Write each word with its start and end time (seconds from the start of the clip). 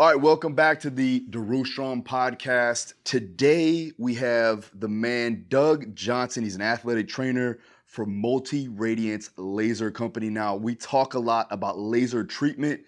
All 0.00 0.08
right, 0.08 0.20
welcome 0.20 0.56
back 0.56 0.80
to 0.80 0.90
the 0.90 1.20
Daru 1.30 1.64
Strong 1.64 2.02
podcast. 2.02 2.94
Today 3.04 3.92
we 3.96 4.12
have 4.16 4.68
the 4.74 4.88
man 4.88 5.44
Doug 5.48 5.94
Johnson. 5.94 6.42
He's 6.42 6.56
an 6.56 6.62
athletic 6.62 7.06
trainer 7.06 7.60
for 7.86 8.04
Multi 8.04 8.66
Radiance 8.66 9.30
Laser 9.36 9.92
Company. 9.92 10.30
Now, 10.30 10.56
we 10.56 10.74
talk 10.74 11.14
a 11.14 11.18
lot 11.20 11.46
about 11.52 11.78
laser 11.78 12.24
treatment, 12.24 12.80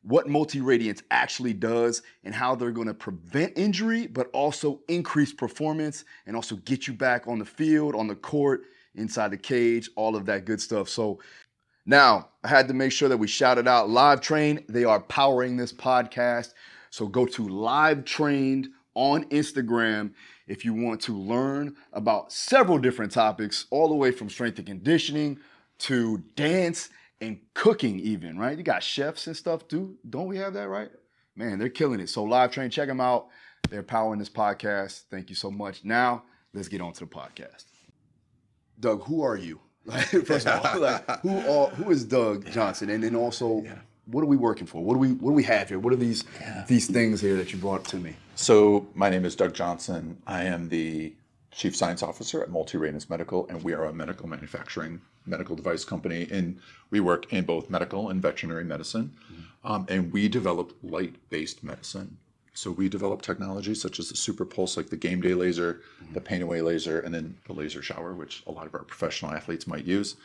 what 0.00 0.30
Multi 0.30 0.62
Radiance 0.62 1.02
actually 1.10 1.52
does, 1.52 2.00
and 2.24 2.34
how 2.34 2.54
they're 2.54 2.70
going 2.70 2.86
to 2.86 2.94
prevent 2.94 3.52
injury, 3.58 4.06
but 4.06 4.30
also 4.32 4.80
increase 4.88 5.34
performance 5.34 6.06
and 6.24 6.34
also 6.34 6.56
get 6.56 6.86
you 6.86 6.94
back 6.94 7.28
on 7.28 7.38
the 7.38 7.44
field, 7.44 7.94
on 7.94 8.08
the 8.08 8.16
court, 8.16 8.62
inside 8.94 9.30
the 9.30 9.36
cage, 9.36 9.90
all 9.94 10.16
of 10.16 10.24
that 10.24 10.46
good 10.46 10.62
stuff. 10.62 10.88
So, 10.88 11.20
now, 11.86 12.30
I 12.42 12.48
had 12.48 12.66
to 12.68 12.74
make 12.74 12.90
sure 12.90 13.08
that 13.08 13.16
we 13.16 13.28
shouted 13.28 13.68
out 13.68 13.88
Live 13.88 14.20
Train. 14.20 14.64
They 14.68 14.82
are 14.82 15.00
powering 15.00 15.56
this 15.56 15.72
podcast. 15.72 16.52
So 16.90 17.06
go 17.06 17.26
to 17.26 17.48
Live 17.48 18.04
Trained 18.04 18.70
on 18.94 19.24
Instagram 19.26 20.12
if 20.48 20.64
you 20.64 20.74
want 20.74 21.00
to 21.02 21.16
learn 21.16 21.76
about 21.92 22.32
several 22.32 22.78
different 22.78 23.12
topics, 23.12 23.66
all 23.70 23.88
the 23.88 23.94
way 23.94 24.10
from 24.10 24.28
strength 24.28 24.58
and 24.58 24.66
conditioning 24.66 25.38
to 25.78 26.18
dance 26.34 26.88
and 27.20 27.38
cooking, 27.54 28.00
even, 28.00 28.36
right? 28.36 28.58
You 28.58 28.64
got 28.64 28.82
chefs 28.82 29.28
and 29.28 29.36
stuff 29.36 29.68
too. 29.68 29.96
Don't 30.08 30.26
we 30.26 30.38
have 30.38 30.54
that, 30.54 30.68
right? 30.68 30.90
Man, 31.36 31.58
they're 31.58 31.68
killing 31.68 32.00
it. 32.00 32.08
So, 32.08 32.24
Live 32.24 32.50
Train, 32.50 32.70
check 32.70 32.88
them 32.88 33.00
out. 33.00 33.28
They're 33.70 33.82
powering 33.82 34.18
this 34.18 34.30
podcast. 34.30 35.04
Thank 35.10 35.30
you 35.30 35.36
so 35.36 35.50
much. 35.50 35.84
Now, 35.84 36.24
let's 36.52 36.68
get 36.68 36.80
on 36.80 36.92
to 36.94 37.00
the 37.00 37.06
podcast. 37.06 37.64
Doug, 38.80 39.04
who 39.04 39.22
are 39.22 39.36
you? 39.36 39.60
Like, 39.86 40.06
first 40.26 40.46
of 40.46 40.64
all, 40.64 40.80
like, 40.80 41.20
who 41.20 41.38
are, 41.38 41.68
who 41.68 41.90
is 41.90 42.04
Doug 42.04 42.50
Johnson, 42.50 42.90
and 42.90 43.02
then 43.04 43.14
also, 43.16 43.62
Yeah. 43.62 43.78
what 44.06 44.22
are 44.22 44.26
we 44.26 44.36
working 44.36 44.66
for? 44.66 44.82
What 44.82 44.94
do 44.94 44.98
we 44.98 45.12
what 45.12 45.30
do 45.30 45.34
we 45.34 45.44
have 45.44 45.68
here? 45.68 45.78
What 45.78 45.92
are 45.92 45.96
these 45.96 46.24
Yeah. 46.40 46.64
these 46.68 46.86
things 46.86 47.20
here 47.20 47.36
that 47.36 47.52
you 47.52 47.58
brought 47.58 47.84
to 47.86 47.96
me? 47.96 48.14
So, 48.34 48.86
my 48.94 49.08
name 49.10 49.24
is 49.24 49.34
Doug 49.36 49.54
Johnson. 49.54 50.18
I 50.26 50.44
am 50.44 50.68
the 50.68 51.14
Chief 51.52 51.74
Science 51.74 52.02
Officer 52.02 52.42
at 52.42 52.50
Multi 52.50 52.76
Radiance 52.78 53.08
Medical, 53.08 53.46
and 53.48 53.62
we 53.62 53.72
are 53.72 53.84
a 53.84 53.92
medical 53.92 54.28
manufacturing 54.28 55.00
medical 55.24 55.56
device 55.56 55.84
company. 55.84 56.28
And 56.30 56.58
we 56.90 57.00
work 57.00 57.32
in 57.32 57.44
both 57.44 57.70
medical 57.70 58.10
and 58.10 58.20
veterinary 58.22 58.64
medicine. 58.64 59.12
Um, 59.64 59.86
and 59.88 60.12
we 60.12 60.28
develop 60.28 60.72
light 60.82 61.14
based 61.30 61.64
medicine. 61.64 62.18
So, 62.56 62.70
we 62.70 62.88
develop 62.88 63.22
technologies 63.22 63.80
such 63.80 64.00
as 64.00 64.08
the 64.08 64.16
Super 64.16 64.44
Pulse, 64.44 64.76
like 64.76 64.88
the 64.88 64.96
game 64.96 65.20
day 65.20 65.34
laser, 65.34 65.82
mm-hmm. 66.02 66.14
the 66.14 66.20
pain 66.20 66.42
away 66.42 66.62
laser, 66.62 67.00
and 67.00 67.14
then 67.14 67.36
the 67.46 67.52
laser 67.52 67.82
shower, 67.82 68.14
which 68.14 68.42
a 68.46 68.50
lot 68.50 68.66
of 68.66 68.74
our 68.74 68.82
professional 68.82 69.32
athletes 69.32 69.66
might 69.66 69.84
use. 69.84 70.16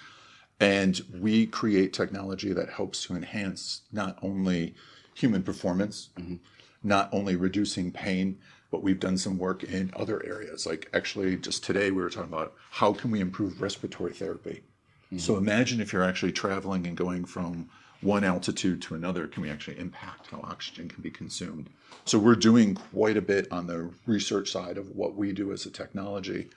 And 0.61 1.01
we 1.19 1.47
create 1.47 1.91
technology 1.91 2.53
that 2.53 2.69
helps 2.69 3.03
to 3.05 3.15
enhance 3.15 3.81
not 3.91 4.17
only 4.21 4.75
human 5.15 5.43
performance, 5.43 6.09
mm-hmm. 6.17 6.35
not 6.83 7.09
only 7.11 7.35
reducing 7.35 7.91
pain, 7.91 8.37
but 8.71 8.81
we've 8.81 8.99
done 8.99 9.17
some 9.17 9.37
work 9.37 9.63
in 9.63 9.91
other 9.95 10.25
areas. 10.25 10.65
Like 10.65 10.89
actually, 10.93 11.35
just 11.37 11.63
today, 11.63 11.91
we 11.91 12.01
were 12.01 12.09
talking 12.09 12.31
about 12.31 12.53
how 12.69 12.93
can 12.93 13.11
we 13.11 13.19
improve 13.19 13.61
respiratory 13.61 14.13
therapy. 14.13 14.61
Mm-hmm. 15.07 15.17
So 15.17 15.35
imagine 15.35 15.81
if 15.81 15.91
you're 15.91 16.03
actually 16.03 16.31
traveling 16.31 16.87
and 16.87 16.95
going 16.95 17.25
from 17.25 17.69
one 18.01 18.23
altitude 18.23 18.81
to 18.83 18.95
another, 18.95 19.27
can 19.27 19.43
we 19.43 19.49
actually 19.49 19.79
impact 19.79 20.27
how 20.27 20.39
oxygen 20.43 20.89
can 20.89 21.01
be 21.01 21.11
consumed? 21.11 21.69
So 22.05 22.17
we're 22.17 22.35
doing 22.35 22.75
quite 22.75 23.15
a 23.17 23.21
bit 23.21 23.47
on 23.51 23.67
the 23.67 23.91
research 24.07 24.51
side 24.51 24.77
of 24.77 24.95
what 24.95 25.15
we 25.15 25.31
do 25.31 25.51
as 25.51 25.65
a 25.65 25.69
technology, 25.69 26.49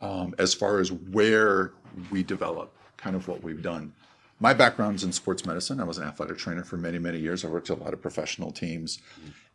um, 0.00 0.34
as 0.38 0.54
far 0.54 0.78
as 0.78 0.92
where 0.92 1.72
we 2.10 2.22
develop, 2.22 2.72
kind 2.96 3.16
of 3.16 3.26
what 3.26 3.42
we've 3.42 3.62
done. 3.62 3.92
My 4.40 4.52
background's 4.52 5.04
in 5.04 5.12
sports 5.12 5.46
medicine. 5.46 5.80
I 5.80 5.84
was 5.84 5.98
an 5.98 6.04
athletic 6.04 6.38
trainer 6.38 6.64
for 6.64 6.76
many, 6.76 6.98
many 6.98 7.18
years. 7.18 7.44
I 7.44 7.48
worked 7.48 7.70
at 7.70 7.78
a 7.78 7.82
lot 7.82 7.92
of 7.92 8.02
professional 8.02 8.50
teams. 8.50 8.98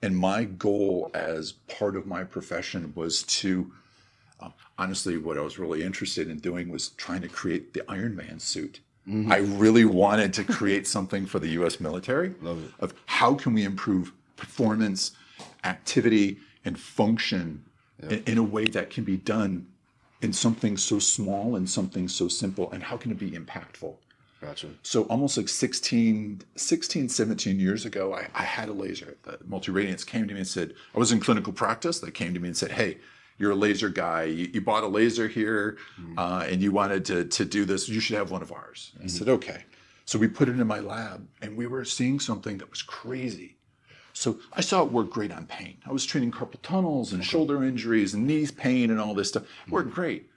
And 0.02 0.17
my 0.17 0.45
goal 0.45 1.12
as 1.14 1.52
part 1.52 1.95
of 1.95 2.06
my 2.06 2.23
profession 2.23 2.94
was 2.95 3.23
to, 3.23 3.72
um, 4.40 4.54
honestly, 4.78 5.17
what 5.17 5.38
I 5.38 5.42
was 5.42 5.60
really 5.60 5.84
interested 5.84 6.30
in 6.30 6.40
doing 6.40 6.70
was 6.70 6.90
trying 6.90 7.22
to 7.22 7.28
create 7.28 7.73
the 7.73 7.83
Iron 7.89 8.16
Man 8.16 8.39
suit. 8.39 8.80
I 9.31 9.37
really 9.37 9.86
wanted 9.86 10.33
to 10.33 10.43
create 10.43 10.87
something 10.87 11.25
for 11.25 11.39
the 11.39 11.49
US 11.49 11.80
military 11.80 12.36
Love 12.42 12.64
it. 12.64 12.71
of 12.80 12.93
how 13.05 13.33
can 13.33 13.53
we 13.53 13.64
improve 13.64 14.11
performance, 14.36 15.11
activity, 15.64 16.37
and 16.65 16.80
function 16.80 17.64
in, 18.03 18.23
in 18.25 18.37
a 18.37 18.43
way 18.43 18.65
that 18.65 18.89
can 18.89 19.03
be 19.03 19.17
done 19.17 19.67
in 20.21 20.33
something 20.33 20.77
so 20.77 20.99
small 20.99 21.55
and 21.55 21.69
something 21.69 22.08
so 22.08 22.27
simple, 22.27 22.71
and 22.71 22.83
how 22.83 22.98
can 22.98 23.11
it 23.11 23.17
be 23.17 23.31
impactful? 23.31 23.95
Gotcha. 24.42 24.67
So 24.83 25.03
almost 25.03 25.37
like 25.37 25.49
16, 25.49 26.42
16 26.55 27.09
17 27.09 27.59
years 27.59 27.86
ago, 27.86 28.14
I, 28.14 28.27
I 28.33 28.43
had 28.43 28.69
a 28.69 28.73
laser. 28.73 29.17
The 29.23 29.37
multi-radiance 29.45 30.03
came 30.03 30.27
to 30.27 30.33
me 30.33 30.39
and 30.39 30.48
said, 30.48 30.73
I 30.95 30.99
was 30.99 31.11
in 31.11 31.19
clinical 31.19 31.52
practice. 31.52 31.99
They 31.99 32.11
came 32.11 32.33
to 32.33 32.39
me 32.39 32.48
and 32.48 32.58
said, 32.58 32.71
hey, 32.71 32.98
you're 33.39 33.52
a 33.52 33.55
laser 33.55 33.89
guy. 33.89 34.23
You, 34.23 34.50
you 34.54 34.61
bought 34.61 34.83
a 34.83 34.88
laser 34.88 35.27
here 35.27 35.77
mm. 36.00 36.14
uh, 36.17 36.45
and 36.45 36.61
you 36.61 36.72
wanted 36.72 37.05
to, 37.05 37.26
to 37.26 37.45
do 37.45 37.66
this. 37.66 37.89
You 37.89 38.00
should 38.00 38.17
have 38.17 38.30
one 38.30 38.42
of 38.42 38.52
ours. 38.52 38.92
I 38.95 39.00
mm-hmm. 39.00 39.08
said, 39.08 39.30
okay. 39.30 39.64
So 40.05 40.20
we 40.20 40.27
put 40.27 40.50
it 40.50 40.60
in 40.60 40.67
my 40.67 40.80
lab 40.80 41.27
and 41.42 41.55
we 41.55 41.66
were 41.66 41.86
seeing 41.86 42.20
something 42.20 42.58
that 42.58 42.70
was 42.70 42.82
crazy. 42.82 43.55
So 44.14 44.39
I 44.52 44.61
saw 44.61 44.83
it 44.83 44.92
work 44.92 45.10
great 45.10 45.32
on 45.32 45.45
pain. 45.45 45.78
I 45.88 45.92
was 45.92 46.05
treating 46.05 46.32
carpal 46.32 46.61
tunnels 46.61 47.14
and 47.14 47.23
shoulder 47.23 47.64
injuries 47.64 48.14
and 48.14 48.28
knees 48.28 48.52
pain 48.52 48.92
and 48.92 48.99
all 48.99 49.14
this 49.14 49.30
stuff. 49.30 49.44
It 49.66 49.72
worked 49.72 49.89
mm-hmm. 49.89 49.95
great. 49.95 50.30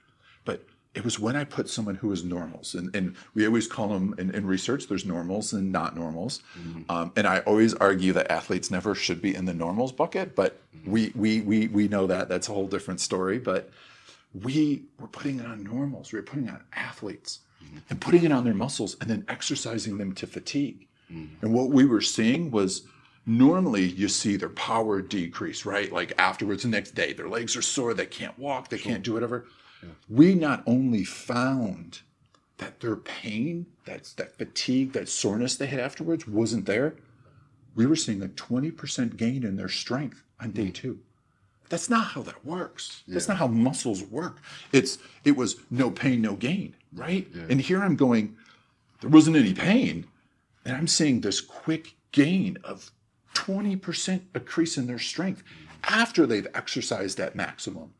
But 0.45 0.65
it 0.95 1.03
was 1.03 1.19
when 1.19 1.35
I 1.35 1.43
put 1.43 1.69
someone 1.69 1.95
who 1.95 2.09
was 2.09 2.23
normals, 2.23 2.75
and, 2.75 2.95
and 2.95 3.15
we 3.33 3.47
always 3.47 3.67
call 3.67 3.87
them 3.87 4.13
in, 4.17 4.33
in 4.33 4.45
research, 4.45 4.87
there's 4.87 5.05
normals 5.05 5.51
and 5.51 5.71
not 5.71 5.95
normals. 5.95 6.41
Mm-hmm. 6.57 6.91
Um, 6.91 7.11
and 7.15 7.25
I 7.25 7.39
always 7.39 7.73
argue 7.73 8.13
that 8.13 8.31
athletes 8.31 8.69
never 8.69 8.93
should 8.93 9.21
be 9.21 9.33
in 9.33 9.45
the 9.45 9.53
normals 9.53 9.91
bucket, 9.91 10.35
but 10.35 10.61
mm-hmm. 10.75 10.91
we, 10.91 11.11
we, 11.15 11.41
we, 11.41 11.67
we 11.67 11.87
know 11.87 12.05
that. 12.07 12.29
That's 12.29 12.47
a 12.47 12.53
whole 12.53 12.67
different 12.67 13.01
story. 13.01 13.39
But 13.39 13.71
we 14.39 14.83
were 14.99 15.07
putting 15.07 15.39
it 15.39 15.45
on 15.45 15.63
normals, 15.63 16.11
we 16.11 16.19
were 16.19 16.23
putting 16.23 16.47
it 16.47 16.51
on 16.51 16.63
athletes 16.73 17.39
mm-hmm. 17.63 17.77
and 17.89 17.99
putting 17.99 18.23
it 18.23 18.31
on 18.31 18.43
their 18.43 18.53
muscles 18.53 18.95
and 19.01 19.09
then 19.09 19.25
exercising 19.27 19.97
them 19.97 20.13
to 20.13 20.27
fatigue. 20.27 20.87
And 21.41 21.53
what 21.53 21.69
we 21.69 21.85
were 21.85 22.01
seeing 22.01 22.49
was 22.49 22.87
normally 23.25 23.83
you 23.83 24.07
see 24.07 24.35
their 24.35 24.49
power 24.49 25.01
decrease, 25.01 25.65
right? 25.65 25.91
Like 25.91 26.13
afterwards, 26.17 26.63
the 26.63 26.69
next 26.69 26.95
day, 26.95 27.13
their 27.13 27.29
legs 27.29 27.55
are 27.55 27.61
sore, 27.61 27.93
they 27.93 28.05
can't 28.05 28.37
walk, 28.39 28.69
they 28.69 28.79
can't 28.79 29.03
do 29.03 29.13
whatever. 29.13 29.45
We 30.09 30.35
not 30.35 30.63
only 30.65 31.03
found 31.03 32.01
that 32.57 32.79
their 32.79 32.95
pain, 32.95 33.65
that's 33.85 34.13
that 34.13 34.37
fatigue, 34.37 34.93
that 34.93 35.09
soreness 35.09 35.55
they 35.55 35.67
had 35.67 35.79
afterwards 35.79 36.27
wasn't 36.27 36.65
there. 36.65 36.95
We 37.75 37.85
were 37.85 37.95
seeing 37.95 38.21
a 38.21 38.27
20% 38.27 39.17
gain 39.17 39.43
in 39.43 39.55
their 39.55 39.69
strength 39.69 40.23
on 40.39 40.51
day 40.51 40.67
mm. 40.67 40.73
two. 40.73 40.99
That's 41.69 41.89
not 41.89 42.07
how 42.07 42.21
that 42.23 42.45
works. 42.45 43.03
That's 43.07 43.27
not 43.27 43.37
how 43.37 43.47
muscles 43.47 44.03
work. 44.03 44.37
It's 44.71 44.99
it 45.23 45.35
was 45.35 45.55
no 45.71 45.89
pain, 45.89 46.21
no 46.21 46.35
gain, 46.35 46.75
right? 46.93 47.27
And 47.49 47.59
here 47.59 47.81
I'm 47.81 47.95
going, 47.95 48.35
there 49.01 49.09
wasn't 49.09 49.37
any 49.37 49.53
pain, 49.55 50.05
and 50.65 50.77
I'm 50.77 50.87
seeing 50.87 51.21
this 51.21 51.41
quick 51.41 51.95
gain 52.11 52.59
of 52.63 52.91
20% 53.33 54.21
increase 54.35 54.77
in 54.77 54.85
their 54.85 54.99
strength 54.99 55.43
after 55.85 56.27
they've 56.27 56.47
exercised 56.53 57.19
at 57.19 57.35
maximum. 57.35 57.93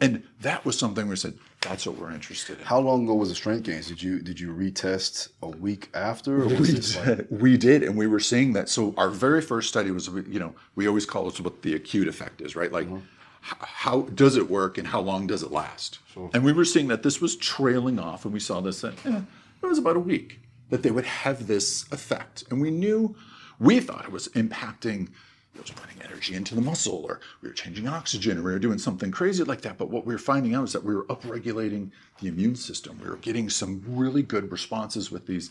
And 0.00 0.22
that 0.42 0.64
was 0.64 0.78
something 0.78 1.08
we 1.08 1.16
said, 1.16 1.34
that's 1.60 1.86
what 1.86 1.96
we're 1.98 2.12
interested 2.12 2.58
in. 2.58 2.64
How 2.64 2.78
long 2.78 3.04
ago 3.04 3.14
was 3.14 3.28
the 3.30 3.34
strength 3.34 3.64
gains? 3.64 3.88
Did 3.88 4.02
you 4.02 4.20
did 4.20 4.38
you 4.38 4.52
retest 4.52 5.28
a 5.42 5.48
week 5.48 5.88
after? 5.94 6.46
We 6.46 6.54
this 6.56 6.96
like, 6.96 7.04
did, 7.16 7.26
we 7.30 7.56
did, 7.56 7.82
and 7.82 7.96
we 7.96 8.06
were 8.06 8.20
seeing 8.20 8.52
that. 8.54 8.68
So 8.68 8.94
our 8.96 9.10
very 9.10 9.40
first 9.40 9.68
study 9.68 9.90
was, 9.90 10.08
you 10.08 10.38
know, 10.38 10.54
we 10.74 10.86
always 10.86 11.06
call 11.06 11.28
it 11.28 11.40
what 11.40 11.62
the 11.62 11.74
acute 11.74 12.08
effect 12.08 12.40
is, 12.40 12.54
right? 12.54 12.70
Like, 12.70 12.86
h- 12.88 13.54
how 13.60 14.02
does 14.02 14.36
it 14.36 14.48
work, 14.50 14.78
and 14.78 14.86
how 14.86 15.00
long 15.00 15.26
does 15.26 15.42
it 15.42 15.50
last? 15.50 15.98
And 16.34 16.44
we 16.44 16.52
were 16.52 16.64
seeing 16.64 16.88
that 16.88 17.02
this 17.02 17.20
was 17.20 17.36
trailing 17.36 17.98
off, 17.98 18.24
and 18.24 18.32
we 18.34 18.40
saw 18.40 18.60
this 18.60 18.80
that 18.82 18.94
eh, 19.06 19.20
it 19.62 19.66
was 19.66 19.78
about 19.78 19.96
a 19.96 20.00
week 20.00 20.40
that 20.70 20.82
they 20.82 20.90
would 20.90 21.04
have 21.04 21.46
this 21.46 21.90
effect, 21.90 22.44
and 22.50 22.60
we 22.60 22.70
knew, 22.70 23.16
we 23.58 23.80
thought 23.80 24.04
it 24.04 24.12
was 24.12 24.28
impacting. 24.28 25.08
It 25.56 25.62
was 25.62 25.70
putting 25.70 26.02
energy 26.02 26.34
into 26.34 26.54
the 26.54 26.60
muscle, 26.60 27.04
or 27.08 27.20
we 27.42 27.48
were 27.48 27.54
changing 27.54 27.88
oxygen, 27.88 28.38
or 28.38 28.42
we 28.42 28.52
were 28.52 28.58
doing 28.58 28.78
something 28.78 29.10
crazy 29.10 29.44
like 29.44 29.62
that. 29.62 29.78
But 29.78 29.90
what 29.90 30.06
we 30.06 30.14
were 30.14 30.18
finding 30.18 30.54
out 30.54 30.64
is 30.64 30.72
that 30.72 30.84
we 30.84 30.94
were 30.94 31.04
upregulating 31.04 31.90
the 32.20 32.28
immune 32.28 32.56
system. 32.56 32.98
We 33.02 33.08
were 33.08 33.16
getting 33.16 33.48
some 33.50 33.82
really 33.86 34.22
good 34.22 34.50
responses 34.50 35.10
with 35.10 35.26
these, 35.26 35.50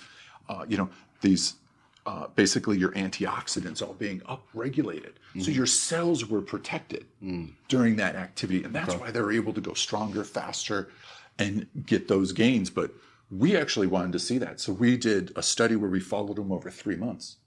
uh, 0.50 0.65
you 0.68 0.77
know, 0.77 0.89
these 1.21 1.56
uh, 2.06 2.27
basically 2.35 2.77
your 2.77 2.91
antioxidants 2.91 3.81
all 3.81 3.94
being 3.95 4.19
upregulated. 4.21 5.13
So 5.41 5.50
your 5.51 5.65
cells 5.65 6.25
were 6.29 6.41
protected 6.41 7.06
during 7.68 7.95
that 7.95 8.15
activity. 8.15 8.63
And 8.63 8.74
that's 8.74 8.94
why 8.95 9.09
they 9.12 9.21
were 9.21 9.31
able 9.31 9.53
to 9.53 9.62
go 9.62 9.74
stronger, 9.74 10.24
faster, 10.24 10.89
and 11.39 11.65
get 11.85 12.07
those 12.07 12.31
gains. 12.31 12.69
But 12.69 12.91
we 13.31 13.57
actually 13.57 13.88
wanted 13.88 14.12
to 14.13 14.19
see 14.19 14.38
that. 14.38 14.59
So 14.59 14.71
we 14.71 14.97
did 14.97 15.31
a 15.35 15.41
study 15.41 15.75
where 15.75 15.89
we 15.89 16.00
followed 16.00 16.38
them 16.38 16.51
over 16.51 16.69
three 16.69 16.95
months. 16.95 17.38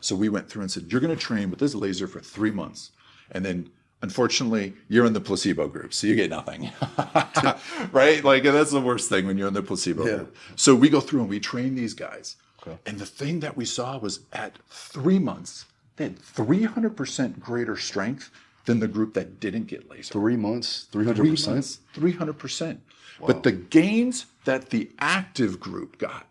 So 0.00 0.14
we 0.16 0.28
went 0.28 0.48
through 0.48 0.62
and 0.62 0.70
said, 0.70 0.90
You're 0.92 1.00
going 1.00 1.14
to 1.16 1.20
train 1.20 1.50
with 1.50 1.58
this 1.58 1.74
laser 1.74 2.06
for 2.06 2.20
three 2.20 2.50
months. 2.50 2.92
And 3.32 3.44
then 3.44 3.70
unfortunately, 4.02 4.74
you're 4.88 5.06
in 5.06 5.12
the 5.12 5.20
placebo 5.20 5.66
group, 5.68 5.92
so 5.92 6.06
you 6.06 6.14
get 6.14 6.30
nothing. 6.30 6.70
right? 7.92 8.22
Like, 8.22 8.42
that's 8.44 8.70
the 8.70 8.80
worst 8.80 9.08
thing 9.08 9.26
when 9.26 9.36
you're 9.38 9.48
in 9.48 9.54
the 9.54 9.62
placebo 9.62 10.06
Yeah. 10.06 10.16
group. 10.16 10.36
So 10.54 10.74
we 10.74 10.88
go 10.88 11.00
through 11.00 11.20
and 11.20 11.28
we 11.28 11.40
train 11.40 11.74
these 11.74 11.94
guys. 11.94 12.36
And 12.84 12.98
the 12.98 13.06
thing 13.06 13.40
that 13.40 13.56
we 13.56 13.64
saw 13.64 13.96
was 13.98 14.20
at 14.32 14.58
three 14.68 15.20
months, 15.20 15.66
they 15.96 16.04
had 16.04 16.18
300% 16.18 17.38
greater 17.38 17.76
strength 17.76 18.30
than 18.64 18.80
the 18.80 18.88
group 18.88 19.14
that 19.14 19.38
didn't 19.38 19.66
get 19.66 19.88
laser. 19.88 20.12
Three 20.12 20.36
months, 20.36 20.88
three 20.90 21.04
hundred 21.04 21.22
Three 21.22 21.30
percent. 21.30 21.54
months, 21.54 21.78
300%. 21.96 22.78
But 23.24 23.44
the 23.44 23.52
gains 23.52 24.26
that 24.44 24.70
the 24.70 24.90
active 24.98 25.60
group 25.60 25.98
got 25.98 26.26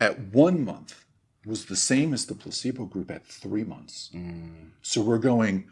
at 0.00 0.18
one 0.32 0.64
month 0.64 1.01
was 1.44 1.66
the 1.66 1.76
same 1.76 2.14
as 2.14 2.26
the 2.26 2.34
placebo 2.34 2.84
group 2.84 3.10
at 3.10 3.26
three 3.26 3.64
months. 3.64 4.10
Mm. 4.14 4.70
So 4.82 5.00
we're 5.00 5.18
going, 5.18 5.68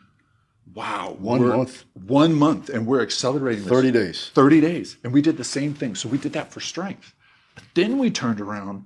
wow. 0.74 1.16
One 1.18 1.46
month. 1.46 1.84
One 1.94 2.34
month, 2.34 2.68
and 2.68 2.86
we're 2.86 3.02
accelerating 3.02 3.64
this. 3.64 3.72
Thirty 3.72 3.90
days. 3.90 4.30
30 4.34 4.60
days. 4.60 4.96
And 5.04 5.12
we 5.12 5.22
did 5.22 5.36
the 5.36 5.44
same 5.44 5.74
thing. 5.74 5.94
So 5.94 6.08
we 6.08 6.18
did 6.18 6.32
that 6.32 6.52
for 6.52 6.60
strength. 6.60 7.14
But 7.54 7.64
then 7.74 7.98
we 7.98 8.10
turned 8.10 8.40
around 8.40 8.84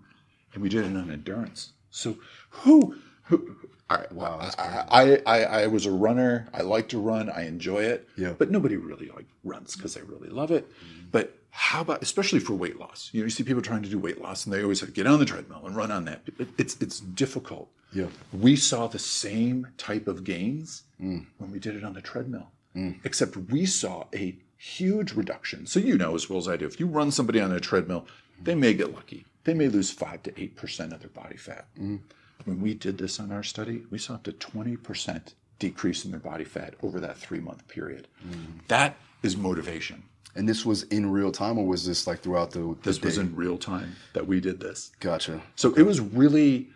and 0.52 0.62
we 0.62 0.69
did 0.69 0.84
it 0.84 0.96
on 0.96 1.10
endurance. 1.10 1.72
So 1.90 2.16
who, 2.50 2.96
who 3.25 3.56
all 3.90 3.98
right, 3.98 4.12
wow, 4.12 4.50
I, 4.58 5.20
I, 5.26 5.42
I, 5.42 5.66
was 5.66 5.84
a 5.84 5.90
runner. 5.90 6.48
I 6.54 6.62
like 6.62 6.88
to 6.88 6.98
run. 6.98 7.28
I 7.28 7.46
enjoy 7.46 7.82
it. 7.82 8.08
Yeah. 8.16 8.32
But 8.36 8.50
nobody 8.50 8.76
really 8.76 9.10
like 9.14 9.26
runs 9.44 9.76
because 9.76 9.94
they 9.94 10.00
really 10.02 10.31
love 10.31 10.50
it. 10.50 10.69
Mm-hmm. 10.70 11.08
But 11.12 11.36
how 11.50 11.82
about, 11.82 12.02
especially 12.02 12.40
for 12.40 12.54
weight 12.54 12.81
loss? 12.81 13.10
You 13.12 13.20
know, 13.20 13.25
you 13.25 13.31
see 13.31 13.42
people 13.44 13.60
trying 13.60 13.82
to 13.82 13.88
do 13.90 13.98
weight 13.98 14.20
loss 14.22 14.46
and 14.46 14.54
they 14.54 14.62
always 14.62 14.81
say, 14.81 14.86
get 14.86 15.06
on 15.06 15.19
the 15.19 15.26
treadmill 15.26 15.66
and 15.66 15.76
run 15.76 15.90
on 15.90 16.06
that. 16.06 16.22
It- 16.38 16.48
It's, 16.56 16.81
it's 16.81 17.00
difficult. 17.00 17.69
Yeah. 17.92 18.06
We 18.32 18.56
saw 18.56 18.86
the 18.86 18.98
same 18.98 19.69
type 19.76 20.08
of 20.08 20.25
gains 20.25 20.84
mm. 21.00 21.26
when 21.38 21.50
we 21.52 21.58
did 21.58 21.76
it 21.76 21.84
on 21.84 21.92
the 21.92 22.00
treadmill, 22.00 22.48
mm. 22.75 22.98
except 23.04 23.36
we 23.36 23.66
saw 23.66 24.04
a 24.14 24.36
huge 24.56 25.12
reduction. 25.12 25.66
So 25.66 25.78
you 25.78 25.98
know 25.98 26.14
as 26.14 26.28
well 26.31 26.38
as 26.38 26.48
I 26.48 26.56
do, 26.56 26.66
if 26.66 26.81
you 26.81 26.86
run 26.86 27.10
somebody 27.10 27.40
on 27.40 27.52
a 27.52 27.60
treadmill, 27.60 28.06
they 28.42 28.54
may 28.54 28.72
get 28.75 28.92
lucky. 28.94 29.26
They 29.44 29.54
may 29.54 29.69
lose 29.69 29.90
five 29.90 30.22
to 30.25 30.40
eight 30.40 30.56
percent 30.56 30.92
of 30.92 31.00
their 31.00 31.10
body 31.10 31.36
fat. 31.36 31.66
Mm. 31.78 32.00
When 32.44 32.61
we 32.61 32.75
did 32.75 32.99
this 32.99 33.19
on 33.20 33.32
our 33.32 33.43
study, 33.43 33.82
we 33.91 33.99
saw 33.99 34.14
up 34.14 34.23
to 34.25 34.32
twenty 34.32 34.76
percent 34.76 35.35
decrease 35.58 36.05
in 36.05 36.11
their 36.11 36.20
body 36.20 36.44
fat 36.44 36.75
over 36.82 37.00
that 37.00 37.17
three 37.17 37.41
month 37.41 37.67
period. 37.69 38.08
Mm-hmm. 38.26 38.58
That 38.69 38.96
is 39.23 39.37
motivation. 39.37 40.02
And 40.37 40.49
this 40.49 40.67
was 40.67 40.82
in 40.85 41.11
real 41.11 41.31
time, 41.31 41.58
or 41.58 41.64
was 41.64 41.87
this 41.87 42.06
like 42.08 42.20
throughout 42.20 42.50
the, 42.50 42.61
the 42.61 42.76
This 42.82 43.00
was 43.00 43.19
in 43.19 43.35
real 43.37 43.56
time 43.56 43.94
that 44.14 44.26
we 44.26 44.41
did 44.41 44.58
this. 44.58 44.91
Gotcha. 44.99 45.41
So 45.55 45.73
it 45.75 45.82
was 45.82 46.00
really 46.00 46.70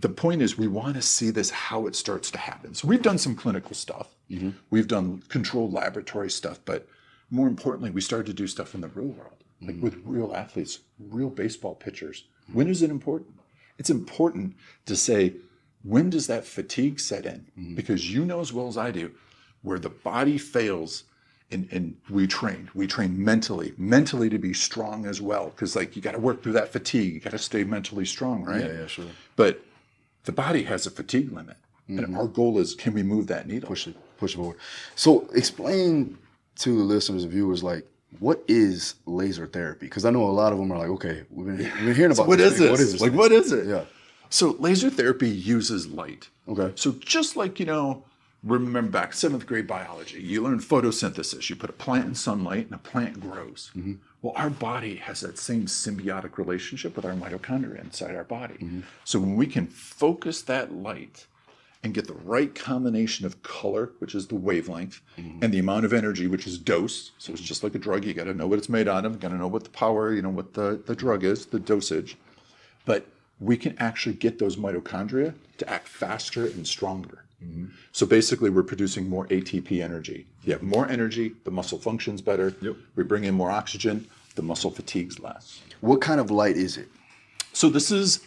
the 0.00 0.10
point 0.10 0.42
is 0.42 0.58
we 0.58 0.68
want 0.68 0.94
to 0.96 1.02
see 1.02 1.30
this 1.30 1.50
how 1.50 1.86
it 1.86 1.96
starts 1.96 2.30
to 2.32 2.38
happen. 2.38 2.74
So 2.74 2.86
we've 2.86 3.02
done 3.02 3.18
some 3.18 3.34
clinical 3.34 3.74
stuff. 3.74 4.14
Mm-hmm. 4.30 4.50
We've 4.70 4.86
done 4.86 5.22
controlled 5.28 5.72
laboratory 5.72 6.30
stuff, 6.30 6.60
but 6.66 6.86
more 7.30 7.48
importantly, 7.48 7.90
we 7.90 8.02
started 8.02 8.26
to 8.26 8.34
do 8.34 8.46
stuff 8.46 8.74
in 8.74 8.82
the 8.82 8.88
real 8.88 9.06
world, 9.06 9.42
like 9.62 9.76
mm-hmm. 9.76 9.84
with 9.84 9.96
real 10.04 10.34
athletes, 10.34 10.80
real 10.98 11.30
baseball 11.30 11.74
pitchers. 11.74 12.24
When 12.52 12.68
is 12.68 12.82
it 12.82 12.90
important? 12.90 13.37
It's 13.78 13.90
important 13.90 14.54
to 14.86 14.96
say 14.96 15.34
when 15.82 16.10
does 16.10 16.26
that 16.26 16.44
fatigue 16.44 17.00
set 17.00 17.24
in? 17.24 17.46
Mm-hmm. 17.58 17.74
Because 17.74 18.12
you 18.12 18.24
know 18.24 18.40
as 18.40 18.52
well 18.52 18.68
as 18.68 18.76
I 18.76 18.90
do, 18.90 19.12
where 19.62 19.78
the 19.78 19.90
body 19.90 20.38
fails 20.38 21.04
and, 21.50 21.68
and 21.72 21.96
we 22.10 22.26
train. 22.26 22.68
We 22.74 22.86
train 22.86 23.24
mentally 23.24 23.72
mentally 23.78 24.28
to 24.28 24.38
be 24.38 24.52
strong 24.52 25.06
as 25.06 25.20
well. 25.20 25.46
Because 25.46 25.74
like 25.76 25.96
you 25.96 26.02
got 26.02 26.12
to 26.12 26.18
work 26.18 26.42
through 26.42 26.52
that 26.52 26.72
fatigue. 26.72 27.14
You 27.14 27.20
got 27.20 27.30
to 27.30 27.38
stay 27.38 27.64
mentally 27.64 28.04
strong 28.04 28.44
right? 28.44 28.64
Yeah, 28.64 28.80
yeah, 28.80 28.86
sure. 28.86 29.06
but 29.36 29.64
the 30.24 30.32
body 30.32 30.64
has 30.64 30.86
a 30.86 30.90
fatigue 30.90 31.32
limit. 31.32 31.56
And 31.88 32.00
mm-hmm. 32.00 32.18
our 32.18 32.26
goal 32.26 32.58
is 32.58 32.74
can 32.74 32.92
we 32.92 33.02
move 33.02 33.28
that 33.28 33.48
needle? 33.48 33.68
Push 33.68 33.86
it, 33.86 33.96
push 34.18 34.34
it 34.34 34.36
forward. 34.36 34.58
So 34.94 35.26
explain 35.34 36.18
to 36.56 36.76
the 36.76 36.84
listeners 36.84 37.22
and 37.22 37.32
viewers, 37.32 37.62
like, 37.62 37.86
what 38.20 38.42
is 38.48 38.94
laser 39.06 39.46
therapy? 39.46 39.86
Because 39.86 40.04
I 40.04 40.10
know 40.10 40.24
a 40.24 40.30
lot 40.32 40.52
of 40.52 40.58
them 40.58 40.72
are 40.72 40.78
like, 40.78 40.88
okay, 40.88 41.24
we've 41.30 41.46
been, 41.46 41.58
we've 41.58 41.84
been 41.84 41.94
hearing 41.94 42.12
about 42.12 42.26
what 42.26 42.38
this 42.38 42.54
is 42.54 42.58
this 42.58 42.70
What 42.70 42.80
is 42.80 42.92
this? 42.92 43.00
like 43.00 43.10
thing? 43.10 43.18
what 43.18 43.32
is 43.32 43.52
it 43.52 43.66
Yeah. 43.66 43.84
so 44.30 44.56
laser 44.58 44.90
therapy 44.90 45.28
uses 45.28 45.86
light 45.86 46.28
Okay. 46.48 46.72
so 46.74 46.92
just 47.00 47.36
like 47.36 47.60
you 47.60 47.66
know 47.66 48.04
remember 48.42 48.90
back 48.90 49.12
seventh 49.12 49.46
grade 49.46 49.66
biology 49.66 50.20
you 50.22 50.42
learn 50.42 50.60
photosynthesis 50.60 51.50
you 51.50 51.56
put 51.56 51.68
a 51.70 51.72
plant 51.74 52.06
in 52.06 52.14
sunlight 52.14 52.66
and 52.66 52.74
a 52.74 52.78
plant 52.78 53.20
grows 53.20 53.70
mm-hmm. 53.76 53.94
well 54.22 54.32
our 54.36 54.48
body 54.48 54.96
has 54.96 55.20
that 55.20 55.38
same 55.38 55.66
symbiotic 55.66 56.38
relationship 56.38 56.94
with 56.96 57.04
our 57.04 57.12
mitochondria 57.14 57.82
inside 57.82 58.14
our 58.14 58.24
body 58.24 58.54
mm-hmm. 58.54 58.80
so 59.04 59.18
when 59.18 59.34
we 59.36 59.46
can 59.46 59.66
focus 59.66 60.40
that 60.42 60.72
light 60.72 61.26
and 61.84 61.94
get 61.94 62.06
the 62.06 62.14
right 62.14 62.54
combination 62.54 63.24
of 63.24 63.42
color 63.42 63.92
which 63.98 64.14
is 64.14 64.26
the 64.26 64.34
wavelength 64.34 65.00
and 65.16 65.52
the 65.52 65.58
amount 65.58 65.84
of 65.84 65.92
energy 65.92 66.26
which 66.26 66.46
is 66.46 66.58
dose 66.58 67.12
so 67.18 67.32
it's 67.32 67.42
just 67.42 67.62
like 67.62 67.74
a 67.74 67.78
drug 67.78 68.04
you 68.04 68.12
got 68.14 68.24
to 68.24 68.34
know 68.34 68.46
what 68.46 68.58
it's 68.58 68.68
made 68.68 68.88
out 68.88 69.04
of 69.04 69.20
got 69.20 69.28
to 69.28 69.36
know 69.36 69.46
what 69.46 69.64
the 69.64 69.70
power 69.70 70.12
you 70.12 70.22
know 70.22 70.28
what 70.28 70.54
the, 70.54 70.80
the 70.86 70.96
drug 70.96 71.24
is 71.24 71.46
the 71.46 71.60
dosage 71.60 72.16
but 72.84 73.06
we 73.40 73.56
can 73.56 73.76
actually 73.78 74.14
get 74.14 74.38
those 74.38 74.56
mitochondria 74.56 75.34
to 75.58 75.68
act 75.68 75.88
faster 75.88 76.46
and 76.46 76.66
stronger. 76.66 77.24
So 77.92 78.04
basically, 78.04 78.50
we're 78.50 78.64
producing 78.64 79.08
more 79.08 79.26
ATP 79.28 79.80
energy. 79.80 80.26
You 80.42 80.54
have 80.54 80.62
more 80.62 80.88
energy, 80.88 81.34
the 81.44 81.52
muscle 81.52 81.78
functions 81.78 82.20
better. 82.20 82.52
Yep. 82.60 82.76
We 82.96 83.04
bring 83.04 83.24
in 83.24 83.34
more 83.34 83.50
oxygen, 83.50 84.08
the 84.34 84.42
muscle 84.42 84.72
fatigues 84.72 85.20
less. 85.20 85.60
What 85.80 86.00
kind 86.00 86.18
of 86.18 86.32
light 86.32 86.56
is 86.56 86.76
it? 86.76 86.88
So 87.52 87.68
this 87.68 87.92
is 87.92 88.24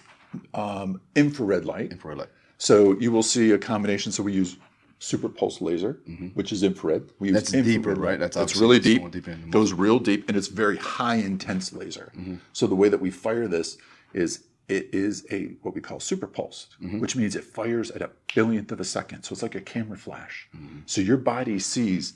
um, 0.53 1.01
infrared 1.15 1.65
light. 1.65 1.91
Infrared 1.91 2.19
light. 2.19 2.29
So 2.61 2.95
you 2.99 3.11
will 3.11 3.23
see 3.23 3.51
a 3.51 3.57
combination. 3.57 4.11
So 4.11 4.21
we 4.21 4.33
use 4.33 4.57
super 4.99 5.27
pulse 5.27 5.61
laser, 5.61 5.99
mm-hmm. 6.07 6.27
which 6.27 6.51
is 6.51 6.61
infrared. 6.61 7.09
We 7.17 7.29
use 7.29 7.49
That's 7.49 7.51
deeper, 7.51 7.95
right? 7.95 8.19
That's 8.19 8.37
That's 8.37 8.55
really 8.55 8.79
deep. 8.79 9.09
deep 9.09 9.27
goes 9.49 9.73
real 9.73 9.97
deep, 9.97 10.27
and 10.27 10.37
it's 10.37 10.47
very 10.47 10.77
high 10.77 11.15
intense 11.15 11.73
laser. 11.73 12.11
Mm-hmm. 12.15 12.35
So 12.53 12.67
the 12.67 12.75
way 12.75 12.87
that 12.87 13.01
we 13.01 13.09
fire 13.09 13.47
this 13.47 13.79
is 14.13 14.43
it 14.69 14.93
is 14.93 15.25
a 15.31 15.55
what 15.63 15.73
we 15.73 15.81
call 15.81 15.99
super 15.99 16.27
pulse, 16.27 16.67
mm-hmm. 16.79 16.99
which 16.99 17.15
means 17.15 17.35
it 17.35 17.43
fires 17.43 17.89
at 17.89 18.03
a 18.03 18.11
billionth 18.35 18.71
of 18.71 18.79
a 18.79 18.85
second. 18.85 19.23
So 19.23 19.33
it's 19.33 19.41
like 19.41 19.55
a 19.55 19.61
camera 19.61 19.97
flash. 19.97 20.47
So 20.85 21.01
your 21.01 21.17
body 21.17 21.57
sees 21.57 22.13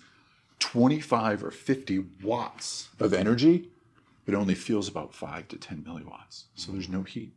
25 0.59 1.43
or 1.43 1.49
50 1.49 2.05
watts 2.21 2.89
of 2.99 3.15
energy, 3.15 3.71
but 4.25 4.35
only 4.35 4.53
feels 4.53 4.87
about 4.87 5.11
five 5.11 5.47
to 5.47 5.57
10 5.57 5.83
milliwatts. 5.87 6.43
So 6.53 6.71
there's 6.71 6.87
no 6.87 7.01
heat. 7.01 7.33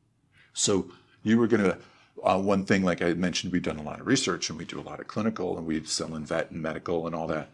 So 0.53 0.91
you 1.23 1.39
were 1.39 1.47
going 1.47 1.65
to, 1.65 1.79
uh, 2.25 2.39
one 2.39 2.65
thing, 2.65 2.83
like 2.83 3.03
I 3.03 3.15
mentioned, 3.15 3.53
we've 3.53 3.63
done 3.63 3.79
a 3.79 3.83
lot 3.83 4.01
of 4.01 4.07
research 4.07 4.51
and 4.51 4.59
we 4.59 4.65
do 4.65 4.81
a 4.81 4.83
lot 4.83 5.01
of 5.01 5.07
clinical 5.09 5.57
and 5.59 5.67
we 5.67 5.83
sell 5.85 6.15
in 6.15 6.25
vet 6.25 6.51
and 6.51 6.61
medical 6.63 7.07
and 7.07 7.15
all 7.15 7.27
that. 7.29 7.49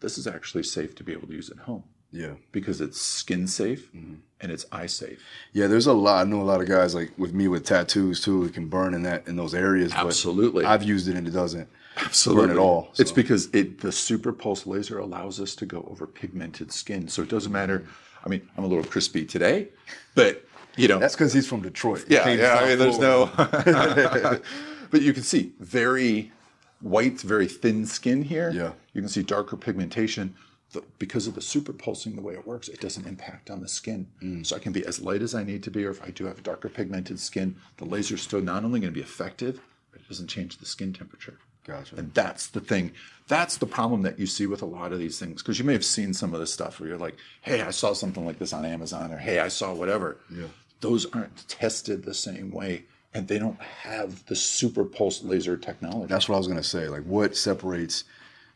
This 0.00 0.18
is 0.18 0.26
actually 0.26 0.64
safe 0.64 0.94
to 0.96 1.04
be 1.04 1.12
able 1.12 1.28
to 1.28 1.34
use 1.34 1.48
at 1.50 1.58
home 1.58 1.84
Yeah. 2.10 2.34
because 2.50 2.80
it's 2.80 3.00
skin 3.00 3.46
safe 3.46 3.88
and 3.94 4.22
it's 4.52 4.66
eye 4.72 4.86
safe. 4.86 5.22
Yeah, 5.52 5.68
there's 5.68 5.86
a 5.86 5.92
lot. 5.92 6.26
I 6.26 6.28
know 6.28 6.40
a 6.40 6.42
lot 6.42 6.60
of 6.60 6.66
guys 6.68 6.94
like 6.94 7.12
with 7.16 7.32
me 7.32 7.46
with 7.48 7.64
tattoos 7.64 8.20
too. 8.20 8.44
It 8.44 8.54
can 8.54 8.66
burn 8.68 8.94
in 8.94 9.02
that 9.04 9.28
in 9.28 9.36
those 9.36 9.54
areas. 9.54 9.92
but 9.92 10.06
Absolutely. 10.06 10.64
I've 10.64 10.82
used 10.82 11.06
it 11.08 11.16
and 11.16 11.28
it 11.28 11.30
doesn't 11.30 11.68
Absolutely. 11.96 12.46
burn 12.46 12.50
at 12.56 12.58
all. 12.58 12.90
It's 12.98 13.12
because 13.12 13.48
it 13.52 13.80
the 13.80 13.92
super 13.92 14.32
pulse 14.32 14.66
laser 14.66 14.98
allows 14.98 15.40
us 15.40 15.54
to 15.56 15.66
go 15.66 15.86
over 15.90 16.06
pigmented 16.06 16.72
skin. 16.72 17.06
So 17.08 17.22
it 17.22 17.28
doesn't 17.28 17.52
matter. 17.52 17.86
I 18.24 18.28
mean, 18.28 18.42
I'm 18.56 18.64
a 18.64 18.66
little 18.68 18.84
crispy 18.84 19.24
today, 19.24 19.68
but 20.14 20.44
you 20.76 20.88
know, 20.88 20.98
That's 20.98 21.14
because 21.14 21.32
he's 21.32 21.46
from 21.46 21.62
Detroit. 21.62 22.04
Yeah, 22.08 22.28
yeah. 22.30 22.54
I 22.54 22.68
mean, 22.68 22.78
there's 22.78 22.96
Florida. 22.96 23.32
no. 23.66 24.40
but 24.90 25.02
you 25.02 25.12
can 25.12 25.22
see 25.22 25.52
very 25.60 26.32
white, 26.80 27.20
very 27.20 27.46
thin 27.48 27.86
skin 27.86 28.22
here. 28.22 28.50
Yeah. 28.50 28.72
You 28.92 29.00
can 29.00 29.08
see 29.08 29.22
darker 29.22 29.56
pigmentation. 29.56 30.34
The, 30.72 30.82
because 30.98 31.26
of 31.26 31.34
the 31.34 31.42
super 31.42 31.72
pulsing, 31.72 32.16
the 32.16 32.22
way 32.22 32.32
it 32.32 32.46
works, 32.46 32.68
it 32.68 32.80
doesn't 32.80 33.06
impact 33.06 33.50
on 33.50 33.60
the 33.60 33.68
skin. 33.68 34.08
Mm. 34.22 34.46
So 34.46 34.56
I 34.56 34.58
can 34.58 34.72
be 34.72 34.84
as 34.86 35.02
light 35.02 35.20
as 35.20 35.34
I 35.34 35.44
need 35.44 35.62
to 35.64 35.70
be, 35.70 35.84
or 35.84 35.90
if 35.90 36.02
I 36.02 36.10
do 36.10 36.24
have 36.24 36.42
darker 36.42 36.70
pigmented 36.70 37.20
skin, 37.20 37.56
the 37.76 37.84
laser 37.84 38.14
is 38.14 38.22
still 38.22 38.40
not 38.40 38.64
only 38.64 38.80
going 38.80 38.92
to 38.92 38.98
be 38.98 39.02
effective, 39.02 39.60
but 39.90 40.00
it 40.00 40.08
doesn't 40.08 40.28
change 40.28 40.56
the 40.56 40.66
skin 40.66 40.94
temperature. 40.94 41.38
Gotcha. 41.64 41.96
And 41.96 42.12
that's 42.12 42.48
the 42.48 42.60
thing. 42.60 42.92
That's 43.28 43.58
the 43.58 43.66
problem 43.66 44.02
that 44.02 44.18
you 44.18 44.26
see 44.26 44.46
with 44.46 44.62
a 44.62 44.66
lot 44.66 44.92
of 44.92 44.98
these 44.98 45.18
things. 45.18 45.42
Because 45.42 45.58
you 45.58 45.64
may 45.64 45.74
have 45.74 45.84
seen 45.84 46.12
some 46.12 46.34
of 46.34 46.40
this 46.40 46.52
stuff 46.52 46.80
where 46.80 46.88
you're 46.88 46.98
like, 46.98 47.16
hey, 47.42 47.60
I 47.60 47.70
saw 47.70 47.92
something 47.92 48.26
like 48.26 48.38
this 48.38 48.52
on 48.52 48.64
Amazon, 48.64 49.12
or 49.12 49.18
hey, 49.18 49.38
I 49.38 49.48
saw 49.48 49.72
whatever. 49.72 50.18
Yeah. 50.34 50.46
Those 50.82 51.06
aren't 51.12 51.48
tested 51.48 52.04
the 52.04 52.12
same 52.12 52.50
way, 52.50 52.84
and 53.14 53.26
they 53.26 53.38
don't 53.38 53.60
have 53.60 54.26
the 54.26 54.36
super 54.36 54.84
pulse 54.84 55.22
laser 55.22 55.56
technology. 55.56 56.08
That's 56.08 56.28
what 56.28 56.34
I 56.34 56.38
was 56.38 56.48
gonna 56.48 56.62
say. 56.62 56.88
Like, 56.88 57.04
what 57.04 57.36
separates, 57.36 58.04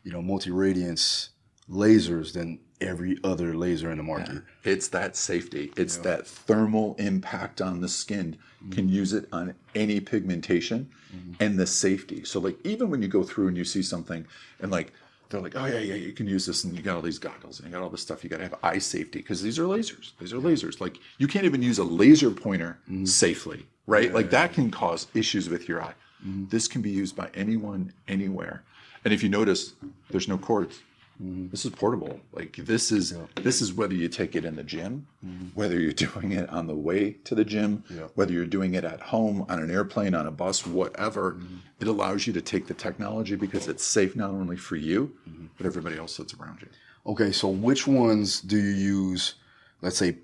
you 0.03 0.11
know, 0.11 0.21
multi 0.21 0.51
radiance 0.51 1.29
lasers 1.69 2.33
than 2.33 2.59
every 2.79 3.17
other 3.23 3.55
laser 3.55 3.91
in 3.91 3.97
the 3.97 4.03
market? 4.03 4.43
It's 4.63 4.87
that 4.89 5.15
safety. 5.15 5.71
It's 5.75 5.97
that 5.97 6.27
thermal 6.27 6.95
impact 6.99 7.61
on 7.61 7.81
the 7.81 7.87
skin. 7.87 8.37
Mm-hmm. 8.61 8.71
Can 8.71 8.89
use 8.89 9.13
it 9.13 9.27
on 9.31 9.55
any 9.73 9.99
pigmentation 9.99 10.89
mm-hmm. 11.15 11.33
and 11.39 11.57
the 11.57 11.67
safety. 11.67 12.23
So 12.23 12.39
like 12.39 12.57
even 12.65 12.89
when 12.89 13.01
you 13.01 13.07
go 13.07 13.23
through 13.23 13.47
and 13.47 13.57
you 13.57 13.63
see 13.63 13.81
something 13.81 14.25
and 14.59 14.71
like 14.71 14.93
they're 15.29 15.41
like, 15.41 15.55
oh 15.55 15.65
yeah, 15.65 15.79
yeah, 15.79 15.95
you 15.95 16.13
can 16.13 16.27
use 16.27 16.45
this 16.45 16.63
and 16.63 16.75
you 16.75 16.81
got 16.81 16.95
all 16.95 17.01
these 17.01 17.19
goggles 17.19 17.59
and 17.59 17.67
you 17.67 17.73
got 17.73 17.83
all 17.83 17.89
this 17.89 18.01
stuff. 18.01 18.23
You 18.23 18.29
got 18.29 18.37
to 18.37 18.43
have 18.43 18.55
eye 18.63 18.77
safety 18.77 19.19
because 19.19 19.41
these 19.41 19.59
are 19.59 19.63
lasers. 19.63 20.11
These 20.19 20.33
are 20.33 20.37
lasers. 20.37 20.79
Like 20.79 20.97
you 21.17 21.27
can't 21.27 21.45
even 21.45 21.61
use 21.61 21.77
a 21.77 21.83
laser 21.83 22.31
pointer 22.31 22.79
mm-hmm. 22.83 23.05
safely, 23.05 23.65
right? 23.85 24.13
like 24.13 24.29
that 24.31 24.53
can 24.53 24.71
cause 24.71 25.07
issues 25.13 25.49
with 25.49 25.67
your 25.67 25.81
eye. 25.81 25.93
Mm-hmm. 26.25 26.45
This 26.49 26.67
can 26.67 26.81
be 26.81 26.89
used 26.89 27.15
by 27.15 27.29
anyone, 27.33 27.93
anywhere. 28.07 28.63
And 29.03 29.13
if 29.13 29.23
you 29.23 29.29
notice, 29.29 29.73
there's 30.09 30.27
no 30.27 30.37
cords. 30.37 30.79
Mm-hmm. 31.21 31.49
This 31.49 31.65
is 31.65 31.71
portable. 31.71 32.19
Like 32.31 32.55
this 32.57 32.91
is 32.91 33.15
this 33.35 33.61
is 33.61 33.73
whether 33.73 33.93
you 33.95 34.07
take 34.07 34.35
it 34.35 34.45
in 34.45 34.55
the 34.55 34.63
gym, 34.63 35.07
mm-hmm. 35.25 35.47
whether 35.55 35.79
you're 35.79 35.91
doing 36.07 36.31
it 36.33 36.47
on 36.49 36.67
the 36.67 36.75
way 36.75 37.13
to 37.23 37.35
the 37.35 37.45
gym, 37.45 37.83
Yeah. 37.89 38.07
whether 38.15 38.31
you're 38.33 38.45
doing 38.45 38.75
it 38.75 38.83
at 38.83 38.99
home, 39.01 39.45
on 39.49 39.59
an 39.59 39.71
airplane, 39.71 40.13
on 40.13 40.27
a 40.27 40.31
bus, 40.31 40.65
whatever. 40.65 41.33
Mm-hmm. 41.33 41.55
It 41.79 41.87
allows 41.87 42.27
you 42.27 42.33
to 42.33 42.41
take 42.41 42.67
the 42.67 42.73
technology 42.73 43.35
because 43.35 43.67
it's 43.67 43.83
safe 43.83 44.15
not 44.15 44.29
only 44.31 44.57
for 44.57 44.75
you, 44.75 45.15
but 45.57 45.65
everybody 45.65 45.97
else 45.97 46.17
that's 46.17 46.33
around 46.33 46.61
you. 46.61 46.67
Okay, 47.05 47.31
so 47.31 47.47
which 47.47 47.87
ones 47.87 48.41
do 48.41 48.57
you 48.57 48.71
use, 48.71 49.35
let's 49.81 49.97
say, 49.97 50.17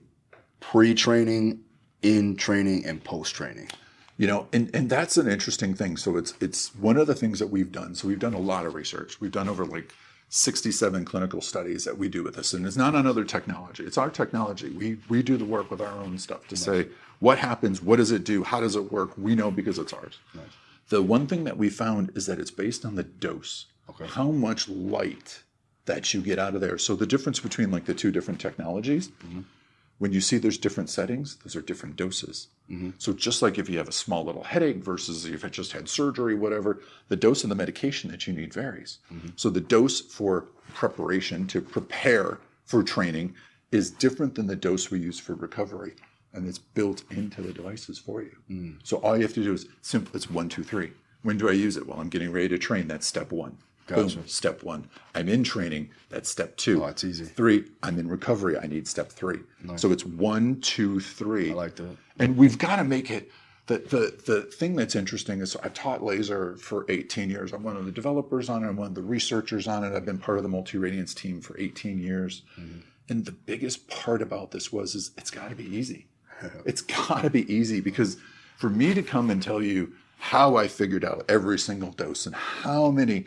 pre 0.60 0.94
training, 0.94 1.60
in 2.02 2.36
training, 2.36 2.86
and 2.86 3.04
post 3.04 3.36
training? 3.36 3.70
You 4.18 4.28
know, 4.28 4.48
and, 4.54 4.70
and 4.76 4.90
that's 4.90 5.18
an 5.18 5.28
interesting 5.28 5.74
thing. 5.74 5.98
So 5.98 6.18
it's 6.18 6.34
it's 6.40 6.76
one 6.76 6.98
of 6.98 7.08
the 7.08 7.16
things 7.16 7.40
that 7.40 7.48
we've 7.48 7.72
done. 7.72 7.96
So 7.96 8.08
we've 8.08 8.20
done 8.20 8.34
a 8.34 8.40
lot 8.40 8.66
of 8.66 8.74
research. 8.76 9.20
We've 9.20 9.32
done 9.32 9.50
over 9.50 9.66
like 9.66 9.94
67 10.36 11.06
clinical 11.06 11.42
studies 11.42 11.86
that 11.86 12.00
we 12.00 12.10
do 12.10 12.24
with 12.24 12.34
this. 12.34 12.54
And 12.54 12.66
it's 12.66 12.75
not 12.75 12.96
on 12.96 13.06
other 13.06 13.24
technology. 13.24 13.84
It's 13.84 14.00
our 14.00 14.10
technology. 14.10 14.72
We 14.72 14.98
we 15.08 15.22
do 15.22 15.38
the 15.38 15.46
work 15.46 15.70
with 15.70 15.80
our 15.80 15.94
own 15.94 16.18
stuff 16.18 16.48
to 16.48 16.56
say 16.58 16.88
what 17.20 17.38
happens, 17.38 17.84
what 17.84 17.98
does 17.98 18.12
it 18.12 18.24
do, 18.24 18.44
how 18.44 18.60
does 18.60 18.75
it 18.75 18.92
work? 18.92 19.12
We 19.16 19.36
know 19.36 19.52
because 19.52 19.78
it's 19.78 19.94
ours. 19.94 20.18
The 20.90 21.04
one 21.04 21.28
thing 21.28 21.44
that 21.44 21.58
we 21.58 21.70
found 21.70 22.12
is 22.16 22.25
that 22.25 22.40
it's 22.40 22.50
based 22.50 22.84
on 22.84 22.96
the 22.96 23.04
dose. 23.04 23.68
Okay. 23.88 24.08
How 24.08 24.32
much 24.32 24.68
light 24.68 25.44
that 25.86 26.13
you 26.16 26.22
get 26.22 26.40
out 26.40 26.56
of 26.56 26.62
there. 26.62 26.78
So 26.78 26.96
the 26.96 27.06
difference 27.06 27.40
between 27.40 27.70
like 27.70 27.86
the 27.86 27.94
two 27.94 28.12
different 28.12 28.40
technologies, 28.40 29.10
mm-hmm. 29.10 29.42
When 30.00 30.12
you 30.12 30.22
see 30.22 30.38
there's 30.38 30.58
different 30.58 30.90
settings, 30.90 31.38
those 31.38 31.56
are 31.56 31.62
different 31.62 31.96
doses. 31.96 32.48
Mm-hmm. 32.70 32.92
So 32.98 33.14
just 33.14 33.42
like 33.42 33.58
if 33.58 33.70
you 33.70 33.78
have 33.78 33.88
a 33.88 33.94
small 33.94 34.26
little 34.26 34.44
headache 34.44 34.84
versus 34.84 35.26
if 35.26 35.44
it 35.44 35.52
just 35.52 35.72
had 35.72 35.88
surgery, 35.88 36.36
whatever, 36.36 36.82
the 37.08 37.16
dose 37.16 37.44
of 37.44 37.50
the 37.50 37.56
medication 37.56 38.10
that 38.12 38.28
you 38.28 38.34
need 38.34 38.54
varies. 38.54 39.00
Mm-hmm. 39.14 39.30
So 39.36 39.50
the 39.50 39.62
dose 39.62 40.02
for 40.02 40.48
preparation 40.74 41.48
to 41.48 41.62
prepare 41.62 42.40
for 42.66 42.84
training 42.84 43.36
is 43.72 43.92
different 43.92 44.36
than 44.36 44.48
the 44.48 44.56
dose 44.56 44.92
we 44.92 45.00
use 45.00 45.20
for 45.20 45.36
recovery. 45.36 45.94
And 46.34 46.48
it's 46.48 46.58
built 46.58 47.04
into 47.12 47.42
the 47.42 47.54
devices 47.54 48.00
for 48.00 48.24
you. 48.24 48.36
Mm. 48.50 48.80
So 48.84 48.98
all 48.98 49.16
you 49.16 49.22
have 49.22 49.36
to 49.36 49.44
do 49.44 49.54
is 49.54 49.68
simple. 49.82 50.16
It's 50.16 50.32
one, 50.32 50.50
two, 50.50 50.64
three. 50.64 50.92
When 51.22 51.38
do 51.38 51.48
I 51.48 51.52
use 51.52 51.78
it? 51.78 51.86
Well, 51.88 52.00
I'm 52.00 52.10
getting 52.10 52.32
ready 52.32 52.50
to 52.50 52.58
train. 52.58 52.88
That's 52.88 53.06
step 53.06 53.32
one. 53.32 53.58
Gotcha. 53.88 54.18
Boom, 54.18 54.28
step 54.28 54.63
one. 54.63 54.88
I'm 55.13 55.28
in 55.28 55.44
training. 55.44 55.90
That's 56.10 56.30
step 56.30 56.56
two. 56.58 56.84
Oh, 56.84 56.88
that's 56.88 57.04
easy. 57.04 57.25
Three, 57.25 57.66
I'm 57.82 58.00
in 58.00 58.08
recovery. 58.08 58.58
I 58.58 58.66
need 58.66 58.88
step 58.88 59.10
three. 59.10 59.40
Nice. 59.63 59.82
So 59.82 59.92
it's 59.92 60.06
one, 60.06 60.62
two, 60.62 61.00
three. 61.00 61.52
I 61.52 61.54
like 61.54 61.75
that. 61.75 61.98
And 62.20 62.38
we've 62.38 62.58
got 62.58 62.78
to 62.78 62.84
make 62.84 63.12
it. 63.12 63.32
The, 63.66 63.78
the, 63.78 64.32
the 64.34 64.42
thing 64.44 64.75
that's 64.75 64.96
interesting 64.96 65.40
is 65.40 65.56
I've 65.58 65.74
taught 65.74 66.04
laser 66.04 66.58
for 66.58 66.86
18 66.90 67.30
years. 67.30 67.54
I'm 67.54 67.63
one 67.63 67.78
of 67.78 67.86
the 67.86 67.92
developers 67.94 68.50
on 68.50 68.63
it. 68.63 68.68
I'm 68.68 68.75
one 68.75 68.88
of 68.88 68.96
the 68.96 69.02
researchers 69.02 69.68
on 69.68 69.86
it. 69.86 69.96
I've 69.96 70.06
been 70.06 70.18
part 70.18 70.38
of 70.38 70.44
the 70.44 70.50
multi 70.50 70.78
radiance 70.78 71.13
team 71.13 71.40
for 71.42 71.58
18 71.60 72.00
years. 72.00 72.44
Mm-hmm. 72.60 72.80
And 73.10 73.25
the 73.25 73.32
biggest 73.32 73.88
part 73.90 74.22
about 74.22 74.52
this 74.52 74.72
was 74.72 74.96
is 74.96 75.12
it's 75.18 75.32
got 75.32 75.50
to 75.50 75.56
be 75.56 75.66
easy. 75.66 76.08
it's 76.66 76.82
got 76.82 77.22
to 77.22 77.30
be 77.30 77.52
easy 77.54 77.80
because 77.80 78.18
for 78.58 78.70
me 78.70 78.94
to 78.94 79.04
come 79.04 79.30
and 79.30 79.42
tell 79.42 79.62
you 79.62 79.94
how 80.20 80.56
I 80.56 80.68
figured 80.70 81.04
out 81.04 81.25
every 81.28 81.60
single 81.60 81.92
dose 81.92 82.25
and 82.25 82.36
how 82.36 82.92
many 82.92 83.25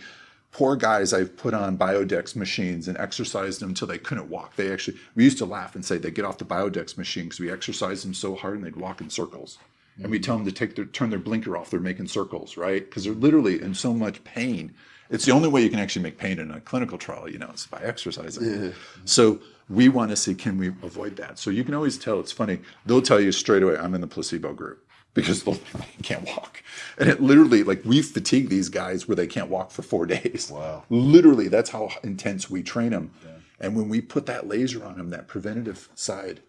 poor 0.57 0.75
guys 0.75 1.13
I've 1.13 1.37
put 1.37 1.53
on 1.53 1.77
Biodex 1.77 2.35
machines 2.35 2.89
and 2.89 2.97
exercised 2.97 3.61
them 3.61 3.69
until 3.69 3.89
they 3.89 3.99
couldn't 3.99 4.31
walk. 4.31 4.57
They 4.57 4.73
actually, 4.73 4.97
we 5.15 5.23
used 5.23 5.37
to 5.37 5.45
laugh 5.45 5.75
and 5.75 5.85
say 5.85 5.99
they 5.99 6.11
get 6.11 6.25
off 6.25 6.39
the 6.39 6.47
Biodex 6.47 6.97
machine 6.97 7.25
because 7.25 7.41
we 7.41 7.51
exercised 7.51 8.07
them 8.07 8.15
so 8.15 8.35
hard 8.35 8.55
and 8.55 8.65
they'd 8.65 8.75
walk 8.75 9.03
in 9.03 9.11
circles. 9.11 9.59
And 9.99 10.11
we 10.11 10.19
mm. 10.19 10.23
tell 10.23 10.37
them 10.39 10.47
to 10.47 10.53
take 10.53 10.75
their, 10.75 10.87
turn 10.87 11.11
their 11.11 11.19
blinker 11.19 11.59
off. 11.59 11.69
They're 11.69 11.79
making 11.79 12.09
circles, 12.09 12.57
right? 12.57 12.83
Because 12.83 13.05
they're 13.05 13.13
literally 13.13 13.61
in 13.61 13.75
so 13.75 13.93
much 13.93 14.25
pain. 14.25 14.73
It's 15.11 15.27
the 15.27 15.33
only 15.33 15.51
way 15.51 15.63
you 15.63 15.69
can 15.69 15.79
actually 15.79 16.05
make 16.05 16.17
pain 16.17 16.39
in 16.39 16.51
a 16.51 16.61
clinical 16.63 16.97
trial, 16.97 17.31
you 17.31 17.37
know, 17.37 17.51
it's 17.51 17.67
by 17.67 17.83
exercising. 17.83 18.73
So 19.05 19.41
we 19.69 19.91
want 19.91 20.09
to 20.09 20.17
see 20.17 20.35
can 20.35 20.57
we 20.57 20.69
avoid 20.69 21.17
that. 21.17 21.39
So 21.39 21.51
you 21.51 21.65
can 21.65 21.75
always 21.75 21.99
tell. 21.99 22.19
It's 22.19 22.33
funny. 22.33 22.61
They'll 22.87 23.03
tell 23.03 23.21
you 23.21 23.31
straight 23.31 23.63
away, 23.63 23.77
I'm 23.77 23.95
in 23.95 24.01
the 24.01 24.07
placebo 24.07 24.55
group 24.55 24.86
because 25.17 25.43
they 25.43 25.59
can't 26.03 26.25
walk. 26.27 26.63
And 26.99 27.09
it 27.09 27.21
literally, 27.21 27.65
like, 27.65 27.83
we 27.85 28.03
fatigue 28.03 28.51
these 28.51 28.69
guys 28.69 29.09
where 29.09 29.17
they 29.17 29.27
can't 29.27 29.49
walk 29.49 29.73
for 29.73 29.83
four 29.83 30.07
days. 30.17 30.51
Wow. 30.53 30.85
Literally, 30.91 31.49
that's 31.49 31.71
how 31.71 31.91
intense 32.05 32.49
we 32.49 32.63
train 32.63 32.91
them. 32.91 33.11
And 33.59 33.75
when 33.75 33.89
we 33.89 34.03
put 34.03 34.27
that 34.27 34.47
laser 34.47 34.85
on 34.85 34.99
them, 34.99 35.11
that 35.11 35.27
preventative 35.27 35.89
side, 35.95 36.41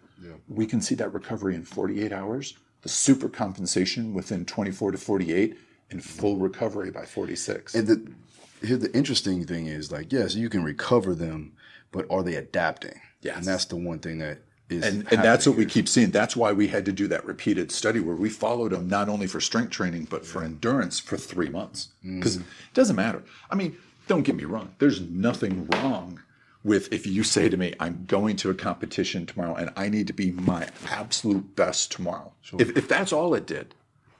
we 0.49 0.65
can 0.65 0.81
see 0.81 0.95
that 0.95 1.13
recovery 1.13 1.55
in 1.55 1.63
48 1.63 2.11
hours, 2.11 2.57
the 2.81 2.89
super 2.89 3.29
compensation 3.29 4.13
within 4.13 4.45
24 4.45 4.91
to 4.91 4.97
48, 4.97 5.57
and 5.89 6.03
full 6.03 6.35
recovery 6.35 6.91
by 6.91 7.05
46. 7.05 7.73
And 7.73 7.87
the 7.87 8.11
the 8.59 8.91
interesting 8.93 9.45
thing 9.45 9.67
is 9.67 9.91
like, 9.91 10.11
yes, 10.11 10.35
you 10.35 10.49
can 10.49 10.63
recover 10.63 11.13
them, 11.13 11.53
but 11.91 12.07
are 12.09 12.23
they 12.23 12.35
adapting? 12.35 12.99
Yes. 13.21 13.37
And 13.37 13.45
that's 13.45 13.65
the 13.65 13.75
one 13.75 13.99
thing 13.99 14.17
that 14.17 14.39
and, 14.69 14.83
and 14.83 15.05
that's 15.23 15.45
what 15.45 15.53
happening 15.53 15.57
we 15.57 15.65
keep 15.65 15.87
seeing. 15.87 16.11
That's 16.11 16.35
why 16.35 16.51
we 16.51 16.67
had 16.67 16.85
to 16.85 16.91
do 16.91 17.07
that 17.07 17.25
repeated 17.25 17.71
study 17.71 17.99
where 17.99 18.15
we 18.15 18.29
followed 18.29 18.71
them 18.71 18.87
not 18.87 19.09
only 19.09 19.27
for 19.27 19.39
strength 19.39 19.71
training 19.71 20.07
but 20.09 20.25
for 20.25 20.43
endurance 20.43 20.99
for 20.99 21.17
three 21.17 21.49
months. 21.49 21.89
Because 22.03 22.37
it 22.37 22.43
doesn't 22.73 22.95
matter. 22.95 23.23
I 23.49 23.55
mean, 23.55 23.77
don't 24.07 24.23
get 24.23 24.35
me 24.35 24.45
wrong. 24.45 24.73
There's 24.79 25.01
nothing 25.01 25.67
wrong 25.67 26.21
with 26.63 26.91
if 26.91 27.07
you 27.07 27.23
say 27.23 27.47
to 27.49 27.57
me, 27.57 27.73
"I'm 27.79 28.05
going 28.07 28.35
to 28.37 28.49
a 28.49 28.53
competition 28.53 29.25
tomorrow 29.25 29.55
and 29.55 29.71
I 29.75 29.89
need 29.89 30.07
to 30.07 30.13
be 30.13 30.31
my 30.31 30.67
absolute 30.89 31.55
best 31.55 31.91
tomorrow." 31.91 32.33
If, 32.57 32.75
if 32.75 32.87
that's 32.87 33.13
all 33.13 33.33
it 33.33 33.45
did, 33.45 33.73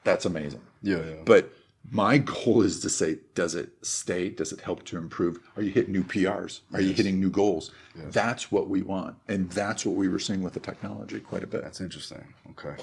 that's 0.04 0.24
amazing. 0.24 0.60
Yeah, 0.82 0.98
yeah. 0.98 1.14
But 1.24 1.52
my 1.90 2.18
goal 2.18 2.62
is 2.62 2.80
to 2.80 2.90
say, 2.90 3.18
does 3.34 3.54
it 3.54 3.70
stay? 3.82 4.28
Does 4.28 4.52
it 4.52 4.60
help 4.60 4.84
to 4.86 4.98
improve? 4.98 5.38
Are 5.56 5.62
you 5.62 5.70
hitting 5.70 5.92
new 5.92 6.04
PRs? 6.04 6.60
Are 6.72 6.80
you 6.80 6.92
hitting 6.92 7.20
new 7.20 7.30
goals? 7.30 7.70
That's 7.94 8.52
what 8.52 8.68
we 8.68 8.82
want. 8.82 9.16
And 9.28 9.50
that's 9.50 9.86
what 9.86 9.96
we 9.96 10.08
were 10.08 10.18
seeing 10.18 10.42
with 10.42 10.54
the 10.54 10.60
technology 10.60 11.20
quite 11.20 11.42
a 11.42 11.46
bit. 11.46 11.62
That's 11.62 11.80
interesting. 11.80 12.24
Okay. 12.50 12.82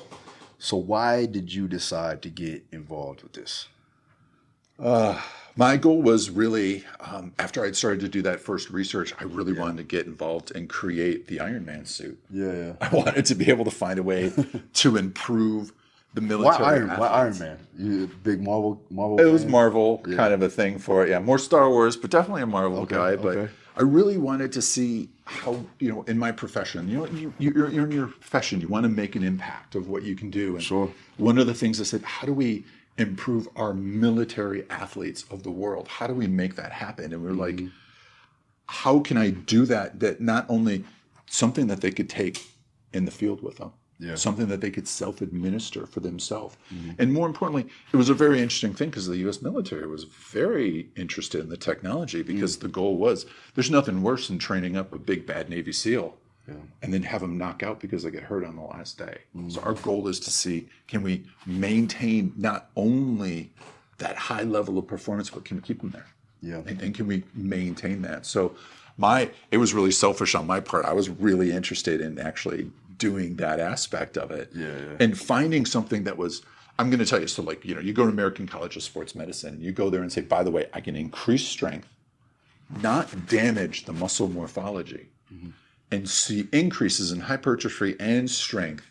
So 0.58 0.78
why 0.78 1.26
did 1.26 1.54
you 1.54 1.68
decide 1.68 2.22
to 2.24 2.30
get 2.30 2.66
involved 2.72 3.24
with 3.24 3.34
this? 3.34 3.68
My 5.58 5.78
goal 5.78 6.02
was 6.02 6.30
really, 6.30 6.84
um, 7.00 7.34
after 7.40 7.64
I'd 7.64 7.78
started 7.78 8.02
to 8.02 8.10
do 8.10 8.22
that 8.24 8.42
first 8.42 8.70
research, 8.70 9.14
I 9.20 9.24
really 9.24 9.54
wanted 9.54 9.78
to 9.78 9.84
get 9.84 10.06
involved 10.06 10.54
and 10.54 10.68
create 10.68 11.28
the 11.28 11.40
Iron 11.40 11.66
Man 11.66 11.86
suit. 11.86 12.20
Yeah, 12.30 12.52
yeah. 12.52 12.74
I 12.82 12.90
wanted 12.90 13.26
to 13.26 13.36
be 13.36 13.50
able 13.50 13.64
to 13.64 13.72
find 13.72 13.98
a 13.98 14.04
way 14.04 14.34
to 14.74 14.98
improve 14.98 15.72
the 16.16 16.22
Why 16.22 16.28
military. 16.28 16.66
Iron? 16.66 16.90
Why 17.00 17.08
Iron. 17.08 17.38
Man? 17.40 17.58
You 17.78 18.08
big 18.24 18.42
Marvel 18.42 18.82
Marvel. 18.90 19.20
It 19.20 19.26
was 19.32 19.44
fan? 19.44 19.52
Marvel 19.52 20.00
kind 20.00 20.34
of 20.34 20.42
a 20.42 20.50
thing 20.50 20.80
for 20.80 21.04
it. 21.06 21.10
Yeah, 21.10 21.20
more 21.20 21.38
Star 21.38 21.70
Wars, 21.70 21.96
but 21.98 22.10
definitely 22.10 22.42
a 22.42 22.48
Marvel 22.48 22.86
guy. 22.86 23.16
But 23.16 23.38
okay. 23.38 23.54
I 23.78 23.82
really 23.82 24.18
wanted 24.18 24.52
to 24.54 24.62
see 24.62 25.10
how 25.26 25.66
you 25.80 25.90
know 25.92 26.02
in 26.04 26.18
my 26.18 26.32
profession. 26.32 26.88
You 26.88 26.98
know, 27.00 27.06
you, 27.08 27.34
you're, 27.38 27.70
you're 27.70 27.86
in 27.86 27.92
your 27.92 28.08
profession. 28.08 28.62
You 28.62 28.70
want 28.70 28.84
to 28.86 28.90
make 28.90 29.16
an 29.16 29.24
impact 29.24 29.76
of 29.76 29.90
what 29.90 30.04
you 30.04 30.16
can 30.16 30.30
do. 30.30 30.56
And 30.56 30.64
Sure. 30.64 30.90
One 31.18 31.38
of 31.38 31.48
the 31.48 31.54
things 31.54 31.80
I 31.82 31.84
said, 31.84 32.04
how 32.04 32.26
do 32.26 32.34
we 32.34 32.64
improve 32.98 33.48
our 33.58 33.74
military 33.74 34.64
athletes 34.70 35.26
of 35.30 35.44
the 35.44 35.52
world? 35.52 35.88
How 35.90 36.08
do 36.08 36.14
we 36.14 36.28
make 36.28 36.56
that 36.56 36.72
happen? 36.72 37.12
And 37.14 37.22
we're 37.24 37.32
like, 37.32 37.56
Mm-hmm. 37.58 37.68
how 38.68 39.00
can 39.00 39.18
I 39.18 39.32
do 39.32 39.66
that? 39.66 40.00
That 40.00 40.22
not 40.22 40.46
only 40.50 40.86
something 41.30 41.68
that 41.68 41.82
they 41.82 41.92
could 41.92 42.10
take 42.10 42.42
in 42.94 43.04
the 43.06 43.12
field 43.12 43.44
with 43.44 43.58
them. 43.58 43.74
Yeah. 43.98 44.16
Something 44.16 44.48
that 44.48 44.60
they 44.60 44.72
could 44.72 44.90
self-administer 44.90 45.86
for 45.88 46.02
themselves, 46.02 46.58
mm-hmm. 46.74 46.92
and 47.00 47.14
more 47.14 47.28
importantly, 47.28 47.70
it 47.94 47.96
was 47.96 48.10
a 48.10 48.14
very 48.14 48.42
interesting 48.42 48.74
thing 48.74 48.90
because 48.90 49.08
the 49.08 49.18
U.S. 49.20 49.42
military 49.42 49.88
was 49.88 50.04
very 50.04 50.90
interested 50.98 51.42
in 51.42 51.48
the 51.48 51.56
technology 51.56 52.22
because 52.22 52.58
mm. 52.58 52.62
the 52.62 52.68
goal 52.68 52.98
was 52.98 53.26
there's 53.54 53.72
nothing 53.72 54.04
worse 54.04 54.28
than 54.28 54.38
training 54.38 54.76
up 54.76 54.94
a 54.94 55.00
big 55.00 55.26
bad 55.26 55.50
Navy 55.50 55.72
SEAL 55.72 56.14
and 56.82 56.94
then 56.94 57.02
have 57.02 57.22
them 57.22 57.38
knock 57.38 57.64
out 57.64 57.80
because 57.80 58.04
they 58.04 58.12
get 58.12 58.24
hurt 58.24 58.46
on 58.46 58.56
the 58.56 58.62
last 58.62 58.98
day. 58.98 59.18
Mm-hmm. 59.36 59.50
So 59.50 59.62
our 59.62 59.74
goal 59.74 60.08
is 60.08 60.20
to 60.22 60.32
see 60.32 60.68
can 60.88 61.02
we 61.02 61.24
maintain 61.46 62.34
not 62.38 62.70
only 62.76 63.52
that 63.98 64.16
high 64.16 64.44
level 64.44 64.78
of 64.78 64.88
performance, 64.88 65.30
but 65.30 65.46
can 65.46 65.58
we 65.58 65.64
keep 65.64 65.82
them 65.82 65.92
there? 65.92 66.06
Yeah. 66.42 66.62
and, 66.68 66.80
and 66.82 66.94
can 66.94 67.08
we 67.08 67.24
maintain 67.34 68.04
that 68.04 68.26
so 68.26 68.56
my 68.98 69.32
it 69.52 69.58
was 69.58 69.74
really 69.74 69.90
selfish 69.90 70.36
on 70.36 70.46
my 70.46 70.60
part 70.60 70.86
i 70.86 70.94
was 70.94 71.10
really 71.10 71.52
interested 71.52 72.02
in 72.02 72.20
actually 72.20 72.70
doing 72.98 73.36
that 73.38 73.60
aspect 73.60 74.18
of 74.18 74.32
it 74.32 74.50
Yeah, 74.54 74.68
yeah. 74.68 74.98
and 75.00 75.18
finding 75.18 75.66
something 75.66 76.04
that 76.04 76.18
was 76.18 76.42
i'm 76.78 76.90
going 76.90 77.00
to 77.00 77.06
tell 77.06 77.22
you 77.22 77.28
so 77.28 77.42
like 77.42 77.64
you 77.66 77.76
know 77.76 77.82
you 77.82 77.94
go 77.94 78.04
to 78.04 78.12
american 78.12 78.48
college 78.48 78.76
of 78.76 78.84
sports 78.84 79.16
medicine 79.16 79.56
and 79.56 79.64
you 79.64 79.72
go 79.72 79.90
there 79.90 80.02
and 80.02 80.12
say 80.12 80.22
by 80.22 80.44
the 80.44 80.52
way 80.52 80.68
i 80.74 80.82
can 80.82 80.96
increase 80.96 81.48
strength 81.48 81.88
not 82.82 83.28
damage 83.28 83.86
the 83.86 83.94
muscle 83.94 84.28
morphology 84.28 85.08
mm-hmm. 85.34 85.50
and 85.92 86.10
see 86.10 86.48
increases 86.52 87.12
in 87.12 87.22
hypertrophy 87.22 87.96
and 88.00 88.30
strength 88.30 88.90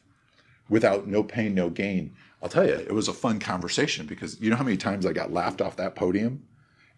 without 0.69 1.07
no 1.07 1.23
pain, 1.23 1.55
no 1.55 1.71
gain. 1.71 2.15
I'll 2.43 2.49
tell 2.49 2.67
you, 2.67 2.75
it 2.75 2.93
was 2.93 3.09
a 3.09 3.13
fun 3.13 3.39
conversation 3.41 4.07
because 4.07 4.41
you 4.41 4.51
know 4.51 4.57
how 4.57 4.65
many 4.65 4.77
times 4.77 5.07
I 5.07 5.13
got 5.13 5.33
laughed 5.33 5.61
off 5.61 5.77
that 5.77 5.95
podium 5.95 6.45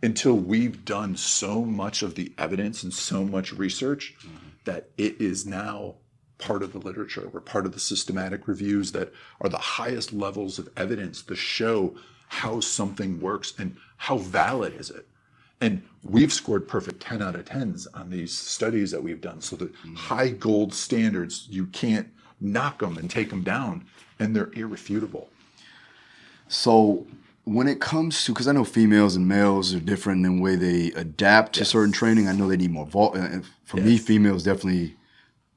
until 0.03 0.35
we've 0.35 0.85
done 0.85 1.17
so 1.17 1.65
much 1.65 2.03
of 2.03 2.15
the 2.15 2.33
evidence 2.37 2.83
and 2.83 2.93
so 2.93 3.25
much 3.25 3.53
research 3.53 4.15
mm-hmm. 4.19 4.37
that 4.65 4.91
it 4.99 5.21
is 5.21 5.47
now 5.47 5.95
part 6.39 6.63
of 6.63 6.73
the 6.73 6.79
literature. 6.79 7.29
We're 7.33 7.41
part 7.41 7.67
of 7.67 7.73
the 7.73 7.81
systematic 7.81 8.47
reviews 8.47 8.93
that 8.93 9.13
are 9.41 9.49
the 9.49 9.57
highest 9.59 10.13
levels 10.13 10.59
of 10.59 10.69
evidence 10.77 11.23
to 11.23 11.37
show 11.37 11.95
how 12.29 12.61
something 12.61 13.21
works 13.21 13.55
and 13.59 13.77
how 13.97 14.19
valid 14.19 14.75
is 14.75 14.91
it. 14.91 15.07
And 15.61 15.83
we've 16.03 16.33
scored 16.33 16.69
perfect 16.69 17.01
10 17.01 17.23
out 17.23 17.35
of 17.35 17.47
10s 17.47 17.87
on 17.95 18.11
these 18.11 18.37
studies 18.37 18.91
that 18.91 19.03
we've 19.03 19.21
done. 19.21 19.41
So 19.41 19.57
the 19.57 19.67
mm-hmm. 19.67 19.95
high 19.95 20.29
gold 20.29 20.75
standards, 20.75 21.47
you 21.51 21.67
can't 21.67 22.09
knock 22.41 22.81
them 22.81 22.99
and 22.99 23.11
take 23.11 23.31
them 23.31 23.43
down, 23.43 23.87
and 24.19 24.37
they're 24.37 24.53
irrefutable. 24.53 25.31
So 26.49 27.07
when 27.45 27.69
it 27.69 27.81
comes 27.81 28.25
to, 28.25 28.33
because 28.33 28.49
I 28.49 28.53
know 28.53 28.65
females 28.65 29.17
and 29.17 29.27
males 29.27 29.73
are 29.73 29.81
different 29.81 30.27
in 30.27 30.37
the 30.37 30.43
way 30.43 30.57
they 30.57 30.93
adapt 30.93 31.55
to 31.55 31.65
certain 31.65 31.93
training. 31.93 32.29
I 32.29 32.33
know 32.33 32.49
they 32.49 32.57
need 32.57 32.73
more 32.73 32.87
volume. 32.87 33.25
Uh, 33.25 33.47
for 33.65 33.79
me, 33.79 33.99
females 33.99 34.43
definitely 34.43 34.97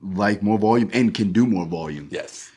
like 0.02 0.42
more 0.42 0.58
volume 0.58 0.90
and 0.94 1.14
can 1.14 1.32
do 1.32 1.46
more 1.46 1.66
volume. 1.66 2.08
Yes. 2.12 2.52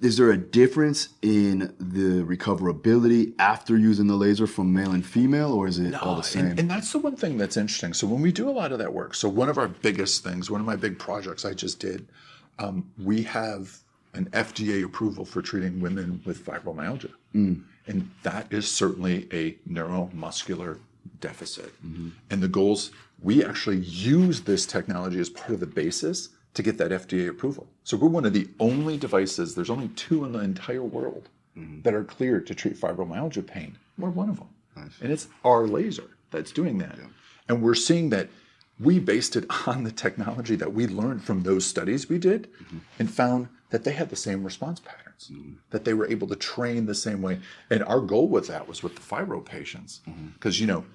Is 0.00 0.18
there 0.18 0.30
a 0.30 0.36
difference 0.36 1.08
in 1.22 1.74
the 1.78 2.22
recoverability 2.22 3.32
after 3.38 3.78
using 3.78 4.06
the 4.06 4.14
laser 4.14 4.46
from 4.46 4.72
male 4.72 4.90
and 4.90 5.04
female, 5.04 5.54
or 5.54 5.66
is 5.66 5.78
it 5.78 5.94
all 5.94 6.16
the 6.16 6.22
same? 6.22 6.46
And, 6.46 6.60
and 6.60 6.70
that's 6.70 6.92
the 6.92 6.98
one 6.98 7.16
thing 7.16 7.38
that's 7.38 7.56
interesting. 7.56 7.94
So 7.94 8.06
when 8.06 8.20
we 8.20 8.30
do 8.30 8.48
a 8.48 8.52
lot 8.52 8.72
of 8.72 8.78
that 8.78 8.92
work, 8.92 9.14
so 9.14 9.26
one 9.28 9.48
of 9.48 9.56
our 9.56 9.68
biggest 9.68 10.22
things, 10.22 10.50
one 10.50 10.60
of 10.60 10.66
my 10.66 10.76
big 10.76 10.98
projects 10.98 11.46
I 11.46 11.54
just 11.54 11.80
did, 11.80 12.06
um, 12.58 12.90
we 13.02 13.22
have 13.22 13.78
an 14.12 14.26
FDA 14.30 14.84
approval 14.84 15.24
for 15.24 15.40
treating 15.40 15.80
women 15.80 16.20
with 16.26 16.44
fibromyalgia, 16.44 17.12
and 17.86 18.10
that 18.22 18.52
is 18.52 18.70
certainly 18.70 19.26
a 19.32 19.52
neuromuscular 19.70 20.78
deficit. 21.20 21.72
And 22.30 22.42
the 22.42 22.48
goals 22.48 22.90
we 23.22 23.44
actually 23.44 23.78
use 23.78 24.42
this 24.42 24.66
technology 24.66 25.18
as 25.20 25.30
part 25.30 25.50
of 25.50 25.60
the 25.60 25.66
basis 25.66 26.30
to 26.56 26.62
get 26.62 26.78
that 26.78 26.90
FDA 26.90 27.28
approval. 27.28 27.68
So 27.84 27.98
we're 27.98 28.08
one 28.08 28.24
of 28.24 28.32
the 28.32 28.48
only 28.58 28.96
devices. 28.96 29.54
There's 29.54 29.70
only 29.70 29.88
two 29.88 30.24
in 30.24 30.32
the 30.32 30.38
entire 30.38 30.82
world 30.82 31.28
mm-hmm. 31.56 31.82
that 31.82 31.92
are 31.92 32.02
cleared 32.02 32.46
to 32.46 32.54
treat 32.54 32.80
fibromyalgia 32.80 33.46
pain. 33.46 33.76
We're 33.98 34.08
one 34.08 34.30
of 34.30 34.38
them. 34.38 34.48
And 35.02 35.12
it's 35.12 35.28
our 35.44 35.66
laser 35.66 36.16
that's 36.30 36.52
doing 36.52 36.78
that. 36.78 36.98
And 37.48 37.62
we're 37.62 37.74
seeing 37.74 38.08
that 38.10 38.30
we 38.80 38.98
based 38.98 39.36
it 39.36 39.44
on 39.66 39.84
the 39.84 39.92
technology 39.92 40.56
that 40.56 40.72
we 40.72 40.86
learned 40.86 41.24
from 41.24 41.42
those 41.42 41.66
studies 41.66 42.08
we 42.08 42.18
did 42.18 42.50
mm-hmm. 42.52 42.78
and 42.98 43.10
found 43.10 43.48
that 43.70 43.84
they 43.84 43.92
had 43.92 44.08
the 44.08 44.16
same 44.16 44.42
response 44.42 44.80
patterns, 44.80 45.30
mm-hmm. 45.30 45.54
that 45.70 45.84
they 45.84 45.92
were 45.92 46.08
able 46.08 46.26
to 46.28 46.36
train 46.36 46.86
the 46.86 46.94
same 46.94 47.20
way. 47.20 47.38
And 47.68 47.84
our 47.84 48.00
goal 48.00 48.28
with 48.28 48.46
that 48.48 48.66
was 48.66 48.82
with 48.82 48.94
the 48.94 49.02
fibro 49.02 49.44
patients. 49.44 50.00
Because, 50.34 50.58
you 50.58 50.66
know, 50.66 50.86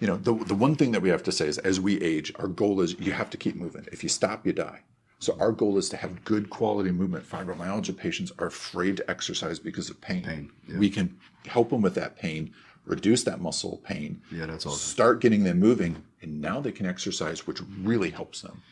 you 0.00 0.06
know, 0.06 0.16
the, 0.16 0.34
the 0.34 0.54
one 0.54 0.74
thing 0.74 0.92
that 0.92 1.02
we 1.02 1.08
have 1.08 1.22
to 1.24 1.32
say 1.32 1.46
is 1.46 1.58
as 1.58 1.80
we 1.80 2.00
age, 2.00 2.32
our 2.36 2.48
goal 2.48 2.80
is 2.80 2.98
you 2.98 3.12
have 3.12 3.30
to 3.30 3.36
keep 3.36 3.56
moving. 3.56 3.86
If 3.92 4.02
you 4.02 4.08
stop, 4.08 4.46
you 4.46 4.52
die. 4.52 4.80
So 5.20 5.36
our 5.40 5.50
goal 5.50 5.78
is 5.78 5.88
to 5.90 5.96
have 5.96 6.24
good 6.24 6.48
quality 6.48 6.92
movement. 6.92 7.28
Fibromyalgia 7.28 7.96
patients 7.96 8.32
are 8.38 8.46
afraid 8.46 8.96
to 8.98 9.10
exercise 9.10 9.58
because 9.58 9.90
of 9.90 10.00
pain. 10.00 10.50
We 10.76 10.90
can 10.90 11.18
help 11.46 11.70
them 11.70 11.82
with 11.82 11.94
that 11.96 12.16
pain, 12.16 12.54
reduce 12.86 13.24
that 13.24 13.40
muscle 13.40 13.80
pain. 13.84 14.22
Yeah, 14.30 14.46
that's 14.46 14.64
awesome. 14.64 14.78
Start 14.78 15.20
getting 15.20 15.42
them 15.42 15.58
moving, 15.58 16.04
and 16.22 16.40
now 16.40 16.60
they 16.60 16.72
can 16.72 16.86
exercise, 16.86 17.46
which 17.46 17.60
really 17.82 18.10
helps 18.10 18.42
them. 18.42 18.62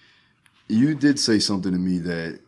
You 0.69 0.95
did 0.95 1.19
say 1.19 1.41
something 1.41 1.73
to 1.73 1.79
me 1.79 1.99
that 1.99 2.41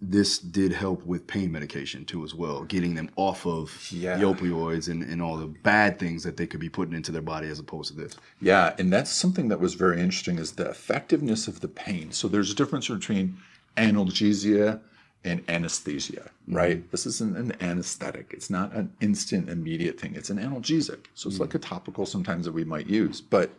this 0.00 0.38
did 0.38 0.72
help 0.72 1.04
with 1.04 1.26
pain 1.26 1.50
medication 1.50 2.04
too, 2.04 2.22
as 2.24 2.34
well, 2.34 2.62
getting 2.62 2.94
them 2.94 3.10
off 3.16 3.46
of 3.46 3.88
Yeah. 3.90 4.16
the 4.16 4.24
opioids 4.24 4.88
and, 4.88 5.02
and 5.02 5.20
all 5.20 5.36
the 5.36 5.46
bad 5.46 5.98
things 5.98 6.22
that 6.22 6.36
they 6.36 6.46
could 6.46 6.60
be 6.60 6.68
putting 6.68 6.94
into 6.94 7.10
their 7.10 7.22
body 7.22 7.48
as 7.48 7.58
opposed 7.58 7.90
to 7.90 7.96
this. 7.96 8.14
Yeah, 8.40 8.74
and 8.78 8.92
that's 8.92 9.10
something 9.10 9.48
that 9.48 9.60
was 9.60 9.74
very 9.74 10.00
interesting 10.00 10.38
is 10.38 10.52
the 10.52 10.68
effectiveness 10.68 11.48
of 11.48 11.60
the 11.60 11.68
pain. 11.68 12.12
So 12.12 12.28
there's 12.28 12.52
a 12.52 12.54
difference 12.54 12.88
between 12.88 13.38
analgesia 13.76 14.80
and 15.24 15.42
anesthesia, 15.48 16.30
mm-hmm. 16.42 16.56
right? 16.56 16.90
This 16.92 17.04
isn't 17.06 17.36
an 17.36 17.52
anesthetic. 17.60 18.32
It's 18.32 18.50
not 18.50 18.72
an 18.74 18.92
instant 19.00 19.48
immediate 19.48 19.98
thing. 19.98 20.14
It's 20.14 20.30
an 20.30 20.38
analgesic. 20.38 21.06
So 21.14 21.26
it's 21.26 21.34
mm-hmm. 21.34 21.42
like 21.42 21.54
a 21.54 21.58
topical 21.58 22.06
sometimes 22.06 22.44
that 22.44 22.52
we 22.52 22.64
might 22.64 22.86
use. 22.86 23.20
But 23.20 23.50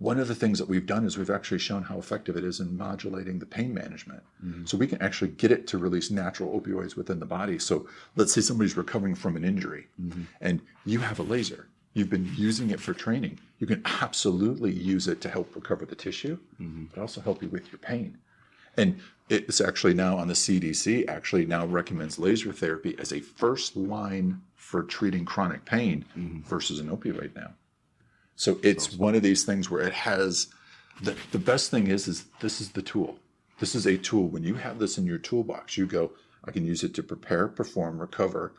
one 0.00 0.18
of 0.18 0.28
the 0.28 0.34
things 0.34 0.58
that 0.58 0.68
we've 0.68 0.86
done 0.86 1.04
is 1.04 1.18
we've 1.18 1.28
actually 1.28 1.58
shown 1.58 1.82
how 1.82 1.98
effective 1.98 2.34
it 2.34 2.42
is 2.42 2.58
in 2.58 2.74
modulating 2.74 3.38
the 3.38 3.44
pain 3.44 3.72
management. 3.74 4.22
Mm-hmm. 4.42 4.64
So 4.64 4.78
we 4.78 4.86
can 4.86 5.00
actually 5.02 5.32
get 5.32 5.52
it 5.52 5.66
to 5.68 5.78
release 5.78 6.10
natural 6.10 6.58
opioids 6.58 6.96
within 6.96 7.20
the 7.20 7.26
body. 7.26 7.58
So 7.58 7.86
let's 8.16 8.32
say 8.32 8.40
somebody's 8.40 8.78
recovering 8.78 9.14
from 9.14 9.36
an 9.36 9.44
injury 9.44 9.88
mm-hmm. 10.00 10.22
and 10.40 10.62
you 10.86 11.00
have 11.00 11.18
a 11.18 11.22
laser. 11.22 11.68
You've 11.92 12.08
been 12.08 12.32
using 12.34 12.70
it 12.70 12.80
for 12.80 12.94
training. 12.94 13.40
You 13.58 13.66
can 13.66 13.82
absolutely 14.00 14.72
use 14.72 15.06
it 15.06 15.20
to 15.20 15.28
help 15.28 15.54
recover 15.54 15.84
the 15.84 15.96
tissue, 15.96 16.38
mm-hmm. 16.58 16.84
but 16.94 17.00
also 17.02 17.20
help 17.20 17.42
you 17.42 17.50
with 17.50 17.70
your 17.70 17.78
pain. 17.78 18.16
And 18.78 19.00
it's 19.28 19.60
actually 19.60 19.92
now 19.92 20.16
on 20.16 20.28
the 20.28 20.34
CDC, 20.34 21.08
actually 21.08 21.44
now 21.44 21.66
recommends 21.66 22.18
laser 22.18 22.54
therapy 22.54 22.96
as 22.98 23.12
a 23.12 23.20
first 23.20 23.76
line 23.76 24.40
for 24.54 24.82
treating 24.82 25.26
chronic 25.26 25.66
pain 25.66 26.06
versus 26.46 26.78
an 26.78 26.88
opioid 26.88 27.34
now. 27.34 27.52
So 28.40 28.58
it's 28.62 28.94
one 28.94 29.14
of 29.14 29.22
these 29.22 29.44
things 29.44 29.70
where 29.70 29.82
it 29.82 29.92
has 29.92 30.46
the, 31.02 31.14
the 31.30 31.38
best 31.38 31.70
thing 31.70 31.88
is 31.88 32.08
is 32.08 32.24
this 32.40 32.58
is 32.62 32.70
the 32.70 32.80
tool. 32.80 33.18
This 33.58 33.74
is 33.74 33.84
a 33.84 33.98
tool. 33.98 34.28
When 34.28 34.44
you 34.44 34.54
have 34.54 34.78
this 34.78 34.96
in 34.96 35.04
your 35.04 35.18
toolbox, 35.18 35.76
you 35.76 35.84
go, 35.84 36.12
I 36.46 36.50
can 36.50 36.64
use 36.64 36.82
it 36.82 36.94
to 36.94 37.02
prepare, 37.02 37.48
perform, 37.48 37.98
recover, 37.98 38.54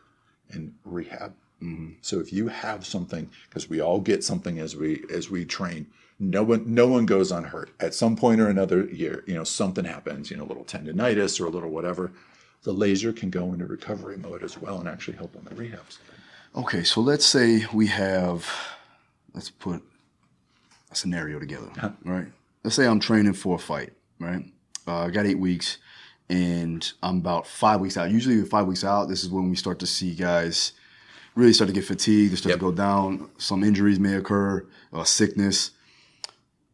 and 0.52 0.76
rehab. 0.86 1.34
Mm-hmm. 1.64 1.94
So 2.02 2.20
if 2.20 2.32
you 2.32 2.48
have 2.48 2.86
something, 2.86 3.28
because 3.50 3.72
we 3.72 3.82
all 3.82 4.00
get 4.00 4.24
something 4.24 4.60
as 4.60 4.76
we 4.76 5.04
as 5.12 5.32
we 5.32 5.46
train, 5.46 5.88
no 6.20 6.44
one 6.44 6.64
no 6.72 6.86
one 6.86 7.08
goes 7.08 7.32
unhurt. 7.32 7.72
At 7.80 7.96
some 7.96 8.16
point 8.16 8.40
or 8.40 8.50
another, 8.50 8.86
year, 8.86 9.24
you 9.26 9.34
know, 9.34 9.44
something 9.44 9.86
happens, 9.86 10.30
you 10.30 10.38
know, 10.38 10.44
a 10.44 10.52
little 10.52 10.64
tendonitis 10.64 11.42
or 11.42 11.46
a 11.46 11.50
little 11.50 11.72
whatever. 11.72 12.12
The 12.62 12.72
laser 12.72 13.12
can 13.12 13.32
go 13.32 13.52
into 13.52 13.66
recovery 13.66 14.18
mode 14.18 14.44
as 14.44 14.60
well 14.60 14.78
and 14.78 14.88
actually 14.88 15.18
help 15.18 15.36
on 15.36 15.44
the 15.46 15.56
rehab 15.56 15.92
side. 15.92 16.06
Okay, 16.56 16.84
so 16.84 17.02
let's 17.02 17.26
say 17.26 17.66
we 17.74 17.88
have, 17.88 18.48
let's 19.34 19.50
put 19.50 19.82
a 20.92 20.96
scenario 20.96 21.40
together, 21.40 21.70
right? 22.04 22.28
Let's 22.64 22.76
say 22.76 22.86
I'm 22.88 23.00
training 23.00 23.34
for 23.34 23.56
a 23.56 23.60
fight, 23.60 23.94
right? 24.20 24.46
Uh, 24.88 25.06
I 25.06 25.10
got 25.10 25.26
eight 25.26 25.40
weeks, 25.40 25.78
and 26.30 26.92
I'm 27.02 27.18
about 27.18 27.48
five 27.48 27.80
weeks 27.82 27.98
out. 27.98 28.12
Usually, 28.12 28.42
five 28.44 28.66
weeks 28.68 28.84
out, 28.84 29.08
this 29.08 29.24
is 29.24 29.30
when 29.30 29.50
we 29.50 29.56
start 29.56 29.80
to 29.80 29.88
see 29.88 30.14
guys 30.16 30.74
really 31.36 31.54
start 31.54 31.70
to 31.70 31.74
get 31.74 31.86
fatigued, 31.86 32.32
they 32.34 32.36
start 32.36 32.52
Yep. 32.52 32.60
to 32.60 32.66
go 32.66 32.72
down. 32.74 33.30
Some 33.38 33.64
injuries 33.64 34.00
may 34.00 34.16
occur, 34.16 34.66
uh, 34.92 35.04
sickness. 35.06 35.72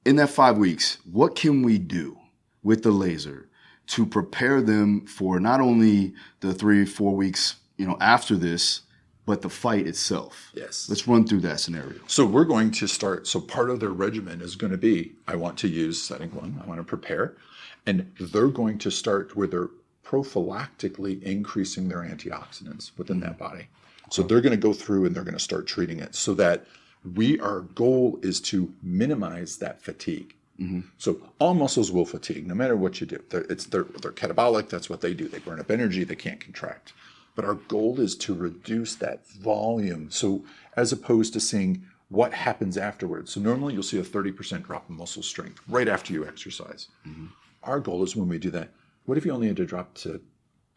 In 0.03 0.15
that 0.15 0.29
five 0.29 0.57
weeks, 0.57 0.97
what 1.11 1.35
can 1.35 1.61
we 1.61 1.77
do 1.77 2.17
with 2.63 2.81
the 2.81 2.91
laser 2.91 3.49
to 3.87 4.05
prepare 4.05 4.61
them 4.61 5.05
for 5.05 5.39
not 5.39 5.61
only 5.61 6.13
the 6.39 6.53
three, 6.53 6.85
four 6.85 7.15
weeks, 7.15 7.55
you 7.77 7.85
know, 7.85 7.97
after 8.01 8.35
this, 8.35 8.81
but 9.27 9.41
the 9.41 9.49
fight 9.49 9.85
itself? 9.85 10.51
Yes. 10.55 10.87
Let's 10.89 11.07
run 11.07 11.27
through 11.27 11.41
that 11.41 11.59
scenario. 11.59 11.99
So 12.07 12.25
we're 12.25 12.45
going 12.45 12.71
to 12.71 12.87
start. 12.87 13.27
So 13.27 13.39
part 13.41 13.69
of 13.69 13.81
their 13.81 13.89
regimen 13.89 14.41
is 14.41 14.55
going 14.55 14.71
to 14.71 14.77
be 14.77 15.11
I 15.27 15.35
want 15.35 15.59
to 15.59 15.67
use 15.67 16.01
setting 16.01 16.33
one, 16.33 16.59
I 16.63 16.67
want 16.67 16.79
to 16.79 16.83
prepare. 16.83 17.35
And 17.85 18.11
they're 18.19 18.47
going 18.47 18.79
to 18.79 18.89
start 18.89 19.35
where 19.35 19.47
they're 19.47 19.69
prophylactically 20.03 21.21
increasing 21.21 21.89
their 21.89 21.99
antioxidants 21.99 22.91
within 22.97 23.19
that 23.19 23.35
mm. 23.35 23.39
body. 23.39 23.67
So 24.09 24.23
they're 24.23 24.41
going 24.41 24.51
to 24.51 24.67
go 24.67 24.71
through 24.71 25.05
and 25.05 25.13
they're 25.13 25.25
going 25.25 25.33
to 25.33 25.39
start 25.39 25.67
treating 25.67 25.99
it 25.99 26.15
so 26.15 26.33
that 26.35 26.65
we, 27.15 27.37
our 27.41 27.61
goal 27.61 28.19
is 28.23 28.39
to 28.41 28.73
minimize 28.81 29.57
that 29.57 29.81
fatigue. 29.81 30.33
Mm-hmm. 30.57 30.81
So 30.97 31.21
all 31.39 31.53
muscles 31.53 31.91
will 31.91 32.05
fatigue 32.05 32.47
no 32.47 32.55
matter 32.55 32.77
what 32.77 33.01
you 33.01 33.07
do. 33.07 33.21
They're, 33.29 33.45
it's 33.49 33.65
they're, 33.65 33.83
they're 33.83 34.13
catabolic. 34.13 34.69
That's 34.69 34.89
what 34.89 35.01
they 35.01 35.13
do. 35.13 35.27
They 35.27 35.39
burn 35.39 35.59
up 35.59 35.69
energy. 35.69 36.05
They 36.05 36.15
can't 36.15 36.39
contract. 36.39 36.93
But 37.37 37.45
our 37.45 37.53
goal 37.53 37.99
is 37.99 38.15
to 38.17 38.33
reduce 38.33 38.95
that 38.95 39.27
volume. 39.27 40.09
So 40.09 40.43
as 40.75 40.91
opposed 40.91 41.33
to 41.33 41.39
seeing 41.39 41.85
what 42.09 42.33
happens 42.33 42.77
afterwards. 42.77 43.31
So 43.31 43.39
normally 43.39 43.75
you'll 43.75 43.83
see 43.83 43.99
a 43.99 44.03
30% 44.03 44.63
drop 44.63 44.89
in 44.89 44.97
muscle 44.97 45.21
strength 45.21 45.61
right 45.69 45.87
after 45.87 46.13
you 46.13 46.25
exercise. 46.25 46.87
Mm-hmm. 47.07 47.27
Our 47.61 47.79
goal 47.79 48.01
is 48.03 48.15
when 48.15 48.27
we 48.27 48.39
do 48.39 48.49
that. 48.51 48.71
What 49.05 49.19
if 49.19 49.25
you 49.25 49.31
only 49.31 49.47
had 49.47 49.57
to 49.57 49.67
drop 49.67 49.93
to 49.99 50.19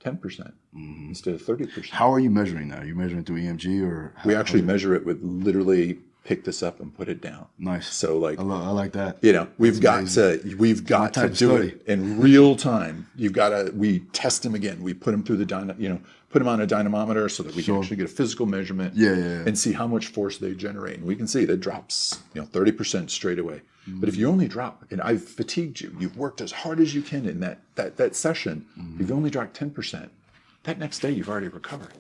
10% 0.05 0.20
mm-hmm. 0.20 1.09
instead 1.09 1.33
of 1.33 1.42
30%? 1.42 1.88
How 1.88 2.12
are 2.12 2.20
you 2.20 2.31
measuring 2.31 2.68
that? 2.68 2.83
Are 2.83 2.87
you 2.87 2.94
measuring 2.94 3.25
through 3.25 3.40
EMG 3.40 3.83
or? 3.83 4.12
we 4.27 4.35
actually 4.35 4.62
measure 4.62 4.94
it 4.94 5.07
with 5.07 5.18
literally 5.23 5.99
pick 6.24 6.44
this 6.44 6.62
up 6.62 6.80
and 6.80 6.94
put 6.96 7.09
it 7.09 7.20
down. 7.20 7.46
Nice. 7.59 7.88
So 7.92 8.18
like 8.18 8.38
I, 8.38 8.42
lo- 8.42 8.62
I 8.62 8.68
like 8.70 8.92
that. 8.92 9.18
you 9.22 9.33
know 9.33 9.48
we've 9.59 9.80
got 9.80 10.06
to 10.09 10.40
we've 10.59 10.85
got 10.85 11.14
to 11.14 11.28
do 11.28 11.56
it 11.56 11.83
in 11.87 12.20
real 12.20 12.54
time 12.56 13.09
you've 13.16 13.33
got 13.33 13.48
to 13.50 13.72
we 13.74 14.00
test 14.12 14.42
them 14.42 14.54
again 14.54 14.83
we 14.83 14.92
put 14.94 15.11
them 15.12 15.22
through 15.22 15.38
the 15.38 15.46
dyna, 15.46 15.74
you 15.78 15.88
know 15.88 16.00
put 16.30 16.38
them 16.38 16.46
on 16.48 16.61
a 16.61 16.66
dynamometer 16.66 17.28
so 17.28 17.42
that 17.42 17.54
we 17.56 17.62
Sure. 17.62 17.74
can 17.76 17.83
actually 17.83 17.96
get 17.96 18.04
a 18.06 18.09
physical 18.09 18.46
measurement 18.46 18.94
Yeah, 18.94 19.11
yeah, 19.11 19.16
yeah. 19.16 19.42
and 19.46 19.59
see 19.59 19.72
how 19.72 19.87
much 19.88 20.06
force 20.09 20.38
they 20.38 20.54
generate 20.54 20.98
and 20.98 21.06
we 21.06 21.16
can 21.16 21.26
see 21.26 21.44
that 21.46 21.56
drops 21.59 22.20
you 22.35 22.40
know 22.42 22.46
30% 22.46 23.11
straight 23.11 23.38
away 23.38 23.62
but 23.88 24.09
if 24.09 24.14
you 24.14 24.28
only 24.28 24.46
drop 24.46 24.85
and 24.92 25.00
i've 25.00 25.24
fatigued 25.24 25.80
you 25.80 25.96
you've 25.98 26.16
worked 26.16 26.40
as 26.40 26.52
hard 26.52 26.78
as 26.78 26.94
you 26.94 27.02
can 27.02 27.26
in 27.26 27.40
that 27.40 27.59
that 27.74 27.96
that 27.96 28.14
session 28.14 28.64
Mm-hmm. 28.78 29.02
if 29.02 29.09
you 29.09 29.14
only 29.16 29.30
dropped 29.30 29.59
10% 29.59 30.09
that 30.64 30.78
next 30.78 31.00
day 31.00 31.11
you've 31.11 31.28
already 31.30 31.48
recovered 31.48 31.94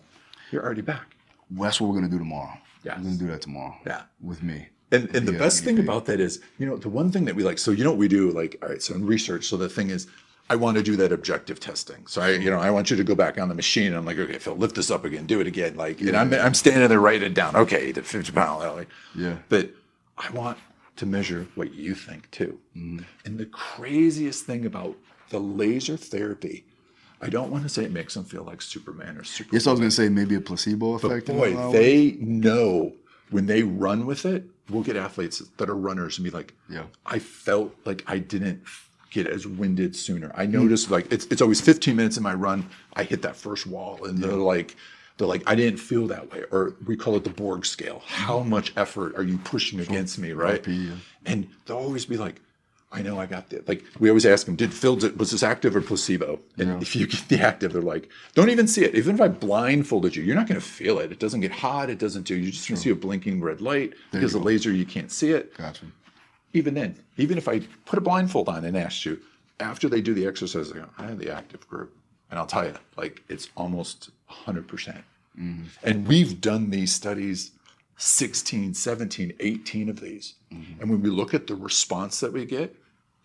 you're 0.52 0.62
already 0.64 0.82
back 0.82 1.16
Well, 1.50 1.64
that's 1.64 1.80
what 1.80 1.88
we're 1.88 1.96
gonna 1.96 2.08
do 2.08 2.18
tomorrow. 2.18 2.56
Yes. 2.84 2.98
We're 2.98 3.04
gonna 3.04 3.16
do 3.16 3.26
that 3.28 3.42
tomorrow. 3.42 3.76
Yeah. 3.86 4.02
With 4.20 4.42
me. 4.42 4.68
And, 4.92 5.14
and 5.14 5.26
the 5.26 5.32
Yeah, 5.32 5.38
best 5.38 5.62
thing 5.62 5.78
about 5.78 6.06
that 6.06 6.18
is, 6.18 6.40
you 6.58 6.66
know, 6.66 6.76
the 6.76 6.88
one 6.88 7.12
thing 7.12 7.24
that 7.26 7.36
we 7.36 7.44
like, 7.44 7.58
so 7.58 7.70
you 7.70 7.84
know 7.84 7.90
what 7.90 7.98
we 7.98 8.08
do, 8.08 8.30
like, 8.32 8.56
all 8.62 8.68
right, 8.68 8.82
so 8.82 8.94
in 8.94 9.06
research, 9.06 9.44
so 9.46 9.56
the 9.56 9.68
thing 9.68 9.90
is, 9.90 10.08
I 10.48 10.56
want 10.56 10.76
to 10.78 10.82
do 10.82 10.96
that 10.96 11.12
objective 11.12 11.60
testing. 11.60 12.08
So 12.08 12.20
I, 12.20 12.30
you 12.30 12.50
know, 12.50 12.58
I 12.58 12.70
want 12.72 12.90
you 12.90 12.96
to 12.96 13.04
go 13.04 13.14
back 13.14 13.38
on 13.38 13.48
the 13.48 13.54
machine. 13.54 13.86
And 13.88 13.96
I'm 13.96 14.04
like, 14.04 14.18
okay, 14.18 14.38
Phil, 14.38 14.56
lift 14.56 14.74
this 14.74 14.90
up 14.90 15.04
again, 15.04 15.26
do 15.26 15.40
it 15.40 15.46
again. 15.46 15.76
Like, 15.76 16.00
and 16.00 16.16
I'm, 16.16 16.34
I'm 16.34 16.54
standing 16.54 16.88
there 16.88 16.98
writing 16.98 17.28
it 17.30 17.34
down. 17.34 17.54
Okay, 17.54 17.92
the 17.92 18.02
50 18.02 18.32
pound. 18.32 18.64
Like, 18.76 18.88
Yeah. 19.14 19.36
But 19.48 19.70
I 20.18 20.28
want 20.32 20.58
to 20.96 21.06
measure 21.06 21.46
what 21.54 21.72
you 21.72 21.94
think 21.94 22.28
too. 22.32 22.58
Mm-hmm. 22.76 23.04
And 23.24 23.38
the 23.38 23.46
craziest 23.46 24.44
thing 24.44 24.66
about 24.66 24.96
the 25.28 25.38
laser 25.38 25.96
therapy, 25.96 26.64
I 27.20 27.28
don't 27.28 27.50
want 27.50 27.64
to 27.64 27.68
say 27.68 27.84
it 27.84 27.92
makes 27.92 28.14
them 28.14 28.24
feel 28.24 28.44
like 28.44 28.62
Superman 28.62 29.18
or 29.18 29.24
Superman. 29.24 29.54
Yes, 29.54 29.66
I 29.66 29.70
was 29.72 29.80
gonna 29.80 29.90
say 29.90 30.08
maybe 30.08 30.34
a 30.34 30.40
placebo 30.40 30.94
effect. 30.94 31.28
a 31.28 31.32
Boy, 31.32 31.54
lot 31.54 31.66
of 31.66 31.72
ways. 31.72 31.72
they 31.72 32.24
know 32.24 32.92
when 33.30 33.46
they 33.46 33.62
run 33.62 34.06
with 34.06 34.24
it. 34.24 34.44
We'll 34.68 34.82
get 34.82 34.96
athletes 34.96 35.40
that 35.56 35.68
are 35.68 35.76
runners 35.76 36.18
and 36.18 36.24
be 36.24 36.30
like, 36.30 36.54
Yeah. 36.68 36.84
I 37.04 37.18
felt 37.18 37.74
like 37.84 38.04
I 38.06 38.18
didn't 38.18 38.62
get 39.10 39.26
as 39.26 39.46
winded 39.46 39.96
sooner. 39.96 40.30
I 40.34 40.46
hmm. 40.46 40.52
noticed 40.52 40.90
like 40.90 41.12
it's, 41.12 41.26
it's 41.26 41.42
always 41.42 41.60
15 41.60 41.94
minutes 41.96 42.16
in 42.16 42.22
my 42.22 42.34
run. 42.34 42.68
I 42.94 43.04
hit 43.04 43.22
that 43.22 43.36
first 43.36 43.66
wall 43.66 44.04
and 44.04 44.18
they're 44.18 44.32
like, 44.32 44.76
they're 45.18 45.26
like, 45.26 45.42
I 45.46 45.54
didn't 45.54 45.78
feel 45.78 46.06
that 46.06 46.32
way. 46.32 46.44
Or 46.50 46.76
we 46.86 46.96
call 46.96 47.16
it 47.16 47.24
the 47.24 47.30
Borg 47.30 47.66
scale. 47.66 48.02
How 48.06 48.40
much 48.40 48.72
effort 48.76 49.14
are 49.16 49.22
you 49.22 49.36
pushing 49.38 49.80
against 49.80 50.18
me, 50.18 50.32
right? 50.32 50.66
Yeah. 50.66 50.94
And 51.26 51.48
they'll 51.66 51.76
always 51.76 52.06
be 52.06 52.16
like, 52.16 52.40
I 52.92 53.02
know 53.02 53.20
I 53.20 53.26
got 53.26 53.50
the 53.50 53.62
like. 53.68 53.84
We 54.00 54.08
always 54.08 54.26
ask 54.26 54.46
them, 54.46 54.56
did 54.56 54.74
Phil 54.74 54.96
was 55.16 55.30
this 55.30 55.42
active 55.42 55.76
or 55.76 55.80
placebo? 55.80 56.40
And 56.58 56.82
if 56.82 56.96
you 56.96 57.06
get 57.06 57.28
the 57.28 57.40
active, 57.40 57.72
they're 57.72 57.82
like, 57.82 58.08
don't 58.34 58.50
even 58.50 58.66
see 58.66 58.84
it. 58.84 58.94
Even 58.96 59.14
if 59.14 59.20
I 59.20 59.28
blindfolded 59.28 60.16
you, 60.16 60.24
you're 60.24 60.34
not 60.34 60.48
going 60.48 60.60
to 60.60 60.66
feel 60.66 60.98
it. 60.98 61.12
It 61.12 61.20
doesn't 61.20 61.40
get 61.40 61.52
hot. 61.52 61.88
It 61.88 61.98
doesn't 61.98 62.24
do. 62.24 62.34
You 62.34 62.50
just 62.50 62.66
can 62.66 62.76
see 62.76 62.90
a 62.90 62.94
blinking 62.96 63.40
red 63.40 63.60
light 63.60 63.94
because 64.10 64.32
the 64.32 64.40
laser 64.40 64.72
you 64.72 64.84
can't 64.84 65.12
see 65.12 65.30
it. 65.30 65.56
Gotcha. 65.56 65.86
Even 66.52 66.74
then, 66.74 66.96
even 67.16 67.38
if 67.38 67.46
I 67.46 67.60
put 67.84 67.96
a 67.98 68.02
blindfold 68.02 68.48
on 68.48 68.64
and 68.64 68.76
asked 68.76 69.04
you 69.04 69.20
after 69.60 69.88
they 69.88 70.00
do 70.00 70.12
the 70.12 70.26
exercise, 70.26 70.70
they 70.70 70.80
go, 70.80 70.86
I 70.98 71.04
have 71.04 71.18
the 71.18 71.30
active 71.30 71.68
group, 71.68 71.96
and 72.28 72.40
I'll 72.40 72.46
tell 72.46 72.64
you, 72.64 72.74
like 72.96 73.22
it's 73.28 73.50
almost 73.56 74.10
100 74.26 74.66
percent. 74.66 75.04
And 75.84 76.06
we've 76.06 76.40
done 76.40 76.70
these 76.70 76.92
studies 76.92 77.52
16, 78.02 78.72
17, 78.72 79.34
18 79.40 79.90
of 79.90 80.00
these. 80.00 80.36
Mm-hmm. 80.50 80.80
And 80.80 80.90
when 80.90 81.02
we 81.02 81.10
look 81.10 81.34
at 81.34 81.46
the 81.46 81.54
response 81.54 82.20
that 82.20 82.32
we 82.32 82.46
get, 82.46 82.74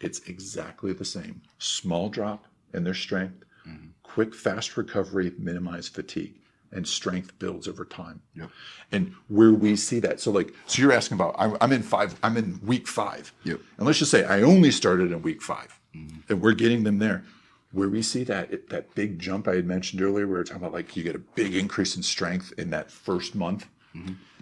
it's 0.01 0.19
exactly 0.27 0.91
the 0.91 1.05
same. 1.05 1.41
Small 1.59 2.09
drop 2.09 2.43
in 2.73 2.83
their 2.83 2.93
strength, 2.93 3.45
mm-hmm. 3.65 3.87
quick, 4.03 4.35
fast 4.35 4.75
recovery, 4.75 5.31
minimize 5.39 5.87
fatigue, 5.87 6.35
and 6.73 6.85
strength 6.85 7.39
builds 7.39 7.69
over 7.69 7.85
time. 7.85 8.21
Yep. 8.35 8.49
And 8.91 9.15
where 9.29 9.53
we 9.53 9.77
see 9.77 9.99
that, 10.01 10.19
so 10.19 10.29
like, 10.31 10.53
so 10.65 10.81
you're 10.81 10.91
asking 10.91 11.15
about, 11.15 11.35
I'm, 11.37 11.55
I'm 11.61 11.71
in 11.71 11.81
five, 11.81 12.19
I'm 12.21 12.35
in 12.35 12.59
week 12.61 12.85
five. 12.85 13.31
Yep. 13.45 13.61
And 13.77 13.87
let's 13.87 13.99
just 13.99 14.11
say 14.11 14.25
I 14.25 14.41
only 14.41 14.71
started 14.71 15.13
in 15.13 15.21
week 15.21 15.41
5 15.41 15.79
mm-hmm. 15.95 16.17
and 16.27 16.41
we're 16.41 16.53
getting 16.53 16.83
them 16.83 16.99
there. 16.99 17.23
Where 17.71 17.89
we 17.89 18.01
see 18.01 18.23
that 18.25 18.51
it, 18.51 18.69
that 18.69 18.93
big 18.95 19.19
jump 19.19 19.47
I 19.47 19.55
had 19.55 19.65
mentioned 19.65 20.01
earlier, 20.01 20.27
where 20.27 20.35
we 20.35 20.39
we're 20.39 20.43
talking 20.43 20.61
about 20.61 20.73
like 20.73 20.95
you 20.95 21.03
get 21.03 21.15
a 21.15 21.19
big 21.19 21.55
increase 21.55 21.95
in 21.97 22.03
strength 22.03 22.53
in 22.57 22.69
that 22.69 22.89
first 22.89 23.35
month. 23.35 23.67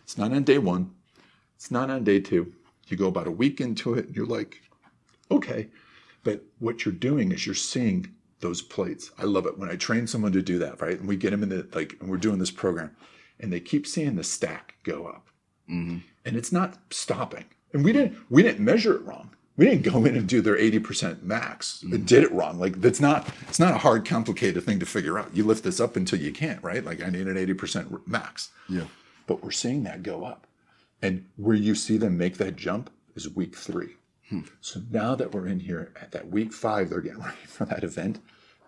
It's 0.03 0.17
not 0.17 0.31
on 0.31 0.43
day 0.43 0.57
one. 0.57 0.91
It's 1.55 1.71
not 1.71 1.89
on 1.89 2.03
day 2.03 2.19
two. 2.19 2.53
You 2.87 2.97
go 2.97 3.07
about 3.07 3.27
a 3.27 3.31
week 3.31 3.61
into 3.61 3.93
it, 3.93 4.07
and 4.07 4.15
you're 4.15 4.25
like, 4.25 4.61
okay. 5.31 5.69
But 6.23 6.43
what 6.59 6.85
you're 6.85 6.93
doing 6.93 7.31
is 7.31 7.45
you're 7.45 7.55
seeing 7.55 8.13
those 8.39 8.61
plates. 8.61 9.11
I 9.17 9.23
love 9.23 9.45
it 9.45 9.57
when 9.57 9.69
I 9.69 9.75
train 9.75 10.05
someone 10.05 10.33
to 10.33 10.41
do 10.41 10.59
that, 10.59 10.81
right? 10.81 10.99
And 10.99 11.07
we 11.07 11.15
get 11.15 11.31
them 11.31 11.43
in 11.43 11.49
the 11.49 11.67
like, 11.73 11.97
and 11.99 12.09
we're 12.09 12.17
doing 12.17 12.39
this 12.39 12.51
program, 12.51 12.95
and 13.39 13.51
they 13.51 13.59
keep 13.59 13.87
seeing 13.87 14.15
the 14.15 14.23
stack 14.23 14.75
go 14.83 15.07
up, 15.07 15.27
mm-hmm. 15.69 15.99
and 16.25 16.35
it's 16.35 16.51
not 16.51 16.77
stopping. 16.91 17.45
And 17.73 17.83
we 17.83 17.93
didn't 17.93 18.17
we 18.29 18.43
didn't 18.43 18.63
measure 18.63 18.93
it 18.93 19.03
wrong. 19.03 19.31
We 19.55 19.65
didn't 19.65 19.83
go 19.83 20.03
in 20.05 20.15
and 20.15 20.27
do 20.27 20.41
their 20.41 20.57
80% 20.57 21.21
max. 21.21 21.83
It 21.83 21.85
mm-hmm. 21.85 22.05
did 22.05 22.23
it 22.23 22.31
wrong. 22.31 22.59
Like 22.59 22.81
that's 22.81 22.99
not 22.99 23.27
it's 23.47 23.59
not 23.59 23.73
a 23.73 23.77
hard, 23.77 24.05
complicated 24.05 24.63
thing 24.63 24.79
to 24.79 24.85
figure 24.85 25.17
out. 25.17 25.35
You 25.35 25.43
lift 25.45 25.63
this 25.63 25.79
up 25.79 25.95
until 25.95 26.19
you 26.19 26.31
can't, 26.31 26.61
right? 26.63 26.83
Like 26.83 27.03
I 27.03 27.09
need 27.09 27.27
an 27.27 27.35
80% 27.35 28.07
max 28.07 28.49
Yeah. 28.67 28.85
But 29.27 29.43
we're 29.43 29.51
seeing 29.51 29.83
that 29.83 30.03
go 30.03 30.23
up. 30.25 30.47
And 31.01 31.25
where 31.35 31.55
you 31.55 31.75
see 31.75 31.97
them 31.97 32.17
make 32.17 32.37
that 32.37 32.55
jump 32.55 32.89
is 33.15 33.29
week 33.29 33.55
three. 33.55 33.95
Hmm. 34.29 34.41
So 34.61 34.81
now 34.89 35.15
that 35.15 35.33
we're 35.33 35.47
in 35.47 35.59
here 35.59 35.91
at 36.01 36.11
that 36.11 36.29
week 36.29 36.53
five, 36.53 36.89
they're 36.89 37.01
getting 37.01 37.19
ready 37.23 37.37
for 37.45 37.65
that 37.65 37.83
event. 37.83 38.19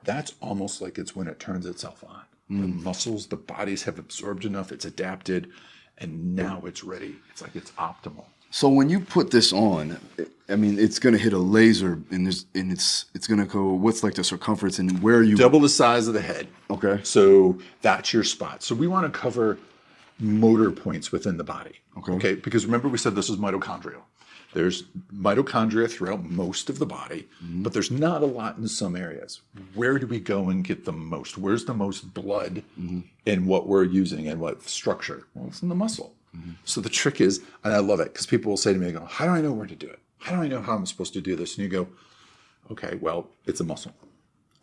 That's 0.04 0.34
almost 0.42 0.82
like 0.82 0.98
it's 0.98 1.16
when 1.16 1.28
it 1.28 1.40
turns 1.40 1.66
itself 1.66 2.04
on. 2.08 2.22
The 2.50 2.68
hmm. 2.68 2.84
muscles, 2.84 3.28
the 3.28 3.38
bodies 3.38 3.84
have 3.84 3.98
absorbed 3.98 4.46
enough, 4.46 4.72
it's 4.72 4.86
adapted, 4.86 5.50
and 5.98 6.36
now 6.36 6.62
it's 6.66 6.84
ready. 6.84 7.16
It's 7.32 7.42
like 7.42 7.56
it's 7.56 7.72
optimal. 7.72 8.26
So 8.52 8.70
when 8.70 8.90
you 8.90 9.00
put 9.00 9.32
this 9.32 9.52
on, 9.52 9.98
I 10.48 10.56
mean, 10.56 10.80
it's 10.80 11.00
gonna 11.00 11.18
hit 11.18 11.34
a 11.34 11.38
laser, 11.38 12.00
and 12.12 12.26
there's 12.26 12.46
and 12.54 12.72
it's 12.72 13.06
it's 13.14 13.28
gonna 13.28 13.46
go. 13.46 13.74
What's 13.74 14.04
like 14.04 14.14
the 14.14 14.24
circumference, 14.24 14.80
and 14.80 15.02
where 15.02 15.24
you? 15.24 15.36
Double 15.36 15.60
the 15.60 15.70
size 15.70 16.08
of 16.08 16.14
the 16.14 16.22
head. 16.22 16.48
Okay. 16.70 17.00
So 17.04 17.58
that's 17.82 18.14
your 18.14 18.24
spot. 18.24 18.64
So 18.64 18.76
we 18.76 18.88
want 18.88 19.12
to 19.12 19.20
cover 19.20 19.58
motor 20.20 20.72
points 20.72 21.12
within 21.12 21.38
the 21.38 21.44
body. 21.44 21.80
Okay. 21.98 22.14
Okay. 22.14 22.36
Because 22.36 22.66
remember, 22.66 22.88
we 22.88 22.98
said 22.98 23.16
this 23.16 23.30
is 23.30 23.38
mitochondrial. 23.38 24.02
There's 24.54 24.84
mitochondria 25.14 25.92
throughout 25.92 26.24
most 26.24 26.70
of 26.70 26.80
the 26.80 26.86
body, 26.86 27.28
mm-hmm. 27.44 27.64
but 27.64 27.74
there's 27.74 27.92
not 27.92 28.24
a 28.24 28.26
lot 28.26 28.58
in 28.58 28.70
some 28.70 28.96
areas. 28.96 29.42
Where 29.74 30.00
do 30.00 30.08
we 30.08 30.22
go 30.22 30.50
and 30.50 30.64
get 30.64 30.86
the 30.86 30.94
most? 30.94 31.38
Where's 31.38 31.66
the 31.66 31.74
most 31.74 32.14
blood 32.14 32.64
mm-hmm. 32.80 33.02
in 33.26 33.48
what 33.48 33.68
we're 33.68 33.84
using 33.84 34.30
and 34.30 34.40
what 34.40 34.64
structure? 34.64 35.28
Well, 35.34 35.48
it's 35.48 35.62
in 35.62 35.68
the 35.68 35.76
muscle. 35.76 36.16
Mm-hmm. 36.34 36.52
So 36.64 36.80
the 36.80 36.90
trick 36.90 37.20
is, 37.20 37.42
and 37.66 37.74
I 37.74 37.80
love 37.80 38.00
it 38.00 38.14
because 38.14 38.28
people 38.28 38.50
will 38.50 38.58
say 38.58 38.72
to 38.72 38.80
me, 38.80 38.94
go, 38.94 39.04
How 39.06 39.26
do 39.26 39.32
I 39.32 39.42
know 39.42 39.52
where 39.52 39.68
to 39.68 39.76
do 39.76 39.88
it? 39.88 40.00
How 40.20 40.38
do 40.38 40.42
I 40.42 40.48
know 40.48 40.62
how 40.62 40.76
I'm 40.76 40.86
supposed 40.86 41.14
to 41.14 41.22
do 41.22 41.36
this? 41.36 41.58
And 41.58 41.64
you 41.64 41.70
go, 41.70 41.88
Okay, 42.72 42.98
well, 43.02 43.28
it's 43.46 43.60
a 43.60 43.66
muscle 43.66 43.94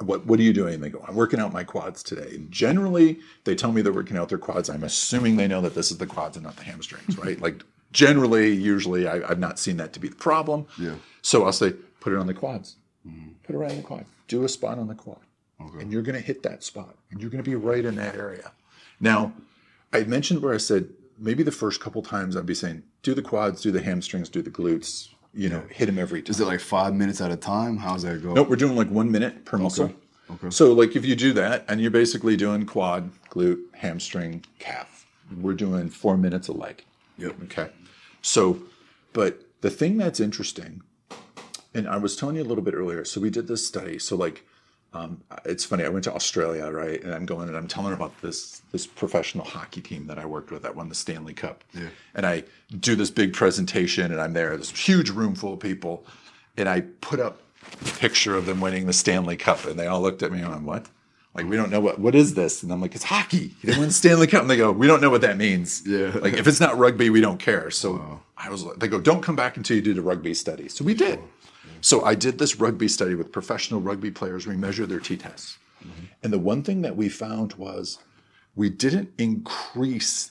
what 0.07 0.27
what 0.27 0.39
are 0.39 0.43
you 0.43 0.53
doing? 0.53 0.75
And 0.75 0.83
they 0.83 0.91
go, 0.91 1.05
I'm 1.07 1.15
working 1.15 1.41
out 1.41 1.53
my 1.53 1.65
quads 1.65 2.03
today. 2.03 2.35
And 2.35 2.51
generally, 2.51 3.21
they 3.45 3.55
tell 3.55 3.73
me 3.73 3.83
they're 3.83 3.93
working 3.93 4.17
out 4.17 4.29
their 4.29 4.39
quads. 4.39 4.69
I'm 4.69 4.85
assuming 4.85 5.37
they 5.37 5.49
know 5.49 5.61
that 5.61 5.75
this 5.75 5.91
is 5.91 5.99
the 5.99 6.07
quads 6.07 6.37
and 6.37 6.45
not 6.45 6.57
the 6.57 6.65
hamstrings, 6.65 7.19
right? 7.19 7.41
like 7.47 7.63
generally, 7.93 8.53
usually, 8.53 9.07
I, 9.07 9.29
I've 9.29 9.39
not 9.39 9.59
seen 9.59 9.77
that 9.79 9.93
to 9.95 10.01
be 10.01 10.09
the 10.09 10.17
problem. 10.17 10.67
Yeah. 10.79 10.95
So 11.23 11.45
I'll 11.45 11.53
say, 11.53 11.75
put 12.01 12.13
it 12.13 12.19
on 12.19 12.27
the 12.27 12.35
quads. 12.35 12.77
Mm-hmm. 13.07 13.31
Put 13.43 13.55
it 13.55 13.59
right 13.59 13.71
on 13.71 13.77
the 13.79 13.83
quad. 13.83 14.05
Do 14.29 14.45
a 14.45 14.49
spot 14.49 14.79
on 14.79 14.89
the 14.89 14.95
quad, 14.95 15.21
okay. 15.61 15.81
and 15.81 15.93
you're 15.93 16.03
going 16.03 16.19
to 16.19 16.25
hit 16.25 16.43
that 16.45 16.63
spot, 16.63 16.95
and 17.11 17.21
you're 17.21 17.31
going 17.31 17.43
to 17.43 17.49
be 17.49 17.57
right 17.57 17.85
in 17.85 17.97
that 17.97 18.15
area. 18.15 18.53
Now, 19.01 19.33
I 19.93 20.05
mentioned 20.05 20.43
where 20.43 20.55
I 20.55 20.59
said 20.59 20.89
maybe 21.19 21.43
the 21.43 21.53
first 21.53 21.81
couple 21.81 22.03
times 22.03 22.37
I'd 22.37 22.47
be 22.47 22.55
saying, 22.55 22.83
do 23.03 23.15
the 23.15 23.23
quads, 23.23 23.61
do 23.63 23.71
the 23.71 23.83
hamstrings, 23.83 24.29
do 24.29 24.43
the 24.43 24.51
glutes. 24.51 25.09
You 25.35 25.49
know, 25.49 25.63
hit 25.71 25.87
them 25.87 25.99
every 25.99 26.21
time. 26.23 26.31
Is 26.31 26.41
it 26.41 26.47
like 26.47 26.61
five 26.61 26.95
minutes 26.95 27.21
at 27.21 27.31
a 27.31 27.37
time? 27.37 27.79
How's 27.79 28.03
that 28.03 28.23
go? 28.23 28.35
Nope, 28.35 28.51
we're 28.51 28.57
doing 28.57 28.77
like 28.77 28.91
one 28.91 29.11
minute 29.11 29.45
per 29.45 29.57
muscle. 29.57 29.93
Okay. 30.31 30.51
So, 30.51 30.73
like, 30.73 30.97
if 30.97 31.05
you 31.05 31.17
do 31.17 31.33
that, 31.35 31.65
and 31.69 31.81
you're 31.81 31.91
basically 31.91 32.37
doing 32.37 32.65
quad, 32.65 33.11
glute, 33.31 33.61
hamstring, 33.75 34.45
calf, 34.59 35.07
we're 35.41 35.55
doing 35.55 35.89
four 35.89 36.17
minutes 36.17 36.49
a 36.49 36.53
leg. 36.53 36.85
Yep. 37.19 37.37
Okay. 37.45 37.71
So, 38.23 38.63
but 39.13 39.43
the 39.63 39.71
thing 39.71 39.97
that's 39.97 40.21
interesting, 40.21 40.83
and 41.75 41.89
I 41.89 41.97
was 41.97 42.17
telling 42.17 42.37
you 42.37 42.43
a 42.43 42.45
little 42.45 42.65
bit 42.65 42.75
earlier. 42.75 43.05
So 43.05 43.21
we 43.21 43.31
did 43.31 43.47
this 43.49 43.67
study. 43.67 43.99
So 43.99 44.17
like, 44.17 44.45
um, 44.95 45.23
it's 45.45 45.65
funny. 45.65 45.85
I 45.85 45.89
went 45.89 46.05
to 46.05 46.15
Australia, 46.15 46.67
right? 46.71 47.03
And 47.03 47.15
I'm 47.15 47.25
going 47.25 47.49
and 47.49 47.57
I'm 47.57 47.69
telling 47.69 47.89
her 47.89 47.95
about 47.95 48.21
this 48.21 48.61
this 48.73 48.87
professional 48.87 49.45
hockey 49.45 49.81
team 49.81 50.07
that 50.07 50.19
I 50.19 50.27
worked 50.27 50.51
with 50.51 50.63
that 50.63 50.77
won 50.77 50.89
the 50.89 50.95
Stanley 50.95 51.35
Cup. 51.35 51.65
Yeah. 51.73 51.89
And 52.15 52.27
I 52.27 52.45
do 52.79 52.95
this 52.95 53.11
big 53.11 53.33
presentation, 53.33 54.13
and 54.13 54.21
I'm 54.21 54.35
there. 54.35 54.57
This 54.57 54.71
huge 54.71 55.11
room 55.11 55.35
full 55.35 55.55
of 55.55 55.61
people, 55.61 56.05
and 56.57 56.69
I 56.69 56.83
put 57.01 57.21
up 57.21 57.41
a 57.81 57.85
picture 57.99 58.37
of 58.37 58.45
them 58.47 58.61
winning 58.61 58.87
the 58.87 58.93
Stanley 58.93 59.37
Cup, 59.37 59.65
and 59.65 59.79
they 59.79 59.87
all 59.87 60.03
looked 60.03 60.23
at 60.23 60.31
me 60.31 60.41
and 60.41 60.53
I'm 60.53 60.67
what? 60.67 60.87
Like 61.35 61.47
we 61.47 61.57
don't 61.57 61.71
know 61.71 61.81
what 61.81 61.99
what 61.99 62.15
is 62.15 62.35
this? 62.35 62.63
And 62.63 62.71
I'm 62.71 62.83
like, 62.83 62.95
it's 62.95 63.05
hockey. 63.05 63.53
They 63.65 63.73
won 63.73 63.87
the 63.87 63.93
Stanley 63.93 64.27
Cup, 64.27 64.43
and 64.43 64.51
they 64.51 64.59
go, 64.59 64.71
we 64.71 64.87
don't 64.87 65.01
know 65.01 65.11
what 65.11 65.23
that 65.23 65.39
means. 65.39 65.83
Yeah. 65.87 66.13
Like 66.21 66.35
if 66.35 66.47
it's 66.47 66.61
not 66.61 66.77
rugby, 66.77 67.09
we 67.09 67.23
don't 67.23 67.39
care. 67.39 67.71
So 67.71 68.21
I 68.37 68.51
was 68.51 68.65
like, 68.65 68.79
they 68.79 68.89
go, 68.89 69.01
don't 69.01 69.23
come 69.23 69.37
back 69.37 69.57
until 69.57 69.77
you 69.77 69.83
do 69.83 69.95
the 69.95 70.03
rugby 70.03 70.35
study. 70.35 70.69
So 70.69 70.85
we 70.85 70.93
did. 70.93 71.19
So 71.81 72.05
I 72.05 72.15
did 72.15 72.39
this 72.39 72.57
rugby 72.57 72.89
study 72.89 73.15
with 73.15 73.33
professional 73.33 73.81
rugby 73.81 74.11
players. 74.11 74.47
We 74.47 74.57
measured 74.57 74.89
their 74.89 75.01
T 75.01 75.17
tests. 75.17 75.59
And 76.23 76.33
the 76.33 76.39
one 76.39 76.63
thing 76.63 76.83
that 76.83 76.97
we 76.97 77.09
found 77.09 77.55
was 77.55 77.99
we 78.55 78.71
didn't 78.71 79.11
increase 79.19 80.31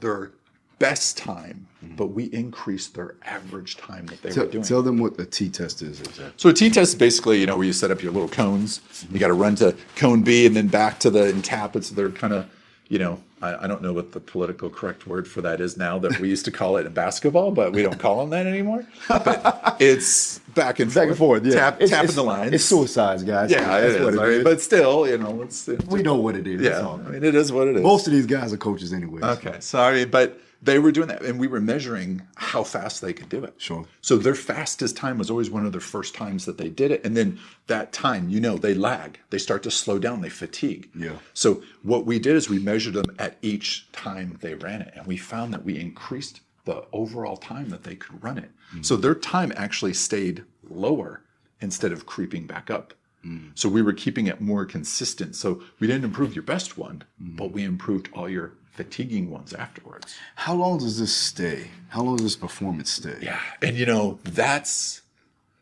their 0.00 0.32
best 0.78 1.16
time, 1.18 1.66
but 1.82 2.08
we 2.08 2.24
increased 2.24 2.94
their 2.94 3.16
average 3.24 3.76
time 3.76 4.06
that 4.06 4.22
they 4.22 4.30
Tell, 4.30 4.44
were 4.46 4.52
doing. 4.52 4.64
tell 4.64 4.82
them 4.82 4.98
what 4.98 5.16
the 5.16 5.26
T 5.26 5.48
test 5.48 5.82
is 5.82 6.00
exactly. 6.00 6.32
So 6.36 6.48
a 6.48 6.52
T-test 6.52 6.94
is 6.94 6.94
basically, 6.94 7.40
you 7.40 7.46
know, 7.46 7.56
where 7.56 7.66
you 7.66 7.72
set 7.72 7.90
up 7.90 8.02
your 8.02 8.12
little 8.12 8.28
cones. 8.28 8.80
You 9.10 9.18
got 9.18 9.28
to 9.28 9.34
run 9.34 9.54
to 9.56 9.76
cone 9.96 10.22
B 10.22 10.46
and 10.46 10.56
then 10.56 10.68
back 10.68 10.98
to 11.00 11.10
the 11.10 11.24
and 11.24 11.44
tap 11.44 11.76
it. 11.76 11.84
So 11.84 11.94
they're 11.94 12.10
kind 12.10 12.32
of, 12.32 12.48
you 12.88 12.98
know, 12.98 13.22
I, 13.42 13.64
I 13.64 13.66
don't 13.66 13.82
know 13.82 13.92
what 13.92 14.12
the 14.12 14.20
political 14.20 14.70
correct 14.70 15.06
word 15.06 15.28
for 15.28 15.42
that 15.42 15.60
is 15.60 15.76
now. 15.76 15.98
That 15.98 16.18
we 16.20 16.28
used 16.28 16.46
to 16.46 16.50
call 16.50 16.78
it 16.78 16.86
in 16.86 16.92
basketball, 16.92 17.50
but 17.50 17.72
we 17.72 17.82
don't 17.82 17.98
call 17.98 18.20
them 18.20 18.30
that 18.30 18.46
anymore. 18.46 18.86
But 19.08 19.76
it's 19.78 20.38
back 20.54 20.80
and 20.80 20.92
Back 20.92 21.08
and 21.08 21.18
forth, 21.18 21.44
yeah. 21.44 21.54
tap, 21.54 21.74
It's- 21.74 21.90
tapping 21.90 22.04
it's- 22.04 22.14
the 22.14 22.22
lines. 22.24 22.52
It's 22.54 22.64
suicides, 22.64 23.22
guys. 23.24 23.50
yeah, 23.50 23.76
it 23.78 23.84
is. 23.84 24.18
I 24.18 24.26
mean, 24.28 24.42
but 24.44 24.62
still, 24.62 25.06
you 25.06 25.18
know, 25.18 25.42
it's, 25.42 25.68
it's 25.68 25.84
we 25.86 26.02
know 26.02 26.14
what 26.16 26.34
it 26.34 26.46
is. 26.46 26.62
Yeah. 26.62 26.88
I 26.88 26.96
mean, 27.10 27.24
it 27.24 27.34
is 27.34 27.52
what 27.52 27.68
it 27.68 27.76
is. 27.76 27.82
Most 27.82 28.06
of 28.06 28.14
these 28.14 28.26
guys 28.26 28.54
are 28.54 28.56
coaches 28.56 28.92
anyway. 28.94 29.20
Okay, 29.22 29.56
sorry, 29.60 30.06
but 30.06 30.40
they 30.66 30.78
were 30.78 30.92
doing 30.92 31.08
that, 31.08 31.22
and 31.22 31.38
we 31.38 31.46
were 31.46 31.60
measuring 31.60 32.22
how 32.34 32.62
fast 32.62 33.00
they 33.00 33.12
could 33.12 33.28
do 33.28 33.44
it. 33.44 33.54
Sure. 33.56 33.86
So 34.00 34.16
their 34.16 34.34
fastest 34.34 34.96
time 34.96 35.16
was 35.16 35.30
always 35.30 35.48
one 35.48 35.64
of 35.64 35.72
their 35.72 35.80
first 35.80 36.14
times 36.14 36.44
that 36.44 36.58
they 36.58 36.68
did 36.68 36.90
it, 36.90 37.04
and 37.04 37.16
then 37.16 37.38
that 37.68 37.92
time, 37.92 38.28
you 38.28 38.40
know, 38.40 38.56
they 38.58 38.74
lag, 38.74 39.18
they 39.30 39.38
start 39.38 39.62
to 39.62 39.70
slow 39.70 39.98
down, 39.98 40.20
they 40.20 40.28
fatigue. 40.28 40.90
Yeah. 40.94 41.16
So 41.32 41.62
what 41.82 42.04
we 42.04 42.18
did 42.18 42.36
is 42.36 42.50
we 42.50 42.58
measured 42.58 42.94
them 42.94 43.16
at 43.18 43.38
each 43.40 43.90
time 43.92 44.38
they 44.42 44.54
ran 44.54 44.82
it, 44.82 44.92
and 44.94 45.06
we 45.06 45.16
found 45.16 45.54
that 45.54 45.64
we 45.64 45.78
increased 45.78 46.40
the 46.64 46.84
overall 46.92 47.36
time 47.36 47.70
that 47.70 47.84
they 47.84 47.94
could 47.94 48.22
run 48.22 48.36
it. 48.36 48.50
Mm. 48.74 48.84
So 48.84 48.96
their 48.96 49.14
time 49.14 49.52
actually 49.56 49.94
stayed 49.94 50.44
lower 50.68 51.22
instead 51.60 51.92
of 51.92 52.06
creeping 52.06 52.46
back 52.46 52.70
up. 52.70 52.92
Mm. 53.24 53.52
So 53.54 53.68
we 53.68 53.82
were 53.82 53.92
keeping 53.92 54.26
it 54.26 54.40
more 54.40 54.64
consistent. 54.64 55.36
So 55.36 55.62
we 55.78 55.86
didn't 55.86 56.04
improve 56.04 56.34
your 56.34 56.42
best 56.42 56.76
one, 56.76 57.04
mm-hmm. 57.22 57.36
but 57.36 57.52
we 57.52 57.62
improved 57.64 58.08
all 58.12 58.28
your 58.28 58.52
fatiguing 58.76 59.30
ones 59.30 59.52
afterwards. 59.54 60.16
How 60.36 60.54
long 60.54 60.78
does 60.78 60.98
this 60.98 61.14
stay? 61.14 61.68
How 61.88 62.02
long 62.02 62.16
does 62.16 62.24
this 62.24 62.36
performance 62.36 62.90
stay? 62.90 63.16
Yeah. 63.20 63.40
And 63.62 63.76
you 63.76 63.86
know, 63.86 64.18
that's 64.24 65.02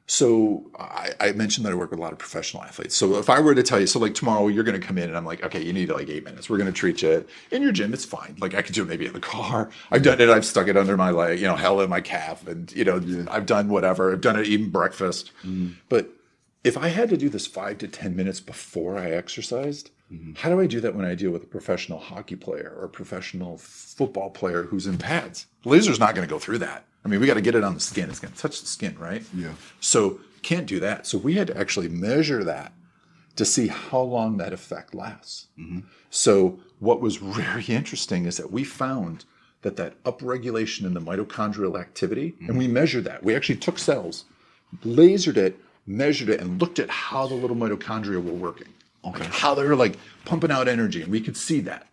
so 0.06 0.70
I, 0.78 1.12
I 1.18 1.32
mentioned 1.32 1.64
that 1.64 1.72
I 1.72 1.76
work 1.76 1.90
with 1.90 1.98
a 1.98 2.02
lot 2.02 2.12
of 2.12 2.18
professional 2.18 2.62
athletes. 2.62 2.94
So 2.94 3.16
if 3.16 3.30
I 3.30 3.40
were 3.40 3.54
to 3.54 3.62
tell 3.62 3.80
you, 3.80 3.86
so 3.86 3.98
like 3.98 4.14
tomorrow 4.14 4.48
you're 4.48 4.64
going 4.64 4.78
to 4.78 4.86
come 4.86 4.98
in 4.98 5.04
and 5.04 5.16
I'm 5.16 5.24
like, 5.24 5.42
okay, 5.42 5.62
you 5.62 5.72
need 5.72 5.88
like 5.88 6.10
eight 6.10 6.24
minutes. 6.24 6.50
We're 6.50 6.58
going 6.58 6.70
to 6.70 6.78
treat 6.78 7.00
you 7.00 7.24
in 7.50 7.62
your 7.62 7.72
gym. 7.72 7.94
It's 7.94 8.04
fine. 8.04 8.36
Like 8.38 8.54
I 8.54 8.60
could 8.60 8.74
do 8.74 8.82
it 8.82 8.88
maybe 8.88 9.06
in 9.06 9.14
the 9.14 9.20
car. 9.20 9.70
I've 9.90 10.02
done 10.02 10.20
it. 10.20 10.28
I've 10.28 10.44
stuck 10.44 10.68
it 10.68 10.76
under 10.76 10.96
my 10.96 11.10
leg, 11.10 11.40
you 11.40 11.46
know, 11.46 11.56
hell 11.56 11.80
in 11.80 11.88
my 11.88 12.02
calf, 12.02 12.46
and 12.46 12.70
you 12.72 12.84
know, 12.84 13.26
I've 13.30 13.46
done 13.46 13.68
whatever. 13.68 14.12
I've 14.12 14.20
done 14.20 14.38
it 14.38 14.46
even 14.46 14.68
breakfast. 14.68 15.32
Mm. 15.42 15.74
But 15.88 16.10
if 16.64 16.78
I 16.78 16.88
had 16.88 17.10
to 17.10 17.16
do 17.16 17.28
this 17.28 17.46
five 17.46 17.78
to 17.78 17.88
ten 17.88 18.16
minutes 18.16 18.40
before 18.40 18.98
I 18.98 19.10
exercised, 19.10 19.90
mm-hmm. 20.10 20.32
how 20.34 20.48
do 20.48 20.58
I 20.58 20.66
do 20.66 20.80
that 20.80 20.94
when 20.94 21.04
I 21.04 21.14
deal 21.14 21.30
with 21.30 21.44
a 21.44 21.46
professional 21.46 21.98
hockey 21.98 22.36
player 22.36 22.74
or 22.78 22.86
a 22.86 22.88
professional 22.88 23.58
football 23.58 24.30
player 24.30 24.64
who's 24.64 24.86
in 24.86 24.98
pads? 24.98 25.46
Laser's 25.64 26.00
not 26.00 26.14
going 26.14 26.26
to 26.26 26.32
go 26.32 26.38
through 26.38 26.58
that. 26.58 26.86
I 27.04 27.08
mean, 27.08 27.20
we 27.20 27.26
got 27.26 27.34
to 27.34 27.42
get 27.42 27.54
it 27.54 27.62
on 27.62 27.74
the 27.74 27.80
skin. 27.80 28.08
It's 28.08 28.18
going 28.18 28.32
to 28.32 28.40
touch 28.40 28.62
the 28.62 28.66
skin, 28.66 28.96
right? 28.98 29.22
Yeah. 29.34 29.52
So 29.80 30.20
can't 30.42 30.66
do 30.66 30.80
that. 30.80 31.06
So 31.06 31.18
we 31.18 31.34
had 31.34 31.48
to 31.48 31.56
actually 31.56 31.88
measure 31.88 32.42
that 32.44 32.72
to 33.36 33.44
see 33.44 33.66
how 33.66 34.00
long 34.00 34.38
that 34.38 34.52
effect 34.54 34.94
lasts. 34.94 35.48
Mm-hmm. 35.58 35.80
So 36.08 36.60
what 36.78 37.00
was 37.00 37.16
very 37.16 37.64
interesting 37.66 38.24
is 38.24 38.38
that 38.38 38.50
we 38.50 38.64
found 38.64 39.26
that 39.62 39.76
that 39.76 40.02
upregulation 40.04 40.86
in 40.86 40.94
the 40.94 41.00
mitochondrial 41.00 41.78
activity, 41.80 42.34
and 42.40 42.56
we 42.56 42.64
mm-hmm. 42.64 42.74
measured 42.74 43.04
that. 43.04 43.22
We 43.22 43.34
actually 43.34 43.56
took 43.56 43.78
cells, 43.78 44.24
lasered 44.84 45.36
it, 45.36 45.58
measured 45.86 46.28
it, 46.28 46.40
and 46.40 46.60
looked 46.60 46.78
at 46.78 46.90
how 46.90 47.26
the 47.26 47.34
little 47.34 47.56
mitochondria 47.56 48.22
were 48.22 48.32
working. 48.32 48.68
Okay. 49.06 49.26
how 49.30 49.54
they 49.54 49.64
were 49.64 49.76
like 49.76 49.98
pumping 50.24 50.50
out 50.50 50.66
energy, 50.66 51.02
and 51.02 51.10
we 51.10 51.20
could 51.20 51.36
see 51.36 51.60
that. 51.60 51.86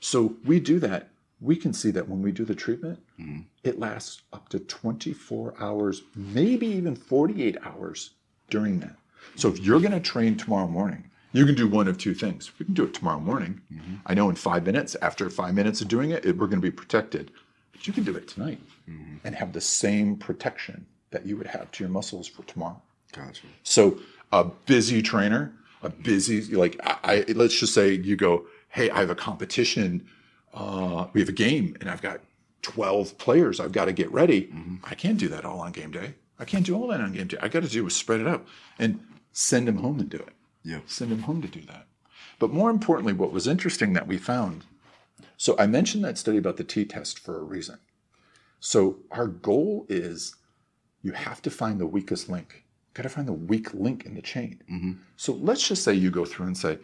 So 0.00 0.36
we 0.44 0.60
do 0.60 0.78
that. 0.80 1.10
We 1.40 1.56
can 1.56 1.74
see 1.74 1.90
that 1.90 2.08
when 2.08 2.22
we 2.22 2.32
do 2.32 2.46
the 2.46 2.54
treatment, 2.54 2.98
mm-hmm. 3.20 3.40
it 3.62 3.78
lasts 3.78 4.22
up 4.32 4.48
to 4.50 4.58
24 4.58 5.54
hours, 5.60 6.02
maybe 6.14 6.66
even 6.66 6.96
48 6.96 7.58
hours 7.62 8.12
during 8.48 8.80
that. 8.80 8.96
So 9.34 9.50
if 9.50 9.58
you're 9.58 9.80
going 9.80 9.92
to 9.92 10.00
train 10.00 10.36
tomorrow 10.36 10.66
morning, 10.66 11.10
you 11.32 11.44
can 11.44 11.54
do 11.54 11.68
one 11.68 11.88
of 11.88 11.98
two 11.98 12.14
things. 12.14 12.50
We 12.58 12.64
can 12.64 12.74
do 12.74 12.84
it 12.84 12.94
tomorrow 12.94 13.20
morning. 13.20 13.60
Mm-hmm. 13.70 13.96
I 14.06 14.14
know 14.14 14.30
in 14.30 14.36
five 14.36 14.64
minutes, 14.64 14.96
after 15.02 15.28
five 15.28 15.54
minutes 15.54 15.82
of 15.82 15.88
doing 15.88 16.10
it, 16.10 16.24
it 16.24 16.38
we're 16.38 16.46
going 16.46 16.60
to 16.60 16.66
be 16.66 16.70
protected. 16.70 17.30
But 17.72 17.86
you 17.86 17.92
can 17.92 18.04
do 18.04 18.16
it 18.16 18.28
tonight 18.28 18.60
mm-hmm. 18.88 19.16
and 19.22 19.34
have 19.34 19.52
the 19.52 19.60
same 19.60 20.16
protection 20.16 20.86
that 21.10 21.26
you 21.26 21.36
would 21.36 21.48
have 21.48 21.70
to 21.72 21.84
your 21.84 21.90
muscles 21.90 22.26
for 22.26 22.42
tomorrow. 22.44 22.80
Gotcha. 23.12 23.46
So 23.62 23.98
a 24.32 24.44
busy 24.44 25.02
trainer, 25.02 25.52
a 25.82 25.90
busy 25.90 26.54
like 26.54 26.78
I, 26.82 27.24
I 27.28 27.32
let's 27.32 27.58
just 27.58 27.74
say 27.74 27.92
you 27.94 28.16
go, 28.16 28.46
hey, 28.68 28.90
I 28.90 29.00
have 29.00 29.10
a 29.10 29.14
competition, 29.14 30.06
uh, 30.52 31.06
we 31.12 31.20
have 31.20 31.28
a 31.28 31.32
game, 31.32 31.76
and 31.80 31.88
I've 31.90 32.02
got 32.02 32.20
twelve 32.62 33.16
players. 33.18 33.60
I've 33.60 33.72
got 33.72 33.86
to 33.86 33.92
get 33.92 34.10
ready. 34.10 34.52
I 34.84 34.94
can't 34.94 35.18
do 35.18 35.28
that 35.28 35.44
all 35.44 35.60
on 35.60 35.72
game 35.72 35.90
day. 35.90 36.14
I 36.38 36.44
can't 36.44 36.66
do 36.66 36.74
all 36.74 36.88
that 36.88 37.00
on 37.00 37.12
game 37.12 37.28
day. 37.28 37.38
I 37.40 37.48
got 37.48 37.62
to 37.62 37.68
do 37.68 37.86
is 37.86 37.96
spread 37.96 38.20
it 38.20 38.26
out 38.26 38.46
and 38.78 39.00
send 39.32 39.68
them 39.68 39.78
home 39.78 40.00
and 40.00 40.10
do 40.10 40.18
it. 40.18 40.34
Yeah. 40.62 40.80
Send 40.86 41.10
them 41.10 41.22
home 41.22 41.40
to 41.42 41.48
do 41.48 41.62
that. 41.62 41.86
But 42.38 42.50
more 42.50 42.70
importantly, 42.70 43.12
what 43.12 43.32
was 43.32 43.46
interesting 43.46 43.92
that 43.94 44.06
we 44.06 44.18
found. 44.18 44.64
So 45.36 45.54
I 45.58 45.66
mentioned 45.66 46.04
that 46.04 46.18
study 46.18 46.38
about 46.38 46.56
the 46.56 46.64
T 46.64 46.84
test 46.84 47.18
for 47.18 47.38
a 47.38 47.42
reason. 47.42 47.78
So 48.60 48.98
our 49.10 49.26
goal 49.26 49.86
is 49.88 50.34
you 51.02 51.12
have 51.12 51.40
to 51.42 51.50
find 51.50 51.80
the 51.80 51.86
weakest 51.86 52.28
link. 52.28 52.64
Got 52.96 53.02
to 53.02 53.08
find 53.10 53.28
the 53.28 53.34
weak 53.34 53.74
link 53.74 54.06
in 54.06 54.14
the 54.14 54.22
chain. 54.22 54.62
Mm-hmm. 54.72 54.92
So 55.16 55.34
let's 55.34 55.68
just 55.68 55.84
say 55.84 55.92
you 55.92 56.10
go 56.10 56.24
through 56.24 56.46
and 56.46 56.56
say, 56.56 56.78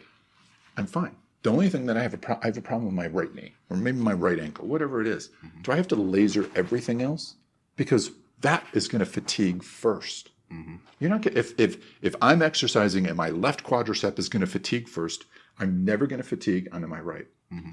"I'm 0.77 0.85
fine. 0.85 1.15
The 1.41 1.49
only 1.49 1.69
thing 1.69 1.87
that 1.87 1.97
I 1.97 2.03
have 2.03 2.13
a 2.13 2.17
pro- 2.17 2.39
I 2.43 2.45
have 2.45 2.57
a 2.57 2.61
problem 2.61 2.85
with 2.85 2.93
my 2.93 3.07
right 3.07 3.33
knee, 3.33 3.53
or 3.69 3.77
maybe 3.77 3.97
my 3.97 4.13
right 4.13 4.39
ankle, 4.39 4.67
whatever 4.67 5.01
it 5.01 5.07
is. 5.07 5.29
Mm-hmm. 5.43 5.61
Do 5.63 5.71
I 5.71 5.75
have 5.75 5.87
to 5.87 5.95
laser 5.95 6.47
everything 6.55 7.01
else? 7.01 7.35
Because 7.75 8.11
that 8.41 8.63
is 8.73 8.87
going 8.87 8.99
to 8.99 9.07
fatigue 9.07 9.63
1st 9.63 10.29
you 10.53 10.59
mm-hmm. 10.59 10.75
You're 10.99 11.09
not 11.09 11.21
gonna, 11.23 11.39
if 11.39 11.59
if 11.59 11.77
if 12.01 12.15
I'm 12.21 12.41
exercising 12.41 13.07
and 13.07 13.17
my 13.17 13.29
left 13.29 13.63
quadricep 13.63 14.19
is 14.19 14.29
going 14.29 14.41
to 14.41 14.47
fatigue 14.47 14.87
first, 14.87 15.25
I'm 15.59 15.83
never 15.83 16.05
going 16.07 16.21
to 16.21 16.27
fatigue 16.27 16.69
onto 16.71 16.87
my 16.87 16.99
right. 16.99 17.27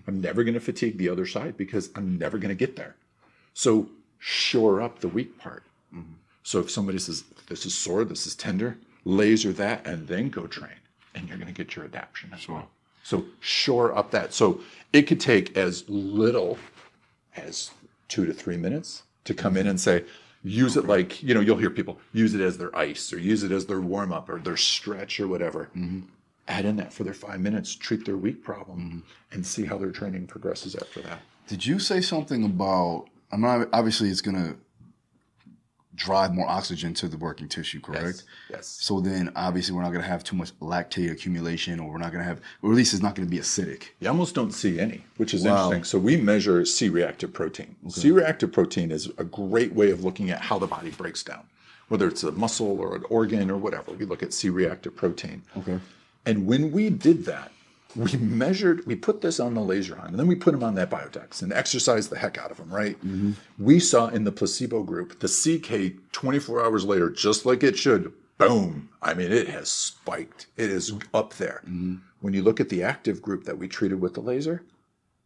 I'm 0.07 0.21
never 0.21 0.45
going 0.45 0.55
to 0.55 0.61
fatigue 0.61 0.99
the 0.99 1.09
other 1.09 1.27
side 1.27 1.57
because 1.57 1.91
I'm 1.95 2.19
never 2.19 2.39
going 2.39 2.51
to 2.51 2.67
get 2.67 2.77
there. 2.77 2.97
So 3.55 3.89
shore 4.19 4.81
up 4.81 5.01
the 5.01 5.09
weak 5.09 5.39
part. 5.39 5.65
So 6.43 6.61
if 6.61 6.71
somebody 6.71 6.99
says 6.99 7.25
this 7.49 7.67
is 7.67 7.75
sore, 7.75 8.05
this 8.05 8.27
is 8.27 8.35
tender, 8.35 8.79
laser 9.05 9.53
that 9.53 9.87
and 9.87 10.07
then 10.07 10.31
go 10.31 10.47
train, 10.47 10.79
and 11.15 11.29
you're 11.29 11.39
going 11.39 11.53
to 11.53 11.55
get 11.55 11.77
your 11.77 11.85
adaptation 11.85 12.31
as 12.35 12.49
well. 12.49 12.69
So 13.03 13.25
shore 13.41 13.97
up 13.97 14.11
that. 14.13 14.33
So 14.33 14.61
it 14.93 15.03
could 15.03 15.21
take 15.21 15.57
as 15.57 15.89
little 15.89 16.59
as 17.37 17.71
two 18.09 18.27
to 18.27 18.33
three 18.33 18.57
minutes 18.57 19.05
to 19.25 19.35
come 19.35 19.57
in 19.57 19.67
and 19.67 19.81
say, 19.81 20.05
use 20.43 20.77
it 20.77 20.87
like 20.87 21.23
you 21.23 21.35
know 21.35 21.41
you'll 21.41 21.59
hear 21.59 21.71
people 21.71 21.99
use 22.13 22.35
it 22.35 22.41
as 22.41 22.57
their 22.57 22.75
ice 22.77 23.13
or 23.13 23.19
use 23.19 23.43
it 23.43 23.53
as 23.53 23.67
their 23.67 23.81
warm 23.81 24.11
up 24.13 24.29
or 24.29 24.39
their 24.39 24.57
stretch 24.57 25.21
or 25.21 25.29
whatever. 25.29 25.69
Mm-hmm. 25.77 26.01
Add 26.49 26.65
in 26.65 26.77
that 26.77 26.93
for 26.93 27.05
their 27.05 27.15
five 27.15 27.41
minutes, 27.41 27.75
treat 27.75 28.05
their 28.05 28.17
weak 28.17 28.43
problem, 28.43 28.81
mm-hmm. 28.81 28.99
and 29.33 29.47
see 29.47 29.65
how 29.65 29.79
their 29.79 29.93
training 29.93 30.27
progresses 30.27 30.75
after 30.75 31.01
that. 31.03 31.21
Did 31.47 31.65
you 31.65 31.79
say 31.79 32.01
something 32.01 32.45
about? 32.45 33.07
I 33.33 33.37
mean, 33.37 33.67
obviously, 33.73 34.09
it's 34.09 34.21
gonna 34.21 34.57
drive 36.01 36.33
more 36.35 36.49
oxygen 36.49 36.95
to 36.95 37.09
the 37.09 37.17
working 37.19 37.47
tissue, 37.47 37.79
correct? 37.81 38.25
Yes. 38.49 38.67
So 38.81 39.01
then, 39.01 39.31
obviously, 39.37 39.75
we're 39.75 39.83
not 39.83 39.93
gonna 39.93 40.05
have 40.05 40.25
too 40.25 40.35
much 40.35 40.59
lactate 40.61 41.11
accumulation, 41.13 41.79
or 41.79 41.91
we're 41.91 41.99
not 41.99 42.11
gonna 42.11 42.25
have, 42.25 42.41
or 42.63 42.71
at 42.71 42.77
least 42.77 42.95
it's 42.95 43.03
not 43.03 43.15
gonna 43.15 43.29
be 43.29 43.39
acidic. 43.39 43.83
You 44.01 44.09
almost 44.09 44.35
don't 44.35 44.53
see 44.53 44.81
any, 44.81 45.05
which 45.19 45.35
is 45.35 45.45
Wow. 45.45 45.65
interesting. 45.71 45.85
So 45.85 45.99
we 45.99 46.17
measure 46.17 46.65
C-reactive 46.65 47.33
protein. 47.35 47.77
C-reactive 47.89 48.51
protein 48.51 48.91
is 48.91 49.11
a 49.19 49.25
great 49.25 49.75
way 49.75 49.91
of 49.91 50.03
looking 50.03 50.31
at 50.31 50.41
how 50.41 50.59
the 50.59 50.67
body 50.67 50.91
breaks 50.91 51.23
down, 51.23 51.43
whether 51.89 52.09
it's 52.09 52.25
a 52.25 52.33
muscle 52.33 52.81
or 52.81 52.97
an 52.97 53.05
organ 53.11 53.51
or 53.51 53.59
whatever. 53.59 53.93
We 53.93 54.07
look 54.07 54.23
at 54.23 54.33
C-reactive 54.33 54.97
protein. 54.97 55.43
Okay. 55.59 55.79
And 56.25 56.47
when 56.47 56.73
we 56.73 56.89
did 56.89 57.27
that, 57.27 57.53
we 57.97 58.13
measured, 58.19 58.87
we 58.87 58.95
put 58.95 59.21
this 59.21 59.41
on 59.41 59.55
the 59.55 59.61
laser 59.61 59.99
arm, 59.99 60.09
and 60.09 60.19
then 60.19 60.27
we 60.27 60.35
put 60.35 60.53
them 60.53 60.63
on 60.63 60.75
that 60.75 60.91
biodex 60.91 61.43
and 61.43 61.53
exercised 61.53 62.11
the 62.11 62.19
heck 62.19 62.39
out 62.39 62.51
of 62.51 62.57
them, 62.57 62.73
right? 62.73 62.97
Mm-hmm. 62.99 63.33
We 63.59 63.81
saw 63.81 64.09
in 64.09 64.25
the 64.25 64.33
placebo 64.33 64.83
group 64.83 65.21
the 65.21 65.29
CK 65.29 66.01
24 66.13 66.65
hours 66.65 66.85
later, 66.85 67.11
just 67.11 67.47
like 67.47 67.63
it 67.63 67.77
should, 67.77 68.13
boom. 68.39 68.89
I 69.03 69.15
mean, 69.15 69.33
it 69.33 69.49
has 69.49 69.69
spiked. 69.69 70.47
It 70.57 70.71
is 70.71 70.93
mm-hmm. 70.93 71.17
up 71.17 71.35
there. 71.35 71.63
Mm-hmm. 71.65 71.97
When 72.21 72.35
you 72.35 72.43
look 72.43 72.61
at 72.61 72.69
the 72.69 72.83
active 72.83 73.23
group 73.23 73.45
that 73.45 73.59
we 73.59 73.67
treated 73.67 74.01
with 74.01 74.15
the 74.15 74.21
laser, 74.21 74.63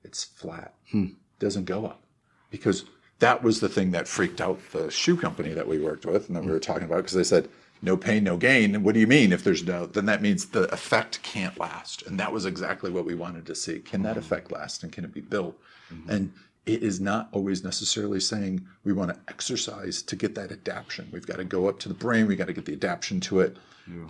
it's 0.04 0.24
flat. 0.24 0.74
Hmm. 0.90 1.06
Doesn't 1.40 1.64
go 1.64 1.86
up 1.86 2.02
because 2.50 2.84
that 3.18 3.42
was 3.42 3.60
the 3.60 3.68
thing 3.68 3.90
that 3.90 4.06
freaked 4.06 4.40
out 4.40 4.60
the 4.72 4.90
shoe 4.90 5.16
company 5.16 5.52
that 5.54 5.66
we 5.66 5.78
worked 5.78 6.06
with 6.06 6.28
and 6.28 6.36
that 6.36 6.44
we 6.44 6.50
were 6.50 6.60
talking 6.60 6.84
about 6.84 6.98
because 6.98 7.14
they 7.14 7.24
said 7.24 7.48
no 7.84 7.96
pain 7.96 8.24
no 8.24 8.36
gain 8.36 8.82
what 8.82 8.94
do 8.94 9.00
you 9.00 9.06
mean 9.06 9.32
if 9.32 9.44
there's 9.44 9.64
no 9.64 9.86
then 9.86 10.06
that 10.06 10.22
means 10.22 10.46
the 10.46 10.72
effect 10.72 11.22
can't 11.22 11.58
last. 11.58 12.02
And 12.02 12.18
that 12.20 12.32
was 12.32 12.46
exactly 12.46 12.90
what 12.90 13.04
we 13.04 13.14
wanted 13.14 13.46
to 13.46 13.54
see. 13.54 13.80
Can 13.80 14.02
that 14.02 14.10
mm-hmm. 14.10 14.20
effect 14.20 14.52
last 14.52 14.82
and 14.82 14.92
can 14.92 15.04
it 15.04 15.12
be 15.12 15.20
built? 15.20 15.58
Mm-hmm. 15.92 16.10
And 16.10 16.32
it 16.66 16.82
is 16.82 17.00
not 17.00 17.28
always 17.32 17.62
necessarily 17.62 18.20
saying 18.20 18.66
we 18.84 18.92
want 18.92 19.12
to 19.12 19.20
exercise 19.28 20.00
to 20.02 20.16
get 20.16 20.34
that 20.36 20.50
adaptation 20.50 21.08
we've 21.12 21.26
got 21.26 21.36
to 21.36 21.44
go 21.44 21.68
up 21.68 21.78
to 21.80 21.88
the 21.88 21.94
brain. 21.94 22.26
We've 22.26 22.38
got 22.38 22.46
to 22.46 22.52
get 22.52 22.64
the 22.64 22.72
adaptation 22.72 23.20
to 23.20 23.40
it. 23.40 23.56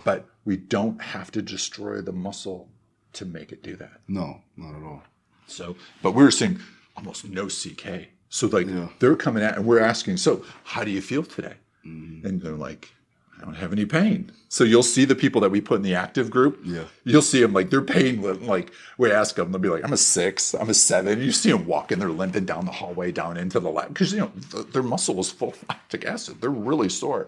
But 0.05 0.25
we 0.45 0.55
don't 0.55 1.01
have 1.01 1.31
to 1.31 1.41
destroy 1.41 1.99
the 1.99 2.13
muscle 2.13 2.69
to 3.11 3.25
make 3.25 3.51
it 3.51 3.61
do 3.61 3.75
that. 3.75 3.99
No, 4.07 4.41
not 4.55 4.73
at 4.73 4.83
all. 4.83 5.03
so, 5.47 5.75
but 6.01 6.11
we 6.11 6.23
were 6.23 6.31
seeing 6.31 6.59
almost 6.95 7.27
no 7.27 7.47
CK. 7.47 8.07
So 8.29 8.47
like 8.47 8.67
they're 8.99 9.17
coming 9.17 9.43
out 9.43 9.57
and 9.57 9.65
we're 9.65 9.81
asking, 9.81 10.17
so 10.17 10.45
how 10.63 10.85
do 10.85 10.91
you 10.91 11.01
feel 11.01 11.23
today? 11.23 11.55
Mm-hmm. 11.85 12.25
And 12.25 12.41
they're 12.41 12.53
like, 12.53 12.93
I 13.39 13.45
don't 13.45 13.55
have 13.55 13.73
any 13.73 13.85
pain. 13.85 14.31
So 14.47 14.63
you'll 14.63 14.83
see 14.83 15.03
the 15.03 15.15
people 15.15 15.41
that 15.41 15.49
we 15.49 15.59
put 15.59 15.75
in 15.75 15.81
the 15.81 15.95
active 15.95 16.29
group. 16.29 16.61
Yeah. 16.63 16.85
You'll 17.03 17.21
see 17.21 17.41
them 17.41 17.51
like 17.51 17.69
they're 17.69 17.81
pain. 17.81 18.21
Like 18.45 18.71
we 18.97 19.11
ask 19.11 19.35
them, 19.35 19.51
they'll 19.51 19.61
be 19.61 19.67
like, 19.67 19.83
I'm 19.83 19.91
a 19.91 19.97
six, 19.97 20.53
I'm 20.53 20.69
a 20.69 20.73
seven. 20.73 21.21
You 21.21 21.31
see 21.33 21.51
them 21.51 21.65
walking, 21.65 21.99
they're 21.99 22.09
limping 22.09 22.45
down 22.45 22.65
the 22.65 22.71
hallway 22.71 23.11
down 23.11 23.35
into 23.37 23.59
the 23.59 23.69
lab 23.69 23.89
because 23.89 24.13
you 24.13 24.19
know 24.19 24.31
th- 24.51 24.67
their 24.67 24.83
muscle 24.83 25.19
is 25.19 25.29
full 25.31 25.49
of 25.49 25.63
lactic 25.69 26.05
acid. 26.05 26.39
They're 26.39 26.49
really 26.49 26.89
sore. 26.89 27.27